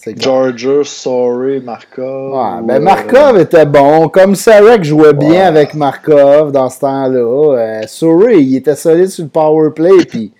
[0.05, 2.33] Georgia, Sorry, Markov.
[2.33, 4.09] Ouais, ben Markov était bon.
[4.09, 7.57] Comme Sarek jouait bien avec Markov dans ce temps-là.
[7.57, 10.05] Euh, Sorry, il était solide sur le power play.
[10.07, 10.31] Puis,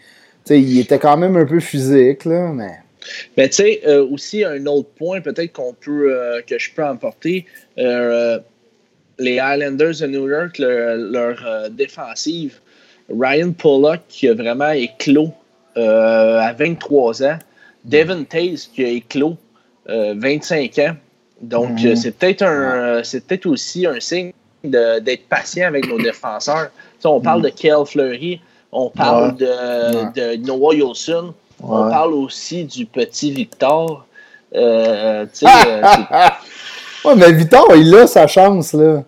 [0.49, 2.25] il était quand même un peu physique.
[2.25, 2.71] Là, mais...
[3.37, 6.83] Mais tu sais, euh, aussi un autre point peut-être qu'on peut euh, que je peux
[6.83, 7.45] emporter.
[7.77, 8.41] les
[9.19, 12.59] Islanders de New York, leur, défensive,
[13.09, 15.33] Ryan Pollock qui a vraiment éclos
[15.75, 17.39] à 23 ans.
[17.85, 19.37] Devin Taze qui a éclos
[19.87, 20.95] 25 euh, ans.
[21.41, 21.95] Donc, mhm.
[21.95, 24.31] c'est peut-être un, c'est peut-être aussi un signe
[24.63, 26.69] d'être patient avec nos défenseurs.
[27.03, 28.41] on parle de Kel Fleury,
[28.71, 34.05] on parle de, de, Noah Yolson, on parle aussi du petit Victor.
[34.55, 35.25] Euh,
[37.05, 39.03] ouais, mais Victor, il a sa chance, là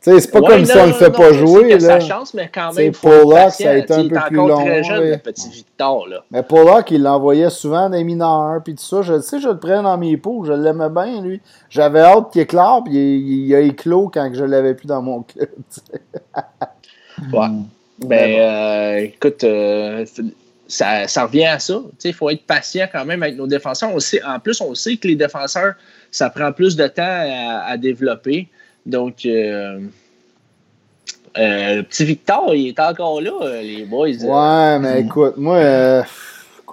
[0.00, 1.72] c'est pas comme si on le fait pas jouer.
[1.72, 2.92] Il sa chance, mais quand même.
[2.92, 4.64] Pollock, ça a été un peu plus long.
[4.64, 6.08] Très jeune, le petit Victor.
[6.08, 6.24] Là.
[6.30, 8.62] Mais Pollock, il l'envoyait souvent des mineurs.
[8.62, 10.44] Puis tout ça, je sais, je le prenais dans mes pots.
[10.44, 11.40] Je l'aimais bien, lui.
[11.68, 12.84] J'avais hâte qu'il éclore.
[12.84, 15.48] Puis il, a éclos quand je l'avais plus dans mon club.
[17.32, 17.48] ouais.
[17.98, 20.06] Ben, euh, écoute, euh,
[20.68, 21.80] ça, ça, revient à ça.
[22.04, 23.90] Il faut être patient quand même avec nos défenseurs.
[23.92, 25.74] On sait, en plus, on sait que les défenseurs,
[26.12, 28.48] ça prend plus de temps à, à développer.
[28.88, 29.80] Donc, euh,
[31.36, 34.08] euh, petit Victor, il est encore là, euh, les boys.
[34.08, 36.04] Ouais, mais écoute, moi,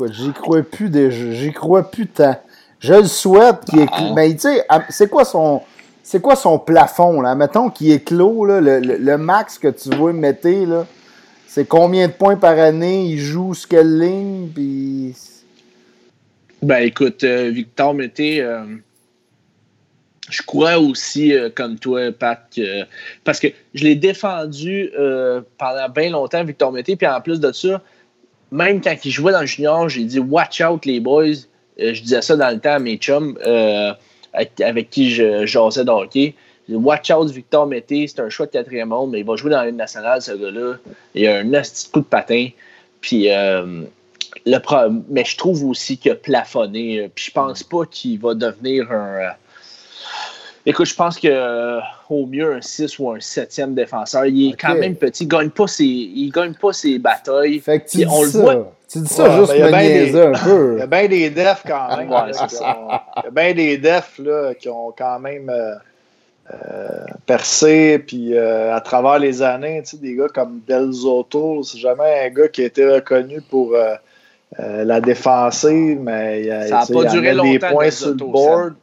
[0.09, 1.31] j'y crois plus déjà.
[1.31, 2.37] J'y crois plus tant.
[2.79, 3.89] Je le souhaite qu'il est.
[3.91, 4.13] Ah.
[4.15, 5.61] Mais tu sais, c'est quoi son.
[6.03, 7.35] C'est quoi son plafond, là?
[7.35, 10.85] Mettons qu'il est clos, là, le, max que tu veux mettre, là.
[11.47, 13.07] C'est combien de points par année?
[13.07, 14.47] Il joue ce quelle ligne?
[14.53, 15.15] Puis.
[16.61, 18.41] Ben écoute, Victor Mété,
[20.29, 22.39] je crois aussi, euh, comme toi, Pat,
[23.23, 27.51] parce que je l'ai défendu euh, pendant bien longtemps, Victor Mété, puis en plus de
[27.51, 27.81] ça,
[28.51, 31.45] même quand il jouait dans le junior, j'ai dit Watch out, les boys.
[31.79, 33.37] Euh, je disais ça dans le temps à mes chums
[34.33, 36.33] avec, qui je jasais de hockey.
[36.69, 39.61] Watch out, Victor Mété, c'est un choix de quatrième monde, mais il va jouer dans
[39.61, 40.77] l'Union nationale, ce gars-là.
[41.13, 42.47] Il a un petit coup de patin.
[43.01, 44.59] Puis, le
[45.09, 47.09] mais je trouve aussi qu'il a plafonné.
[47.13, 49.35] Puis, je pense pas qu'il va devenir un
[50.67, 51.79] Écoute, je pense que euh,
[52.09, 54.25] au mieux un 6 ou un 7e défenseur.
[54.25, 55.25] Il est quand même petit.
[55.25, 57.59] Il gagne pas ses, il gagne pas ses batailles.
[57.59, 58.37] Fait que tu dis on ça.
[58.37, 58.71] Le voit.
[58.87, 60.73] Tu dis ça juste pour niaiser un peu.
[60.75, 62.07] Il y a bien des defs quand même.
[62.07, 65.49] il y a bien des defs là, qui ont quand même.
[65.49, 65.75] Euh,
[67.25, 72.47] percé, puis à travers les années, des gars comme Del Zotto, c'est jamais un gars
[72.49, 73.75] qui a été reconnu pour
[74.59, 78.75] la défensive, mais il, a, ça a pas duré longtemps, des points sur le board.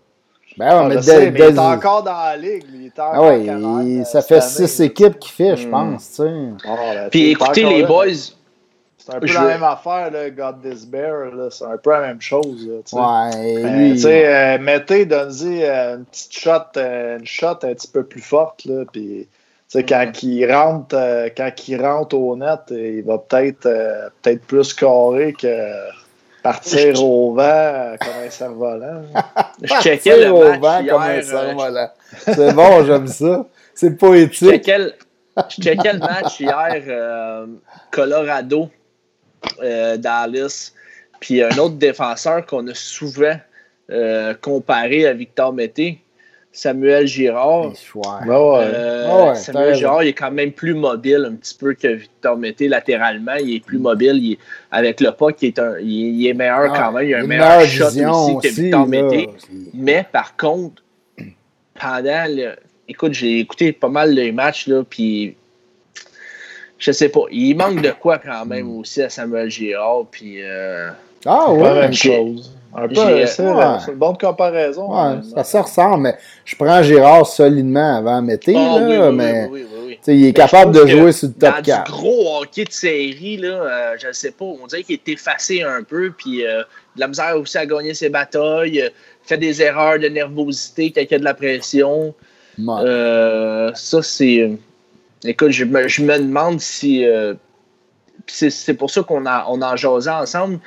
[0.56, 2.64] Ben ouais, mais, sais, mais, il est encore dans la ligue.
[2.74, 6.08] Il est encore ah ouais, ça fait six équipes qu'il fait, je pense.
[6.10, 6.32] tu sais.
[6.66, 8.06] Ah, ben, Puis écoutez, les boys.
[9.04, 11.30] C'est un peu la même affaire, là, God This Bear.
[11.50, 12.68] C'est un peu la même chose.
[12.92, 13.98] Là, ouais, lui.
[13.98, 18.20] sais, euh, mettez, donnez euh, une petite shot, euh, une shot un petit peu plus
[18.20, 18.64] forte.
[18.64, 19.26] Là, puis,
[19.74, 20.94] mm quand, il rentre,
[21.34, 23.68] quand il rentre au net, il va peut-être
[24.22, 25.48] peut plus carré que
[26.42, 29.02] Partir au vent comme un cerf-volant.
[29.62, 31.90] Je checkais le match vent hier, comme un cerf-volant.
[32.18, 33.46] C'est bon, j'aime ça.
[33.74, 34.40] C'est poétique.
[34.40, 34.94] Je checkais, le,
[35.48, 37.46] je checkais le match hier, euh,
[37.90, 38.68] Colorado,
[39.62, 40.72] euh, Dallas,
[41.20, 43.36] puis un autre défenseur qu'on a souvent
[43.90, 46.00] euh, comparé à Victor Mété,
[46.52, 47.72] Samuel Girard.
[47.96, 52.68] Euh, Samuel Girard, il est quand même plus mobile un petit peu que Victor Mété
[52.68, 53.34] latéralement.
[53.36, 53.82] Il est plus mm.
[53.82, 54.36] mobile.
[54.70, 57.08] avec le pas, il est, un, il, est meilleur ah, quand même.
[57.08, 59.30] Il a un meilleur shot aussi que Victor Mété.
[59.72, 60.82] Mais par contre,
[61.80, 62.56] pendant le,
[62.88, 65.34] Écoute, j'ai écouté pas mal les matchs, là, puis
[66.78, 67.22] je sais pas.
[67.30, 68.78] Il manque de quoi quand même mm.
[68.78, 70.06] aussi à Samuel Girard.
[70.10, 70.42] Puis.
[70.42, 70.90] Euh,
[71.24, 72.54] ah ouais, la même chose.
[72.74, 74.90] Un peu, euh, c'est une bonne comparaison.
[74.90, 79.48] Ouais, ça se ressemble, mais je prends Gérard solidement avant Mété, oh, là, oui, mais
[79.50, 81.90] oui, oui, il est capable de jouer sur le top dans 4.
[81.90, 84.94] Dans du gros hockey de série, là, euh, je ne sais pas, on dirait qu'il
[84.94, 86.62] est effacé un peu, puis euh,
[86.96, 88.88] de la misère aussi à gagner ses batailles, euh,
[89.22, 92.14] fait des erreurs de nervosité a de la pression.
[92.58, 94.58] ça, c'est...
[95.24, 97.06] Écoute, je me, je me demande si...
[98.26, 100.58] c'est pour ça qu'on a, on en jasé ensemble.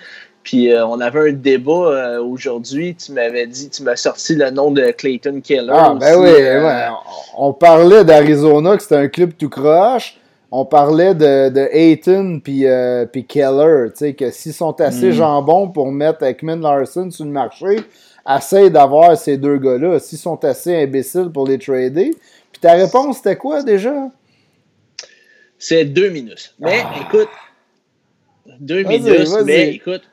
[0.45, 2.95] Puis euh, on avait un débat euh, aujourd'hui.
[2.95, 5.73] Tu m'avais dit, tu m'as sorti le nom de Clayton Keller.
[5.73, 6.87] Ah, ben oui, euh,
[7.35, 10.17] On parlait d'Arizona, que c'était un club tout croche.
[10.51, 12.65] On parlait de, de Ayton puis,
[13.11, 13.87] puis Keller.
[13.89, 15.13] Tu sais, que s'ils sont assez mm.
[15.13, 17.79] jambons pour mettre Ekman Larson sur le marché,
[18.29, 19.97] essaye d'avoir ces deux gars-là.
[19.97, 22.11] S'ils sont assez imbéciles pour les trader.
[22.51, 24.09] Puis ta réponse, c'était quoi déjà?
[25.57, 26.53] C'est deux minutes.
[26.59, 27.01] Mais ah.
[27.01, 27.29] écoute,
[28.59, 30.03] deux minutes, mais écoute,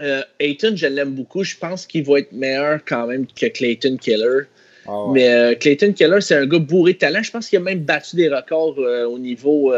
[0.00, 1.44] euh, Ayton, je l'aime beaucoup.
[1.44, 4.46] Je pense qu'il va être meilleur quand même que Clayton Keller.
[4.86, 7.22] Ah Mais euh, Clayton Keller, c'est un gars bourré de talent.
[7.22, 9.72] Je pense qu'il a même battu des records euh, au niveau.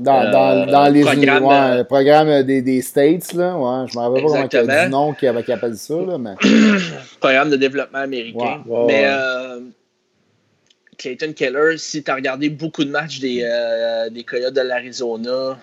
[0.00, 3.32] dans, dans, dans, les programmes, ouais, programme des, des, States.
[3.34, 5.94] Là, ouais, je ne me rappelle pas comment il du nom qui avait appelle ça.
[5.94, 6.34] Là, mais...
[7.20, 8.62] programme de développement américain.
[8.86, 9.06] mais
[10.98, 13.48] Clayton Keller, si tu as regardé beaucoup de matchs des,
[14.10, 15.58] des Coyotes de l'Arizona,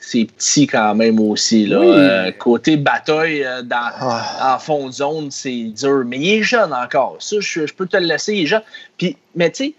[0.00, 1.66] c'est petit quand même aussi.
[1.66, 1.78] Là.
[1.78, 4.54] Euh, côté bataille euh, dans, ah.
[4.54, 6.04] en fond de zone, c'est dur.
[6.06, 7.16] Mais il est jeune encore.
[7.20, 8.62] Ça, je, peux te le laisser, il est jeune.
[8.96, 9.74] Puis, mais tu sais,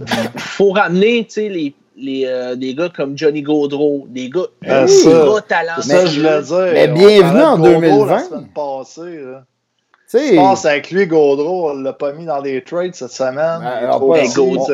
[0.00, 5.04] il faut ramener les, les, euh, des gars comme Johnny Gaudreau, des gars, ah, des
[5.04, 5.82] gars talentueux.
[5.82, 6.72] Ça, je voulais dire.
[6.72, 8.06] Mais bienvenue en 2020.
[8.06, 9.44] La semaine passée, là.
[10.10, 13.60] Je pense avec lui, Gaudreau, on l'a pas mis dans des trades cette semaine.
[13.60, 14.10] Ben, on,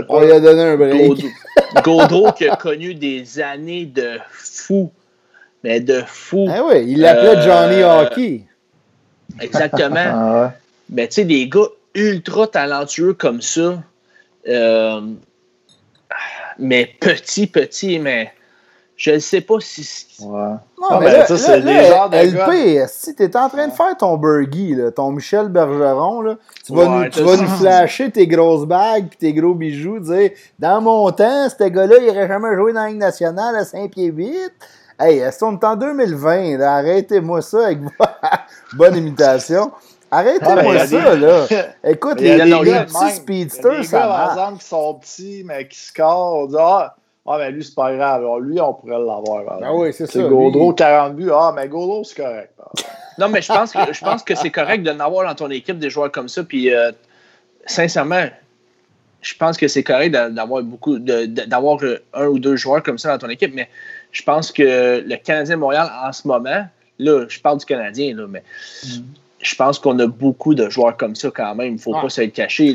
[0.09, 1.25] on, lui a donné un break.
[1.83, 4.91] Gaudreau qui a connu des années de fou.
[5.63, 6.47] Mais de fou.
[6.51, 8.43] Ah oui, il l'appelait Johnny euh, Hockey.
[9.41, 9.95] Exactement.
[10.05, 10.53] Ah
[10.91, 13.83] mais tu sais, des gars ultra talentueux comme ça.
[14.47, 15.01] Euh,
[16.59, 18.33] mais petit, petit, mais
[18.97, 20.07] je ne sais pas si.
[20.21, 20.29] Ouais.
[20.29, 23.67] Non, ah, mais, là, ça, c'est les genres de LP, si tu es en train
[23.67, 27.49] de faire ton Burgie, là, ton Michel Bergeron, là, tu vas, nous, tu vas nous
[27.49, 32.07] flasher tes grosses bagues et tes gros bijoux, dire Dans mon temps, ce gars-là, il
[32.07, 34.53] n'aurait jamais joué dans la Ligue nationale à 5 pieds 8.
[35.01, 36.61] Hey, est-ce qu'on est en 2020?
[36.61, 37.79] Arrêtez-moi ça avec
[38.75, 39.73] bonne imitation.
[40.09, 41.47] Arrêtez-moi ah, ça, là.
[41.85, 44.17] Écoute, les, les, les petits speedsters, ça marche.
[44.17, 46.95] par exemple, qui sont petits, mais qui scorent, on dit, ah,
[47.27, 48.21] ah, mais lui, c'est pas grave.
[48.21, 49.59] Alors, lui, on pourrait l'avoir.
[49.63, 50.23] Ah oui, c'est ça.
[50.23, 50.77] Gaudreau, lui...
[50.77, 51.31] 40 buts.
[51.33, 52.53] Ah, mais Gaudreau, c'est correct.
[53.19, 55.79] non, mais je pense que, je pense que c'est correct de n'avoir dans ton équipe
[55.79, 56.45] des joueurs comme ça.
[56.45, 56.93] Puis, euh,
[57.65, 58.27] sincèrement,
[59.23, 61.79] je pense que c'est correct d'avoir beaucoup, d'avoir
[62.13, 63.55] un ou deux joueurs comme ça dans ton équipe.
[63.55, 63.71] Mais
[64.13, 66.67] je pense que le Canadien Montréal, en ce moment,
[66.99, 68.43] là, je parle du Canadien, là, mais.
[68.85, 68.89] Mm.
[69.41, 71.69] je pense qu'on a beaucoup de joueurs comme ça quand même.
[71.69, 72.75] Il ne faut pas se le cacher.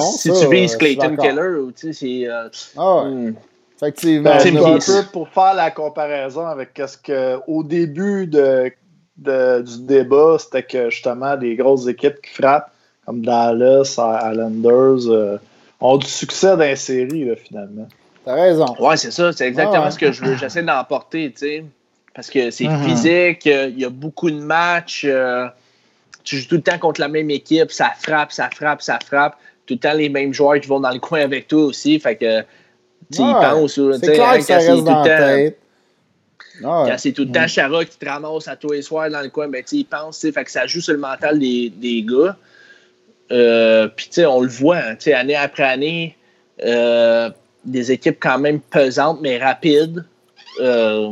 [0.00, 2.28] si, tu vises Clayton Keller, tu sais, c'est.
[2.28, 3.10] Euh, ah ouais.
[3.10, 3.34] Hmm.
[3.76, 4.30] Effectivement.
[4.30, 8.72] Ben, un peu pour faire la comparaison avec ce que au début de,
[9.16, 12.70] du débat, c'était que justement des grosses équipes qui frappent,
[13.04, 15.38] comme Dallas, Islanders, euh,
[15.80, 17.86] ont du succès dans les séries, finalement.
[18.24, 18.66] T'as raison.
[18.80, 19.32] Ouais, c'est ça.
[19.32, 20.36] C'est exactement ce que je veux.
[20.36, 21.64] J'essaie d'emporter, tu sais.
[22.14, 22.84] Parce que c'est mm-hmm.
[22.84, 25.04] physique, euh, il y a beaucoup de matchs.
[25.06, 25.46] Euh,
[26.24, 29.36] tu joues tout le temps contre la même équipe, ça frappe, ça frappe, ça frappe.
[29.66, 32.00] tout le temps les mêmes joueurs qui vont dans le coin avec toi aussi.
[32.00, 32.42] Fait que
[33.12, 33.78] tu y Ouais, penses.
[33.78, 35.58] là, C'est clair que ça quand c'est reste tout dans le la temps- tête.
[36.62, 36.90] Ouais.
[36.90, 39.28] Quand c'est tout le temps Chara qui te ramasse à tous les soirs dans le
[39.28, 41.38] coin, ben, tu sais, il pense, tu sais, fait que ça joue sur le mental
[41.38, 42.36] des, des gars.
[43.32, 46.16] Euh, Puis, tu sais, on le voit, hein, année après année,
[46.64, 47.28] euh,
[47.64, 50.04] des équipes quand même pesantes, mais rapides.
[50.60, 51.10] Euh,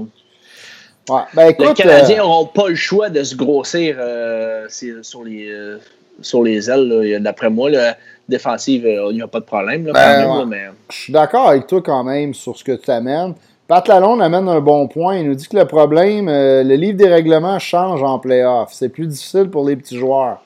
[1.10, 1.20] Ouais.
[1.34, 5.76] Ben les Canadiens n'auront pas le choix de se grossir euh, sur, les, euh,
[6.22, 6.88] sur les ailes.
[6.88, 7.04] là.
[7.04, 9.86] Y D'après moi, la défensive, euh, il n'y a pas de problème.
[9.86, 10.38] Là, Ben, quand même, ouais.
[10.38, 10.76] là, mais...
[10.90, 13.34] je suis d'accord avec toi quand même sur ce que tu amènes.
[13.66, 15.16] Pat Lalonde amène un bon point.
[15.16, 18.70] Il nous dit que le problème, euh, le livre des règlements change en playoff.
[18.72, 20.42] C'est plus difficile pour les petits joueurs.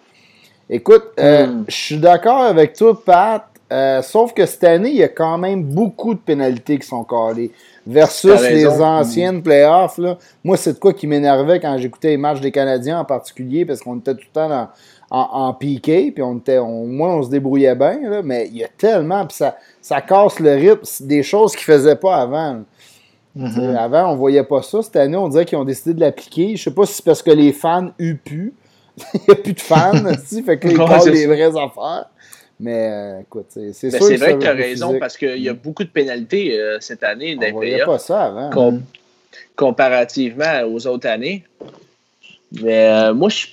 [0.71, 1.65] Écoute, euh, Hmm.
[1.67, 3.45] je suis d'accord avec toi, Pat.
[3.71, 7.05] euh, sauf que cette année, il y a quand même beaucoup de pénalités qui sont
[7.05, 7.51] calées.
[7.87, 9.99] Versus les anciennes playoffs.
[9.99, 10.17] Là.
[10.45, 13.81] Moi, c'est de quoi qui m'énervait quand j'écoutais les matchs des Canadiens en particulier, parce
[13.81, 14.69] qu'on était tout le temps dans-
[15.11, 18.57] en, en piqué, puis on était, on, moi, on se débrouillait bien, là, mais il
[18.59, 22.17] y a tellement, puis ça, ça casse le rythme, des choses qu'ils ne faisaient pas
[22.17, 22.53] avant.
[22.55, 22.61] là.
[23.35, 23.77] Mhm.
[23.77, 24.83] Avant, on voyait pas ça.
[24.83, 26.57] Cette année, on dirait qu'ils ont décidé de l'appliquer.
[26.57, 28.53] Je sais pas si c'est parce que les fans eut pu.
[29.15, 31.57] Il n'y a plus de fans, aussi, fait que là, ils Ouais, parlent des vraies
[31.57, 32.07] affaires.
[32.59, 35.01] Mais euh, écoute, c'est c'est Mais sûr c'est vrai que tu as raison physique.
[35.01, 38.51] parce qu'il y a beaucoup de pénalités euh, cette année On voyait pas ça avant.
[38.51, 38.83] com-
[39.55, 41.45] comparativement aux autres années.
[42.61, 43.47] Mais euh, moi, je,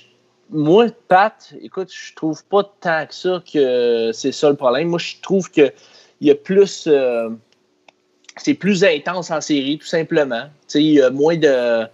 [0.50, 4.88] moi, Pat, écoute, je trouve pas tant que ça que c'est ça le problème.
[4.88, 5.72] Moi, je trouve que
[6.20, 6.84] il y a plus.
[6.86, 7.30] euh,
[8.38, 10.44] c'est plus intense en série, tout simplement.
[10.74, 11.86] Il y a moins de.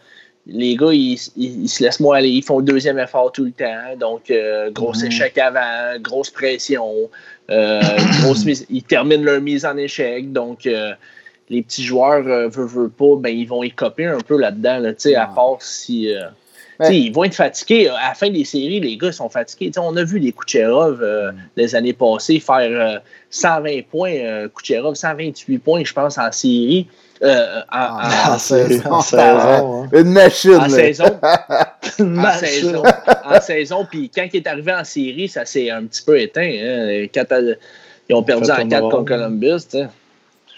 [0.47, 3.45] Les gars, ils, ils- ils se laissent moins aller, ils font le deuxième effort tout
[3.45, 3.97] le temps.
[3.99, 5.07] Donc, euh, gros Mhm.
[5.07, 7.09] échec avant, grosse pression,
[7.51, 7.81] euh,
[8.23, 10.33] grosse mise- ils terminent leur mise en échec.
[10.33, 10.65] Donc,
[11.49, 15.27] les petits joueurs, veulent, veulent pas, ben, ils vont écoper un peu là-dedans, là, à
[15.29, 16.13] part si.
[16.81, 16.97] Euh, Ouais.
[16.99, 17.89] Ils vont être fatigués.
[17.89, 19.71] À la fin des séries, les gars sont fatigués.
[19.79, 22.99] On a vu les Kucherov euh, les années passées faire euh,
[23.31, 24.13] 120 points.
[24.15, 26.89] euh, Kucherov, 128 points, je pense, en série.
[27.23, 28.91] Euh, en, Ah, en- en saison.
[28.91, 29.89] En saison, hein.
[29.93, 30.55] Une machine.
[30.57, 30.69] en là.
[30.69, 31.05] saison.
[32.01, 32.83] en saison.
[33.25, 33.87] En saison.
[33.89, 36.43] Puis quand il est arrivé en série, ça s'est un petit peu éteint.
[36.43, 37.07] hein.
[37.15, 37.25] Quand
[38.09, 38.91] ils ont perdu en un 4 rond.
[38.91, 39.61] contre Columbus.
[39.71, 39.89] tu sais.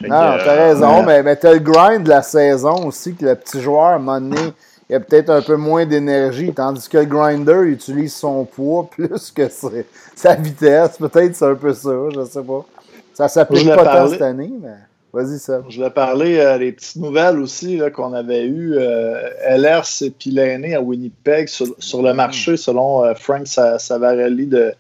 [0.01, 1.07] Fait que, Non, euh, t'as raison, ouais.
[1.07, 3.99] mais, mais t'as le grind de la saison aussi, que le petit joueur, à un
[3.99, 4.51] moment donné,
[4.95, 8.89] il a peut-être un peu moins d'énergie, tandis que le grinder il utilise son poids
[8.91, 10.99] plus que ses- sa vitesse.
[10.99, 12.65] Peut-être c'est un peu ça, je sais pas.
[13.13, 14.69] Ça s'applique pas tant cette année, mais
[15.13, 15.63] vas-y, Seb.
[15.69, 18.75] Je voulais parler euh, des petites nouvelles aussi qu'on avait eues.
[18.77, 19.15] Euh,
[19.57, 24.47] LRS et puis l'aîné à Winnipeg sur, sur le marché, selon euh, Frank Sa- Savarelli
[24.47, 24.73] de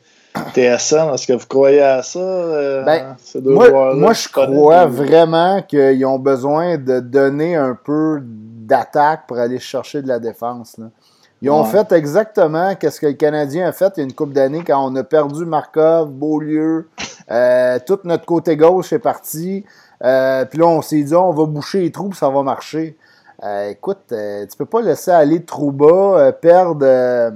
[0.54, 1.14] TSN.
[1.14, 2.18] Est-ce que vous croyez à ça?
[2.18, 7.76] euh, Ben, ces deux Moi, moi, je crois vraiment qu'ils ont besoin de donner un
[7.82, 8.20] peu
[8.66, 10.78] d'attaque pour aller chercher de la défense.
[10.78, 10.86] là.
[11.42, 11.68] Ils ont Ouais.
[11.68, 14.82] fait exactement ce que le Canadien a fait il y a une couple d'années quand
[14.90, 16.88] on a perdu Markov, Beaulieu,
[17.30, 19.64] euh, tout notre côté gauche est parti.
[20.02, 22.96] Euh, puis là, on s'est dit, on va boucher les trous, puis ça va marcher.
[23.42, 26.80] Euh, écoute, euh, tu peux pas laisser aller Trouba, euh, perdre.
[26.86, 27.30] euh,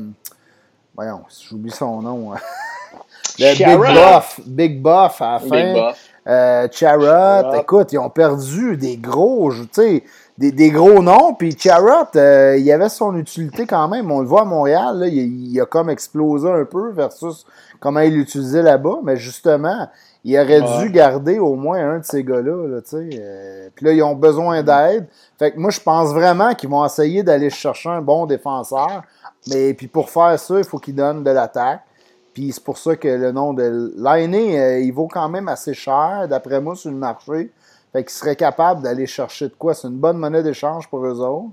[0.95, 2.33] voyons, j'oublie son nom.
[2.33, 2.39] hein.
[3.39, 3.95] Le Big.
[3.95, 5.49] Buff, Big Buff à la fin.
[5.49, 6.09] Big buff.
[6.27, 10.05] Euh, Charrot, écoute, ils ont perdu des gros, tu sais,
[10.39, 11.35] des, des gros noms.
[11.35, 14.11] Puis Charrot, euh, il avait son utilité quand même.
[14.11, 17.45] On le voit à Montréal, là, il, il a comme explosé un peu versus
[17.81, 19.01] comment il l'utilisait là-bas.
[19.03, 19.89] Mais justement,
[20.25, 20.79] il aurait Ouais.
[20.85, 22.67] dû garder au moins un de ces gars-là.
[22.69, 22.81] Là.
[22.95, 25.07] Euh, Puis là, ils ont besoin d'aide.
[25.39, 29.03] Fait que moi, je pense vraiment qu'ils vont essayer d'aller chercher un bon défenseur.
[29.49, 31.81] Mais puis pour faire ça, il faut qu'ils donnent de l'attaque.
[32.35, 35.75] Puis c'est pour ça que le nom de Lainé, euh, il vaut quand même assez
[35.75, 37.51] cher, d'après moi, sur le marché.
[37.93, 39.75] Fait qu'ils seraient capables d'aller chercher de quoi.
[39.75, 41.49] C'est une bonne monnaie d'échange pour eux autres.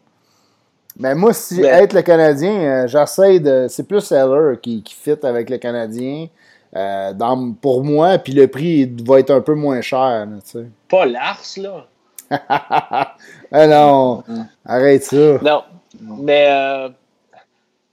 [0.97, 3.67] Mais moi, si Ben- être le Canadien, euh, j'essaie de.
[3.69, 6.27] C'est plus Heller qui, qui fit avec le Canadien.
[6.75, 10.25] euh, dans- pour moi, puis le prix va être un peu moins cher.
[10.25, 10.61] là.
[10.89, 11.85] Pas Lars, là.
[13.51, 14.23] ah non,
[14.65, 15.37] arrête ça.
[15.41, 15.63] Non.
[16.01, 16.89] Mais, euh,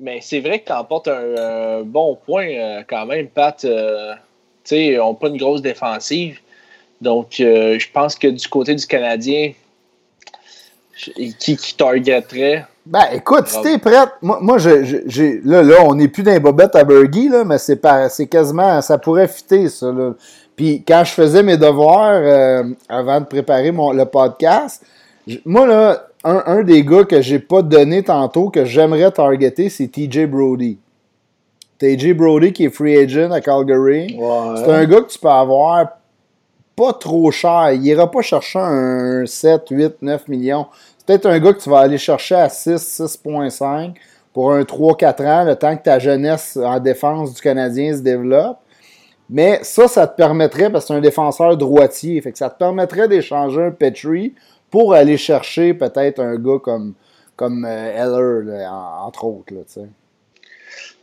[0.01, 2.47] mais c'est vrai que tu emportes un euh, bon point
[2.89, 3.57] quand même, Pat.
[3.57, 3.69] Tu
[4.65, 6.41] sais, ils n'ont pas une grosse défensive.
[7.03, 9.53] Donc, euh, je pense que du côté du Canadien,
[11.39, 12.65] qui, qui targeterait?
[12.87, 16.23] Ben, écoute, si t'es prête, moi, moi je- je- j'ai, là, là, on n'est plus
[16.23, 19.91] dans les bobettes à Bergie, là, mais c'est, par- c'est quasiment, ça pourrait fitter, ça,
[19.93, 20.13] là.
[20.55, 24.85] Puis quand je faisais mes devoirs euh, avant de préparer mon, le podcast,
[25.27, 29.69] j- moi, là, un, un des gars que j'ai pas donné tantôt, que j'aimerais targeter,
[29.71, 30.79] c'est TJ Brody.
[31.79, 34.17] TJ Brody, qui est free agent à Calgary.
[34.17, 34.55] Ouais.
[34.57, 35.89] C'est un gars que tu peux avoir
[36.77, 37.73] pas trop cher.
[37.73, 40.67] Il ira pas chercher un 7, 8, 9 millions.
[40.99, 43.95] C'est peut-être un gars que tu vas aller chercher à 6, 6.5
[44.33, 48.59] pour un 3-4 ans, le temps que ta jeunesse en défense du Canadien se développe.
[49.29, 52.59] Mais ça, ça te permettrait, parce que c'est un défenseur droitier, fait que ça te
[52.59, 54.35] permettrait d'échanger un Petrie
[54.71, 56.95] pour aller chercher peut-être un gars comme,
[57.37, 58.73] comme euh, Heller, là,
[59.05, 59.53] entre autres.
[59.55, 59.61] Là.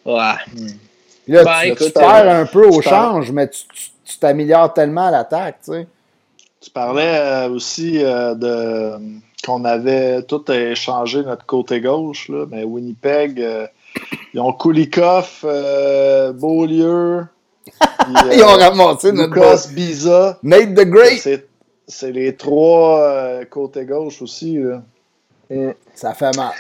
[0.06, 0.56] Ouais.
[1.26, 4.18] Puis là, Ben, tu, écoute, tu perds un peu au change, mais tu tu- tu
[4.18, 5.60] t'améliores tellement à l'attaque.
[5.64, 5.88] tu sais.
[6.62, 12.64] Tu parlais euh, aussi euh, de qu'on avait tout échangé notre côté gauche, là, mais
[12.66, 13.68] Winnipeg, euh,
[14.34, 17.26] ils ont Kulikov, euh, Beaulieu,
[17.64, 19.72] puis, euh, Ils ont ramassé notre Lucas boss.
[19.72, 20.40] Biza.
[20.44, 21.20] Nate the Great.
[21.20, 21.48] C'est
[21.88, 24.60] c'est les trois euh, côtés gauche aussi.
[24.60, 24.84] Là.
[25.96, 26.54] Ça fait mal.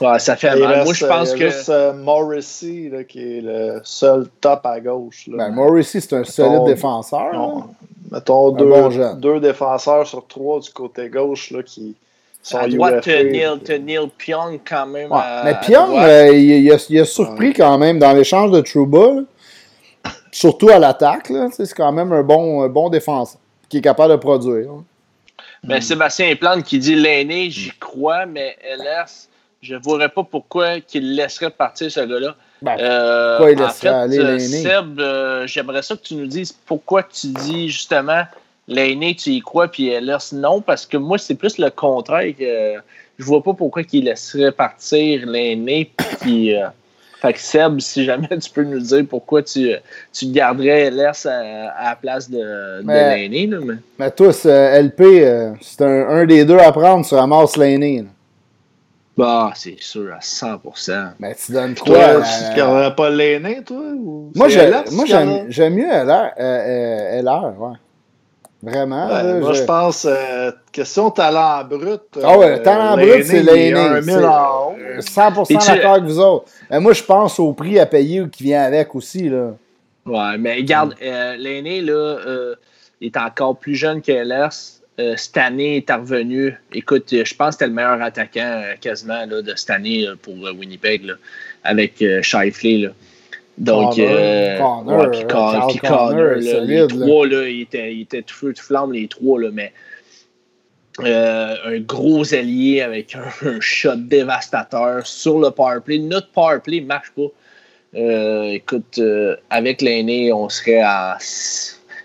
[0.00, 0.72] Ouais, ça fait Il mal.
[0.72, 1.48] reste, Moi, je pense que.
[1.50, 5.26] juste euh, Morrissey là, qui est le seul top à gauche.
[5.28, 5.36] Là.
[5.48, 7.32] Ben, Morrissey, c'est un solide défenseur.
[7.34, 7.58] Non.
[7.58, 7.64] là.
[8.12, 11.94] Mettons Un deux, bon deux défenseurs sur trois du côté gauche là, qui
[12.42, 15.10] sont À droite, Neil, Neil Pyong quand même.
[15.12, 15.18] Ouais.
[15.20, 18.50] à- mais à Pyong, euh, il, il a, il a surpris quand même dans l'échange
[18.50, 19.20] de Trouba,
[20.32, 21.30] surtout à l'attaque.
[21.52, 24.72] C'est quand même un bon, un bon défenseur qui est capable de produire.
[24.72, 24.78] là.
[25.62, 29.28] Mais Sébastien Plante qui dit l'aîné, j'y crois, mais LS,
[29.62, 32.34] je ne vois pas pourquoi qu'il laisserait partir ce gars-là.
[32.62, 34.62] Ben, Euh, pourquoi il en laisserait fait, aller euh, l'aîné?
[34.62, 38.22] Seb, euh, j'aimerais ça que tu nous dises pourquoi tu dis justement
[38.68, 42.32] l'aîné, tu y crois, puis LS non, parce que moi, c'est plus le contraire.
[42.38, 42.74] Que,
[43.18, 46.54] je vois pas pourquoi il laisserait partir l'aîné, puis.
[47.20, 49.72] fait que Seb, si jamais tu peux nous dire pourquoi tu,
[50.12, 53.46] tu garderais LS à, à la place de, de Mais- l'aîné.
[53.46, 57.56] mais- Mais tous, euh, LP, euh, c'est un, un des deux à prendre sur Amos
[57.58, 58.04] Laney.
[59.20, 61.12] Bah, c'est sûr, à 100%.
[61.18, 62.22] Mais tu donnes Toi, quoi?
[62.22, 63.76] tu ne garderais pas l'aîné, toi?
[63.76, 67.76] Ou Moi, j'aime mieux LR, euh, euh, LR, ouais.
[68.62, 69.06] Vraiment.
[69.08, 72.02] Ouais, là, moi, je- je pense, euh, question talent brut.
[72.22, 73.72] Ah ouais, euh, talent l'aîné, brut, c'est l'aîné.
[73.72, 74.76] un mille C'est- en haut.
[74.78, 76.44] euh, 100% Et tu- d'accord avec vous autres.
[76.70, 79.28] Mais moi, je pense au prix à payer qui vient avec aussi.
[79.30, 79.52] Là.
[80.04, 82.54] Ouais, mais regarde, euh, l'aîné, là, euh,
[83.00, 84.79] il est encore plus jeune que LS.
[85.00, 86.54] Euh, cette année, est revenu.
[86.72, 90.06] Écoute, euh, je pense que c'était le meilleur attaquant euh, quasiment là, de cette année
[90.20, 91.14] pour euh, Winnipeg, là,
[91.64, 92.90] avec Shifley.
[93.56, 98.92] Donc, Connor, puis Connor, les trois, là, ils étaient, ils étaient tout feu, tout flamme,
[98.92, 99.72] les trois, là, mais
[100.98, 105.98] un gros allié avec un, un shot dévastateur sur le powerplay.
[105.98, 108.52] Notre powerplay ne marche pas.
[108.52, 109.00] Écoute,
[109.50, 111.16] avec l'aîné, on serait à.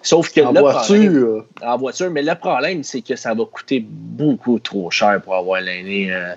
[0.05, 1.45] Sauf que En le problème, voiture.
[1.63, 5.59] en voiture, mais le problème, c'est que ça va coûter beaucoup trop cher pour avoir
[5.61, 6.13] l'aîné.
[6.13, 6.33] euh.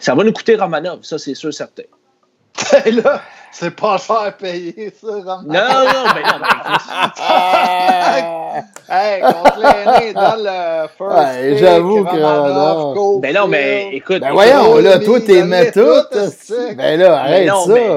[0.00, 1.84] ça va nous coûter Romanov, ça, c'est sûr, certain.
[2.84, 3.22] Et là,
[3.52, 5.42] c'est pas cher à payer, ça, Roman.
[5.42, 6.64] Non, non, ben non, ben,
[8.88, 14.20] Hey, contre l'aîné, dans le first Ouais, j'avoue que Romanov, Romanov- ben non, mais écoute.
[14.20, 16.74] Ben écoute, voyons, là, mais toi, mets tout.
[16.76, 17.72] Ben là, arrête non, ça.
[17.74, 17.90] mais-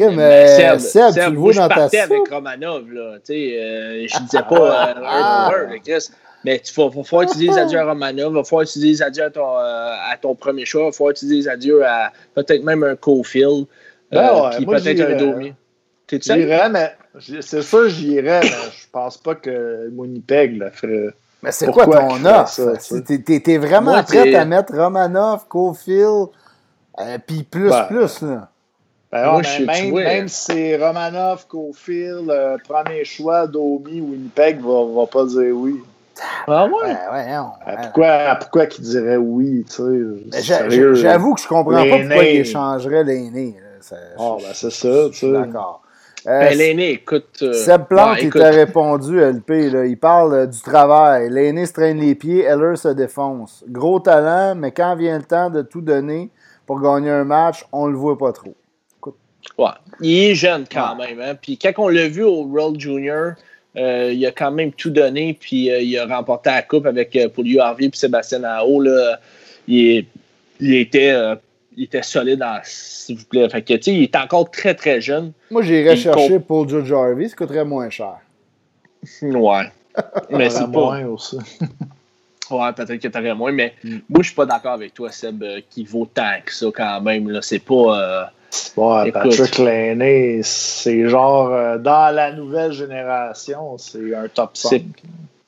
[0.00, 3.16] Mais euh, Seb, tu le vois dans ta partais avec Romanov, là.
[3.18, 6.08] Tu sais, euh, je disais pas euh, un pour un, là, Chris.
[6.44, 8.78] Mais il va, falloir que tu dises adieu à Romanov, il va falloir que tu
[8.78, 11.48] dises adieu à ton, euh, à ton premier choix, il va falloir que tu dises
[11.48, 13.64] adieu à peut-être même un Cofield, euh,
[14.10, 15.16] Ben ouais, puis peut-être un.
[15.16, 15.54] Domi.
[16.10, 16.92] J'irais, mais
[17.40, 21.14] c'est sûr, j'irais, mais je pense pas que Winnipeg le ferait.
[21.42, 22.76] Mais c'est quoi ton offre?
[23.24, 26.28] T'es- vraiment Moi, prêt à mettre Romanov, Cofield,
[27.00, 28.50] euh, puis plus, Ben, plus, là.
[29.14, 34.84] Ben Moi, je même, même si c'est Romanov, Cofield, euh, premier choix, Domi, Winnipeg va,
[34.92, 35.80] va pas dire oui.
[36.48, 36.72] Ah ouais?
[36.72, 37.76] Ouais, ouais, non, Euh, ouais.
[37.82, 39.82] pourquoi pourquoi qu'il dirait oui, tu
[40.32, 40.42] sais?
[40.42, 40.94] sérieux.
[40.94, 43.56] J'avoue que je comprends pas pourquoi il échangerait l'aîné.
[44.18, 45.32] Ah, ben c'est ça, tu sais.
[45.32, 45.82] D'accord.
[46.26, 47.38] Euh, Ben, l'aîné, écoute.
[47.42, 49.70] euh, Seb Plante, ouais, il écoute, t'a répondu, LP.
[49.70, 49.84] Là.
[49.86, 51.28] Il parle euh, du travail.
[51.30, 53.62] L'aîné se traîne les pieds, Heller se défonce.
[53.68, 56.30] Gros talent, mais quand vient le temps de tout donner
[56.66, 58.54] pour gagner un match, on le voit pas trop.
[59.58, 59.68] Ouais.
[60.00, 61.20] Il est jeune quand même.
[61.20, 61.34] Hein?
[61.40, 63.32] Puis quand on l'a vu au World Junior,
[63.76, 65.36] euh, il a quand même tout donné.
[65.38, 68.80] Puis euh, il a remporté la coupe avec euh, Paulio Harvey et Sébastien Ao.
[68.80, 69.18] Là.
[69.68, 70.06] Il, est-
[70.60, 71.36] il était, euh,
[71.76, 73.48] il était solide, en- s'il vous plaît.
[73.48, 75.32] Fait que, tu sais, il est encore très, très jeune.
[75.50, 78.16] Moi, j'irais Il chercher Paul Joe Jarvis, ça coûterait moins cher.
[79.22, 79.64] Ouais.
[80.30, 80.66] Mais Il y en c'est pas.
[80.68, 81.38] moins aussi.
[82.50, 83.96] Ouais, peut-être que t'aurais moins, mais Mm.
[84.10, 87.00] moi, je suis pas d'accord avec toi, Seb, euh, qui vaut tant que ça quand
[87.00, 87.30] même.
[87.30, 87.40] Là.
[87.40, 88.30] C'est pas.
[88.76, 89.22] Ouais, Écoute.
[89.22, 94.68] Patrick Lainé, c'est genre euh, dans la nouvelle génération, c'est un top 5.
[94.70, 94.84] C'est-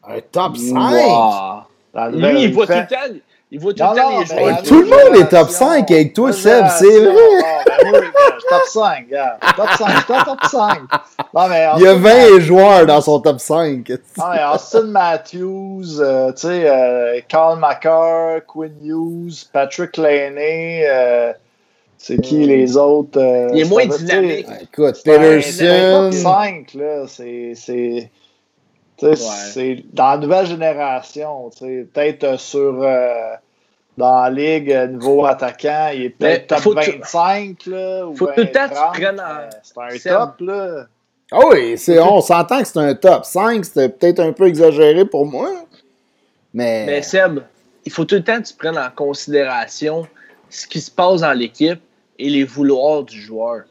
[0.09, 0.74] Un top 5!
[0.74, 2.11] Wow.
[2.12, 3.15] Lui, il voit tout le temps.
[3.51, 4.62] Il voit tout Non, le temps non, les joueurs.
[4.65, 7.15] tout le monde est top génération, 5 avec toi, Seb, c'est vrai.
[7.66, 7.99] Ben oui,
[8.51, 9.39] top 5, gars.
[9.57, 10.78] Top 5, je suis en top 5.
[11.33, 12.01] Non, mais Il y a Austin
[12.35, 13.93] 20 joueurs dans son top 5.
[14.20, 21.33] Ah, mais Austin Matthews, euh, tu sais, euh, Carl McCarr, Quinn Hughes, Patrick Laney, euh,
[21.98, 23.18] C'est qui les autres?
[23.20, 24.47] euh, Il est moins dynamique.
[24.47, 25.51] dire- Écoute, Peterson.
[25.51, 27.05] c'est un top 5, là.
[27.09, 27.52] C'est.
[27.55, 28.10] c'est-
[28.98, 29.16] tu sais, Ouais.
[29.52, 33.35] c'est dans la nouvelle génération, tu sais, peut-être euh, sur euh,
[33.98, 38.06] dans la ligue euh, niveau attaquant, il est peut-être top faut que tu- 25 là,
[38.06, 39.23] ou faut tout le temps que tu 30, prennes
[39.98, 40.86] C'est un top là.
[41.32, 45.05] Ah oui, c'est, on s'entend que c'est un top 5, c'était peut-être un peu exagéré
[45.05, 45.51] pour moi.
[46.55, 47.40] Mais, Mais Seb,
[47.85, 50.06] il faut tout le temps que tu prennes en considération
[50.48, 51.81] ce qui se passe dans l'équipe
[52.19, 53.63] et les vouloirs du joueur.
[53.65, 53.71] Tu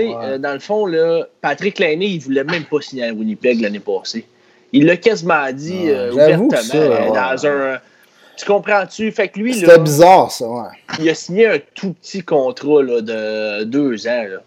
[0.00, 0.14] sais, Ouais.
[0.22, 3.80] euh, dans le fond, là, Patrick Lainé, il voulait même pas signer à Winnipeg l'année
[3.80, 4.24] passée.
[4.72, 7.12] Il l'a quasiment dit Ouais, euh, ouvertement ça, euh, ouais.
[7.12, 7.78] dans un.
[8.36, 9.10] Tu comprends-tu?
[9.12, 10.68] Fait que lui, là, c'était bizarre, ça, ouais.
[11.00, 14.24] il a signé un tout petit contrat là, de deux ans.
[14.28, 14.38] là.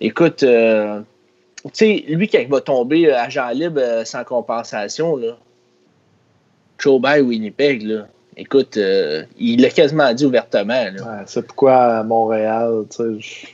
[0.00, 1.00] Écoute, euh,
[1.64, 5.36] tu sais, lui, quand il va tomber agent libre sans compensation, là,
[6.78, 8.06] Joe Bay Winnipeg, là,
[8.38, 10.72] écoute, euh, il l'a quasiment dit ouvertement.
[10.84, 13.20] Ouais, c'est pourquoi à Montréal, tu sais.
[13.20, 13.46] je-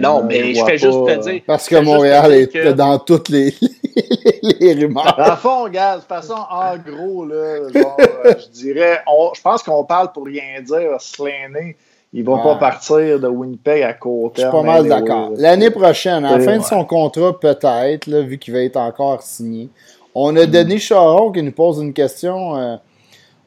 [0.00, 1.42] Non, mais je fais juste te dire.
[1.46, 3.54] Parce que Montréal est que- dans toutes les,
[4.60, 5.14] les rumeurs.
[5.18, 9.32] Dans le fond, gars, de toute façon, en gros, là, genre, euh, je dirais, on-
[9.34, 10.96] je pense qu'on parle pour rien dire.
[11.00, 11.76] Slaney,
[12.12, 12.42] il va Ouais.
[12.42, 14.64] pas partir de Winnipeg à court Je suis terme.
[14.64, 15.32] pas mal d'accord.
[15.36, 16.44] L'année prochaine, à la Ouais.
[16.44, 19.68] fin de son contrat, peut-être, vu qu'il va être encore signé.
[20.14, 22.56] On a Denis Charon qui nous pose une question.
[22.56, 22.76] euh,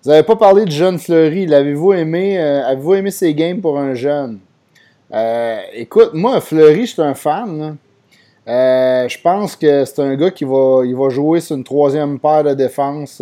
[0.04, 1.46] vous n'avez pas parlé de Jeune Fleury.
[1.46, 4.40] L'avez-vous aimé, euh, avez-vous aimé ses games pour un jeune?
[5.14, 7.76] Euh, écoute, moi, Fleury, je suis un fan.
[8.48, 12.18] Euh, je pense que c'est un gars qui va, il va jouer sur une troisième
[12.18, 13.22] paire de défense.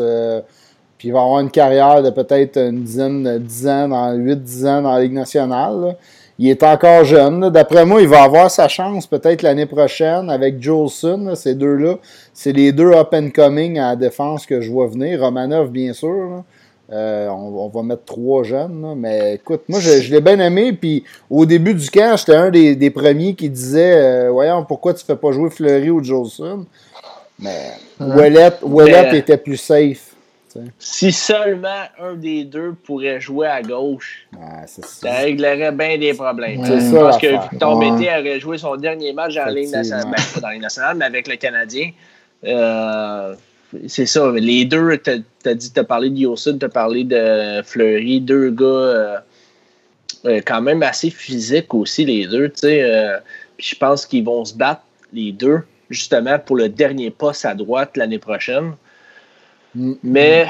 [1.00, 4.68] puis il va avoir une carrière de peut-être une dizaine, de 10 ans, dans 8-10
[4.68, 5.98] ans dans la Ligue nationale.
[6.38, 7.50] Il est encore jeune.
[7.50, 11.26] D'après moi, il va avoir sa chance peut-être l'année prochaine avec Jolson.
[11.26, 11.36] là.
[11.36, 11.96] Ces deux-là,
[12.34, 15.22] c'est les deux up and coming à la défense que je vois venir.
[15.22, 16.44] Romanov, bien sûr.
[16.92, 18.82] Euh, on, on va mettre trois jeunes.
[18.82, 18.94] là.
[18.96, 20.72] Mais écoute, moi, je, je l'ai bien aimé.
[20.74, 24.94] Puis au début du camp, j'étais un des, des premiers qui disait euh, Voyons, pourquoi
[24.94, 26.66] tu fais pas jouer Fleury ou Jolson?
[27.40, 30.14] Mais Ouellette, Ouellette Mais- était plus safe.
[30.80, 34.28] Si seulement un des deux pourrait jouer à gauche,
[34.76, 36.66] ça réglerait bien des problèmes.
[36.66, 37.50] Ça, pense que l'affaire.
[37.52, 37.92] Victor Ouais.
[37.92, 40.64] Mété aurait joué son dernier match dans la Ligue nationale, ben, pas dans la Ligue
[40.64, 41.92] nationale, mais avec le Canadien.
[42.44, 43.36] Euh,
[43.88, 44.32] c'est ça.
[44.32, 48.66] Les deux, t'as as dit, t'as parlé de Yosun, t'as parlé de Fleury, deux gars
[48.66, 49.18] euh,
[50.26, 52.50] euh, quand même assez physiques aussi, les deux.
[52.50, 53.18] tu sais, euh,
[53.58, 54.82] Puis je pense qu'ils vont se battre,
[55.14, 58.74] les deux, justement, pour le dernier poste à droite l'année prochaine.
[59.76, 59.94] Mm.
[60.04, 60.48] Mais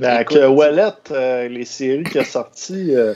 [0.00, 3.14] Écoute, que Wallet, euh, les séries qu'il a sorties, euh,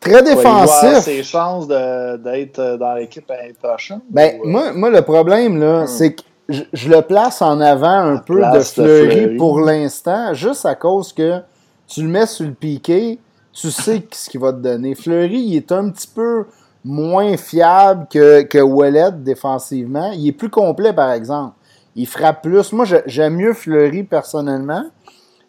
[0.00, 0.98] Très défensif.
[1.00, 4.00] ses chances d'être euh, dans l'équipe l'année prochaine.
[4.10, 7.60] Ben, ou, euh, moi, moi, le problème, là, c'est que je, je le place en
[7.60, 11.40] avant un La peu de Fleury, pour l'instant, juste à cause que
[11.86, 13.18] tu le mets sur le piqué,
[13.52, 14.94] tu sais ce qu'il va te donner.
[14.94, 16.44] Fleury, il est un petit peu
[16.84, 20.10] moins fiable que, que Ouellet défensivement.
[20.12, 21.54] Il est plus complet, par exemple.
[21.96, 22.72] Il frappe plus.
[22.72, 24.84] Moi, j'aime mieux Fleury personnellement.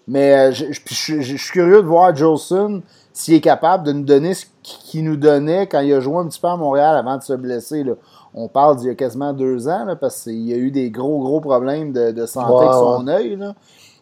[0.07, 3.91] Mais euh, je, je- je- je suis curieux de voir Jolson s'il est capable de
[3.91, 6.95] nous donner ce qu'il nous donnait quand il a joué un petit peu à Montréal
[6.95, 7.83] avant de se blesser.
[7.83, 7.93] Là.
[8.37, 10.91] On parle d'il y a quasiment deux ans, là, parce qu'il y a eu des
[10.91, 13.35] gros, gros problèmes de, de santé avec son œil.
[13.37, 13.53] là.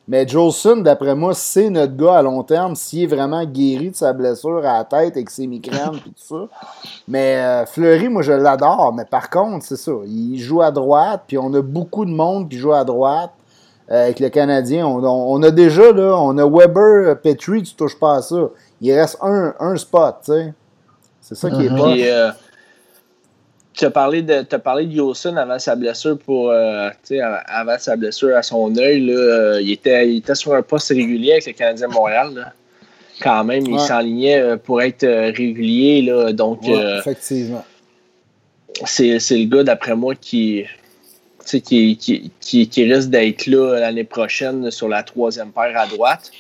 [0.07, 3.95] Mais Jolson, d'après moi, c'est notre gars à long terme s'il est vraiment guéri de
[3.95, 6.47] sa blessure à la tête avec ses migraines et tout ça.
[7.07, 8.91] Mais euh, Fleury, moi, je l'adore.
[8.93, 9.93] Mais par contre, c'est ça.
[10.05, 13.31] Il joue à droite, puis on a beaucoup de monde qui joue à droite.
[13.91, 14.87] Euh, avec le Canadien.
[14.87, 18.21] On, on- on a déjà, là, on a Weber, euh, Petrie, tu touches pas à
[18.21, 18.49] ça.
[18.79, 20.53] Il reste un, un spot, tu sais.
[21.19, 21.77] C'est ça qui est Mhm.
[21.77, 21.95] pas.
[23.73, 26.89] Tu as parlé de, t'as parlé de avant sa blessure pour, euh,
[27.47, 29.05] avant sa blessure à son œil.
[29.07, 32.33] Là, euh, il, était, il était sur un poste régulier avec le Canadien de Montréal.
[32.35, 32.53] là.
[33.21, 36.01] Quand même, il s'enlignait euh, pour être régulier.
[36.01, 37.63] Là, donc, Ouais, euh, effectivement.
[38.85, 40.65] c'est, le gars, d'après moi, qui,
[41.45, 46.31] qui, qui, qui, qui risque d'être là l'année prochaine sur la troisième paire à droite.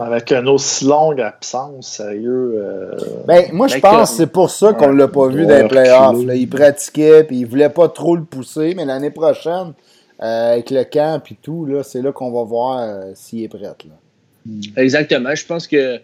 [0.00, 2.54] Avec une aussi longue absence, sérieux.
[2.56, 2.96] euh,
[3.26, 5.56] Ben, moi, je Fait pense que- c'est pour ça qu'on Ouais, l'a pas vu dans
[5.56, 6.24] les playoffs.
[6.26, 6.34] là.
[6.34, 8.74] Il pratiquait, puis il voulait pas trop le pousser.
[8.76, 9.72] Mais l'année prochaine,
[10.22, 13.48] euh, avec le camp et tout, là, c'est là qu'on va voir euh, s'il est
[13.48, 13.60] prêt.
[13.62, 13.72] Là.
[14.76, 15.34] Exactement.
[15.34, 15.98] Je pense que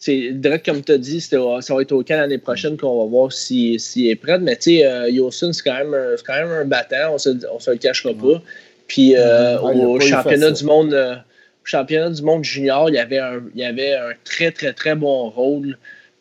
[0.00, 3.08] c'est direct comme tu as dit, ça va être au camp l'année prochaine qu'on va
[3.08, 4.38] voir s'il s'il est prêt.
[4.38, 7.18] Mais tu sais, euh, Yosun, c'est quand, même un- c'est quand même un battant, on
[7.18, 8.40] se, on se le cachera pas.
[8.88, 11.22] Puis euh, au championnat du monde.
[11.68, 14.94] Championnat du monde junior, il y avait un, il y avait un très, très, très
[14.94, 15.78] bon rôle.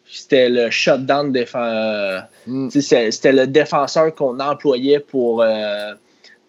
[0.09, 2.21] C'était le shutdown défense.
[2.45, 2.69] Mm.
[2.69, 5.93] C'était le défenseur qu'on employait pour, euh,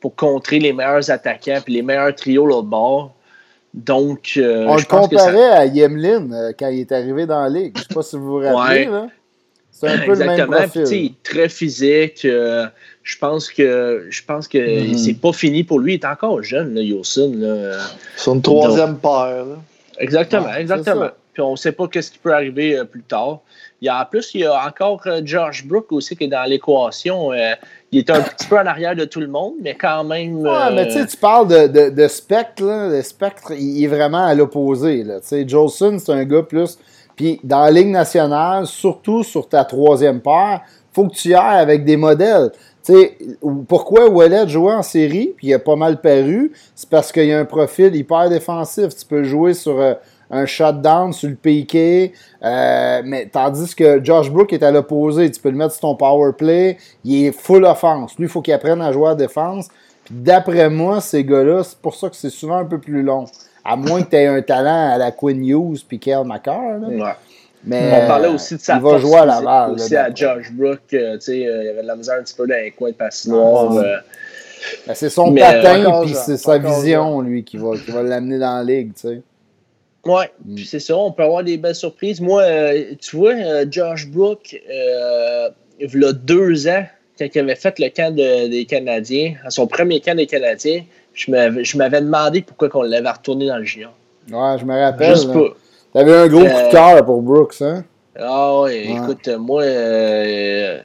[0.01, 3.15] pour contrer les meilleurs attaquants puis les meilleurs trios l'autre bord.
[3.75, 7.43] Donc, euh, On le je ça- comparait à Yemlin euh, quand il est arrivé dans
[7.43, 7.77] la ligue.
[7.77, 8.89] Je sais pas si vous vous rappelez.
[8.89, 9.09] Ouais.
[9.71, 10.57] C'est un peu le même Exactement.
[10.63, 11.15] Puis, tu sais, profil.
[11.23, 12.25] très physique.
[12.25, 12.67] euh,
[13.09, 14.99] je pense que je pense que Mhm.
[14.99, 15.95] c'est pas fini pour lui.
[15.95, 17.31] Il est encore jeune, là, Yosin.
[17.37, 17.79] là.
[18.27, 19.45] Une troisième paire.
[19.47, 19.57] là.
[19.99, 21.09] Exactement, exactement.
[21.33, 23.39] Puis on ne sait pas qu'est-ce qui peut arriver euh, plus tard.
[23.81, 26.29] Il y a, en plus, il y a encore euh, Josh Brook aussi qui est
[26.29, 27.33] dans l'équation.
[27.33, 27.55] Euh,
[27.93, 30.37] il est un petit peu en arrière de tout le monde, mais quand même.
[30.41, 32.89] Ouais, mais tu sais, tu parles de, de, de spectre, là.
[32.89, 35.03] Le spectre, il est vraiment à l'opposé.
[35.05, 36.79] Tu sais, Jolson, c'est un gars plus.
[37.17, 40.61] Puis dans la Ligue nationale, surtout sur ta troisième paire,
[40.93, 42.51] faut que tu ailles avec des modèles.
[42.51, 42.59] Tu
[42.93, 43.19] sais,
[43.69, 47.39] pourquoi Wallet jouait en série, puis il a pas mal paru, c'est parce qu'il a
[47.39, 48.97] un profil hyper défensif.
[48.97, 49.95] Tu peux jouer sur euh,
[50.31, 52.13] un shutdown, sur le piqué,
[52.43, 55.31] euh, mais tandis que Josh Brook est à l'opposé.
[55.31, 58.17] Tu peux le mettre sur ton power play, il est full offense.
[58.19, 59.69] Lui, il faut qu'il apprenne à jouer à défense.
[60.11, 63.27] D'après moi, ces gars-là, c'est pour ça que c'est souvent un peu plus long.
[63.65, 66.79] À moins que tu aies un talent à la Quinn Hughes puis Kel McCarr.
[67.65, 69.71] Mais On parlait aussi de sa il va jouer à physique Laval.
[69.73, 70.15] aussi là, à.
[70.15, 70.79] Josh Brook.
[70.95, 72.71] euh, tu sais, euh, il y avait de la misère un petit peu dans les
[72.71, 72.97] coins de.
[73.01, 73.97] Ah, euh,
[74.87, 78.03] Ben, c'est son Mais, patin encore puis c'est sa vision, lui, qui va, qui va
[78.03, 78.93] l'amener dans la ligue.
[78.95, 79.23] Tu sais.
[80.07, 80.55] Ouais, Mm.
[80.55, 82.21] puis c'est ça, on peut avoir des belles surprises.
[82.21, 85.49] Moi, euh, tu vois, euh, Josh Brook, euh,
[85.81, 86.85] il y a deux ans,
[87.19, 90.83] quand il avait fait le camp de- des Canadiens, à son premier camp des Canadiens,
[91.15, 93.93] je m'avais je m'avais demandé pourquoi on l'avait retourné dans le junior.
[94.31, 95.15] Ouais, je me rappelle.
[95.17, 95.29] Juste.
[95.99, 97.83] T'avais un gros coup Euh, de cœur pour Brooks, hein?
[98.17, 98.97] Ah ouais, Ouais.
[99.03, 100.79] écoute, moi, euh,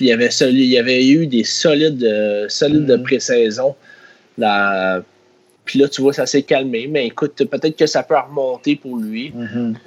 [0.00, 3.02] il, y avait soli- il y avait eu des solides, euh, solides de Mhm.
[3.04, 3.74] pré-saison.
[5.64, 6.86] Puis là, tu vois, ça s'est calmé.
[6.90, 9.32] Mais écoute, peut-être que ça peut remonter pour lui.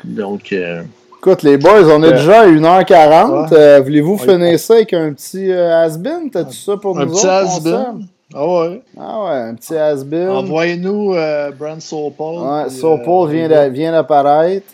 [0.04, 0.82] Donc, euh,
[1.20, 3.52] Écoute, les boys, on est Euh, déjà à 1h40.
[3.52, 3.58] ouais.
[3.58, 6.32] Euh, Voulez-vous finir ça avec un petit euh, has-been?
[6.32, 7.94] T'as-tu ça pour Un nous petit autres?
[8.34, 8.82] Ah ouais.
[8.98, 10.30] Ah ouais, un petit has-been.
[10.30, 12.41] Envoyez-nous euh, Brent Sopol.
[12.44, 14.68] Ouais, Sopol euh, vient d'a- vient d'apparaître.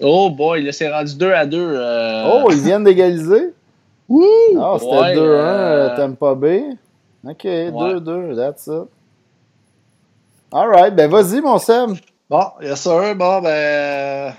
[0.00, 1.80] oh boy, là, c'est rendu 2 à 2.
[2.32, 3.52] Oh, ils viennent d'égaliser?
[4.08, 4.24] Wouh!
[4.58, 6.64] Ah, c'était Ouais, 2-1, euh, euh, Tampa Bay.
[7.24, 8.88] OK, 2-2, that's it.
[10.52, 11.96] Alright, ben vas-y, mon Sam.
[12.28, 13.14] Bon, yes sir.
[13.14, 14.32] Bon, ben,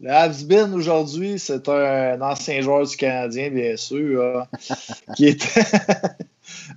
[0.00, 4.42] le Habsbin aujourd'hui, c'est un ancien joueur du Canadien, bien sûr, euh,
[5.16, 5.60] qui était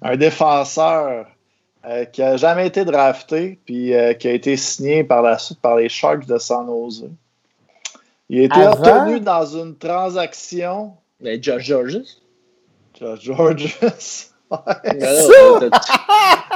[0.02, 1.28] un défenseur
[1.86, 5.60] euh, qui a jamais été drafté, puis euh, qui a été signé par la suite
[5.60, 7.10] par les Sharks de San Jose.
[8.30, 9.02] Il a été Avant?
[9.02, 10.94] obtenu dans une transaction.
[11.20, 12.02] Mais Josh Georges?
[13.00, 13.78] Josh Georges.
[14.54, 15.70] T'as-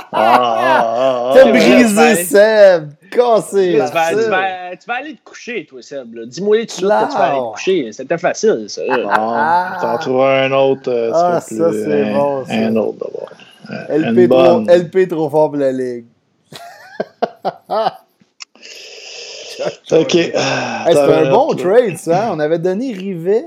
[0.09, 2.15] Ah, ah, ah, ah, brisé.
[2.23, 2.91] Seb.
[3.11, 3.71] Cassé.
[3.73, 4.19] Tu vas, facile.
[4.23, 6.15] tu vas- tu vas aller te coucher, toi, Seb.
[6.27, 7.91] Dis-moi tout de suite que tu vas aller te coucher.
[7.91, 8.81] C'était facile, ça.
[8.87, 9.09] Bon,
[9.81, 10.89] t'en trouves un autre.
[10.89, 12.53] euh, Ah, ça, c'est un- bon, ça.
[12.53, 13.29] Un autre d'abord.
[13.89, 14.61] LP Une trop.
[14.69, 16.05] LP trop fort pour la ligue.
[19.91, 20.15] Ok.
[20.15, 20.31] Hey,
[20.87, 22.29] C'était un bon trade, ça.
[22.31, 23.45] On avait donné Rivet.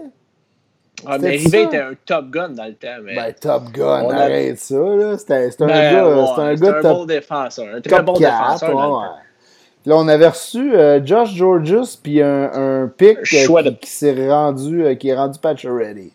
[1.06, 2.88] Ah, mais C'était Rivet était un top gun dans le temps.
[3.02, 3.14] Mais...
[3.14, 5.16] Ben, Top Gun, On a- arrête ça, là.
[5.18, 7.66] C'était c'était un Ben, gars, ouais, c'était un gars un top, bon défenseur.
[7.74, 8.20] Un très top bon 4.
[8.54, 8.70] défenseur.
[8.74, 9.14] dans le temps.
[9.86, 12.50] Là, on avait reçu euh, Josh Georges, puis un,
[12.82, 16.12] un pick euh, Choix qui, de- qui s'est rendu, euh, qui est rendu patch ready.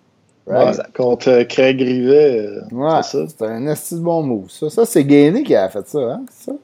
[0.48, 0.94] Ouais, Right?
[0.96, 2.40] contre euh, Craig Rivet.
[2.48, 3.28] euh, Ouais, c'est ça.
[3.28, 4.52] c'était un esti de bon move.
[4.52, 6.22] Ça, ça c'est Gainé qui a fait ça, hein?
[6.32, 6.58] C'est ça?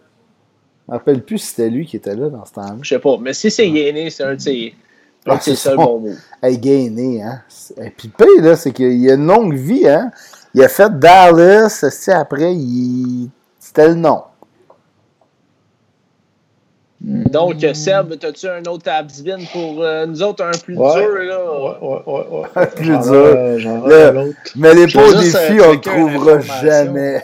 [0.88, 2.76] Je me rappelle plus si c'était lui qui était là dans ce temps-là.
[2.84, 3.18] Je sais pas.
[3.20, 4.76] Mais si c'est gagné, c'est un de ses,
[5.42, 6.16] ses c'est seuls son- bons mots.
[6.42, 7.42] Hey, Gainé, hein?
[7.78, 10.12] Et puis le pire, là, c'est qu'il a une longue vie, hein?
[10.54, 13.30] Il a fait Dallas, esti, après, il...
[13.60, 14.24] c'était le nom?
[17.04, 20.94] Donc, Seb, as-tu un autre Absbin pour euh, nous autres, un plus Ouais.
[21.02, 21.40] dur, là?
[21.62, 22.68] Ouais, ouais, ouais, ouais.
[22.68, 23.38] Plus dur.
[24.56, 27.24] Mais les veux juste, défis, euh, on le trouvera jamais.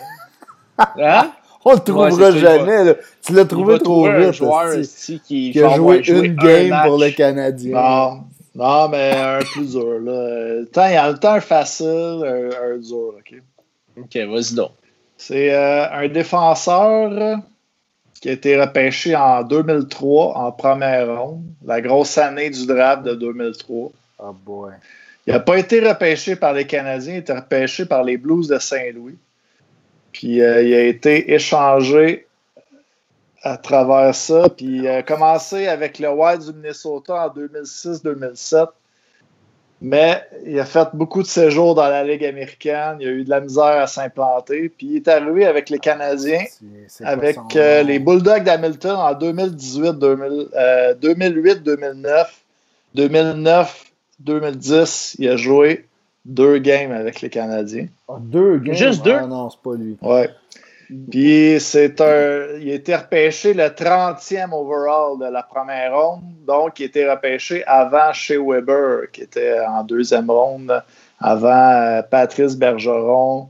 [0.99, 1.31] Hein?
[1.69, 2.83] On le trouvera jamais.
[2.85, 2.93] là.
[3.21, 4.33] Tu l'as Il trouvé va trop trouver un vite.
[4.33, 7.75] joueur ici qui, qui a joué une un game pour le Canadien.
[7.75, 8.23] Non,
[8.55, 9.99] non, mais un plus dur.
[9.99, 10.63] Là.
[10.71, 11.85] Tant, il y a le temps facile,
[12.23, 13.13] un, un dur.
[13.19, 13.41] ok?
[13.99, 14.71] Ok, vas-y donc.
[15.17, 17.35] C'est euh, un défenseur euh,
[18.21, 23.13] qui a été repêché en 2003 en première ronde, la grosse année du draft de
[23.15, 23.91] 2003.
[24.19, 24.71] Oh boy.
[25.25, 28.47] Il n'a pas été repêché par les Canadiens, il a été repêché par les Blues
[28.47, 29.17] de Saint-Louis.
[30.17, 32.25] Puis euh, il a été échangé
[33.43, 34.49] à travers ça.
[34.49, 38.65] Puis il a commencé avec le Wild du Minnesota en 2006-2007.
[39.79, 42.97] Mais il a fait beaucoup de séjours dans la Ligue américaine.
[42.99, 44.69] Il a eu de la misère à s'implanter.
[44.69, 46.45] Puis il est arrivé avec les Canadiens
[47.01, 52.41] avec euh, les Bulldogs d'Hamilton en 2018, 2000, euh, 2008, 2009,
[52.95, 53.85] 2009,
[54.21, 55.17] 2010.
[55.19, 55.85] Il a joué
[56.27, 57.87] deux games avec les Canadiens.
[58.07, 58.75] Ah, deux games?
[58.75, 59.17] Juste deux?
[59.19, 59.97] Ah non, c'est pas lui.
[60.01, 60.29] Ouais.
[61.11, 62.57] Puis c'est un.
[62.59, 66.21] Il a été repêché le 30e overall de la première ronde.
[66.45, 70.81] Donc, il a été repêché avant chez Weber, qui était en deuxième ronde,
[71.19, 73.49] avant euh, Patrice Bergeron.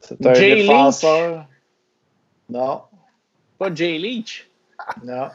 [0.00, 1.46] C'est un Jay défenseur.
[2.50, 2.82] Non,
[3.58, 4.46] Pas Jay Leach?
[5.02, 5.28] non.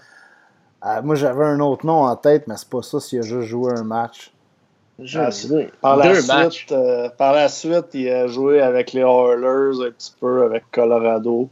[0.81, 3.47] Ah, moi, j'avais un autre nom en tête, mais c'est pas ça s'il a juste
[3.47, 4.31] joué un match.
[5.15, 5.30] Ah,
[5.81, 6.21] Par la, Deux
[6.51, 10.63] suite, euh, par la suite, il a joué avec les Oilers, un petit peu avec
[10.71, 11.49] Colorado.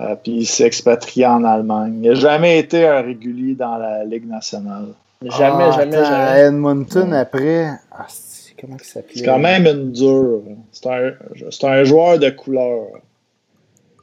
[0.00, 2.00] Euh, puis il s'est expatrié en Allemagne.
[2.02, 4.86] Il n'a jamais été un régulier dans la Ligue nationale.
[5.22, 6.40] Jamais, Ah, jamais, attends, jamais.
[6.40, 7.68] Edmonton après.
[7.92, 9.12] Ah, c'est- comment il s'appelait?
[9.16, 10.42] C'est quand même une dure.
[10.72, 11.12] C'est un,
[11.50, 12.86] c'est un joueur de couleur.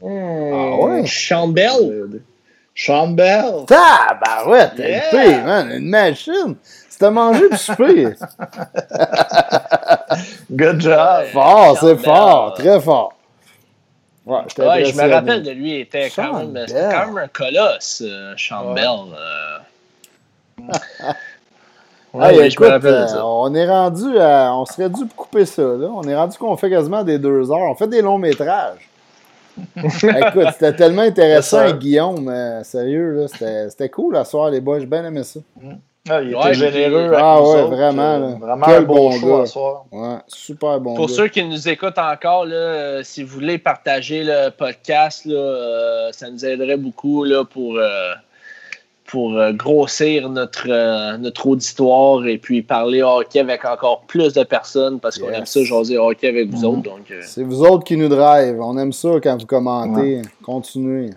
[0.01, 1.03] Ah ouais?
[1.05, 2.21] Sean Bell.
[2.75, 3.65] Sean Bell.
[3.67, 5.11] Tabarouette, Yeah!
[5.11, 6.55] LP, man, une machine.
[6.99, 8.07] C'était mangé du souper.
[10.51, 11.27] Good job.
[11.31, 13.13] fort, c'est fort, très fort.
[14.25, 18.35] Ouais, je me rappelle de lui, il était quand même, quand même un colosse, euh,
[22.11, 22.35] Ouais.
[22.35, 23.23] Hey, je me de ça.
[23.25, 24.53] on est rendu à.
[24.55, 25.87] On serait dû couper ça, là.
[25.93, 27.69] On est rendu qu'on fait quasiment des deux heures.
[27.69, 28.89] On fait des longs métrages.
[29.77, 32.27] écoute, c'était tellement intéressant Guillaume.
[32.27, 33.27] euh, sérieux, là.
[33.27, 34.79] C'était c'était cool à soir, les boys.
[34.79, 35.39] J'ai bien aimé ça.
[36.09, 37.11] Ah, il était Ouais, généreux.
[37.15, 38.35] Ah nous ouais, autres, vraiment, euh, là.
[38.39, 39.43] Vraiment Quel un bon show gars.
[39.43, 39.85] à soir.
[39.91, 40.95] Ouais, super bon.
[40.95, 41.13] Pour gars.
[41.13, 46.09] ceux qui nous écoutent encore, là, euh, si vous voulez partager le podcast, là, euh,
[46.11, 48.13] ça nous aiderait beaucoup là, pour, euh,
[49.11, 54.43] pour euh, grossir notre, euh, notre auditoire et puis parler hockey avec encore plus de
[54.43, 55.37] personnes parce qu'on Yes.
[55.39, 56.65] aime ça jaser hockey avec vous Mhm.
[56.65, 56.81] autres.
[56.83, 58.59] Donc, euh, C'est vous autres qui nous drive.
[58.61, 60.21] On aime ça quand vous commentez.
[60.43, 61.09] Continuez.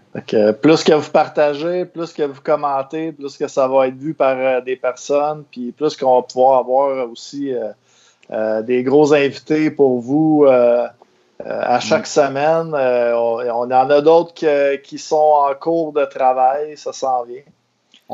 [0.62, 4.36] Plus que vous partagez, plus que vous commentez, plus que ça va être vu par
[4.38, 7.68] euh, des personnes, puis plus qu'on va pouvoir avoir aussi euh,
[8.30, 10.86] euh, des gros invités pour vous euh, euh,
[11.44, 12.72] à chaque semaine.
[12.74, 14.32] Euh, on, on en a d'autres
[14.82, 17.42] qui sont en cours de travail, ça s'en vient.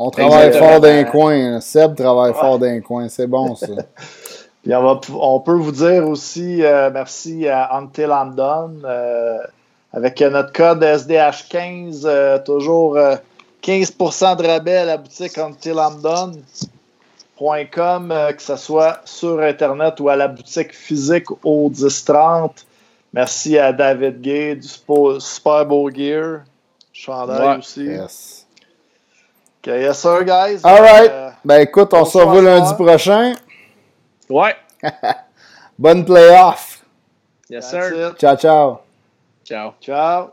[0.01, 0.71] On travaille Exactement.
[0.71, 1.59] fort d'un coin.
[1.61, 2.39] Seb travaille Ouais.
[2.39, 3.09] fort d'un coin.
[3.09, 3.67] C'est bon, ça.
[4.63, 9.37] Puis on, va, on peut vous dire aussi euh, merci à Until euh,
[9.93, 13.15] avec notre code SDH15, euh, toujours euh,
[13.63, 20.15] 15% de rabais à la boutique UntilI'mDone.com, euh, que ce soit sur Internet ou à
[20.15, 22.65] la boutique physique au 1030.
[23.13, 26.41] Merci à David Gay du Super Beau Gear.
[26.93, 27.57] Chandail Ouais.
[27.57, 27.85] aussi.
[27.85, 28.38] Yes.
[29.61, 30.61] Ok, yes sir, guys.
[30.63, 31.09] All right.
[31.11, 33.33] Euh, Ben écoute, on se revoit lundi prochain.
[34.29, 34.55] ouais,
[35.79, 36.83] Bonne playoff.
[37.49, 38.09] yes that's sir.
[38.11, 38.17] it.
[38.19, 38.81] Ciao, ciao.
[39.43, 39.73] Ciao.
[39.81, 40.31] Ciao.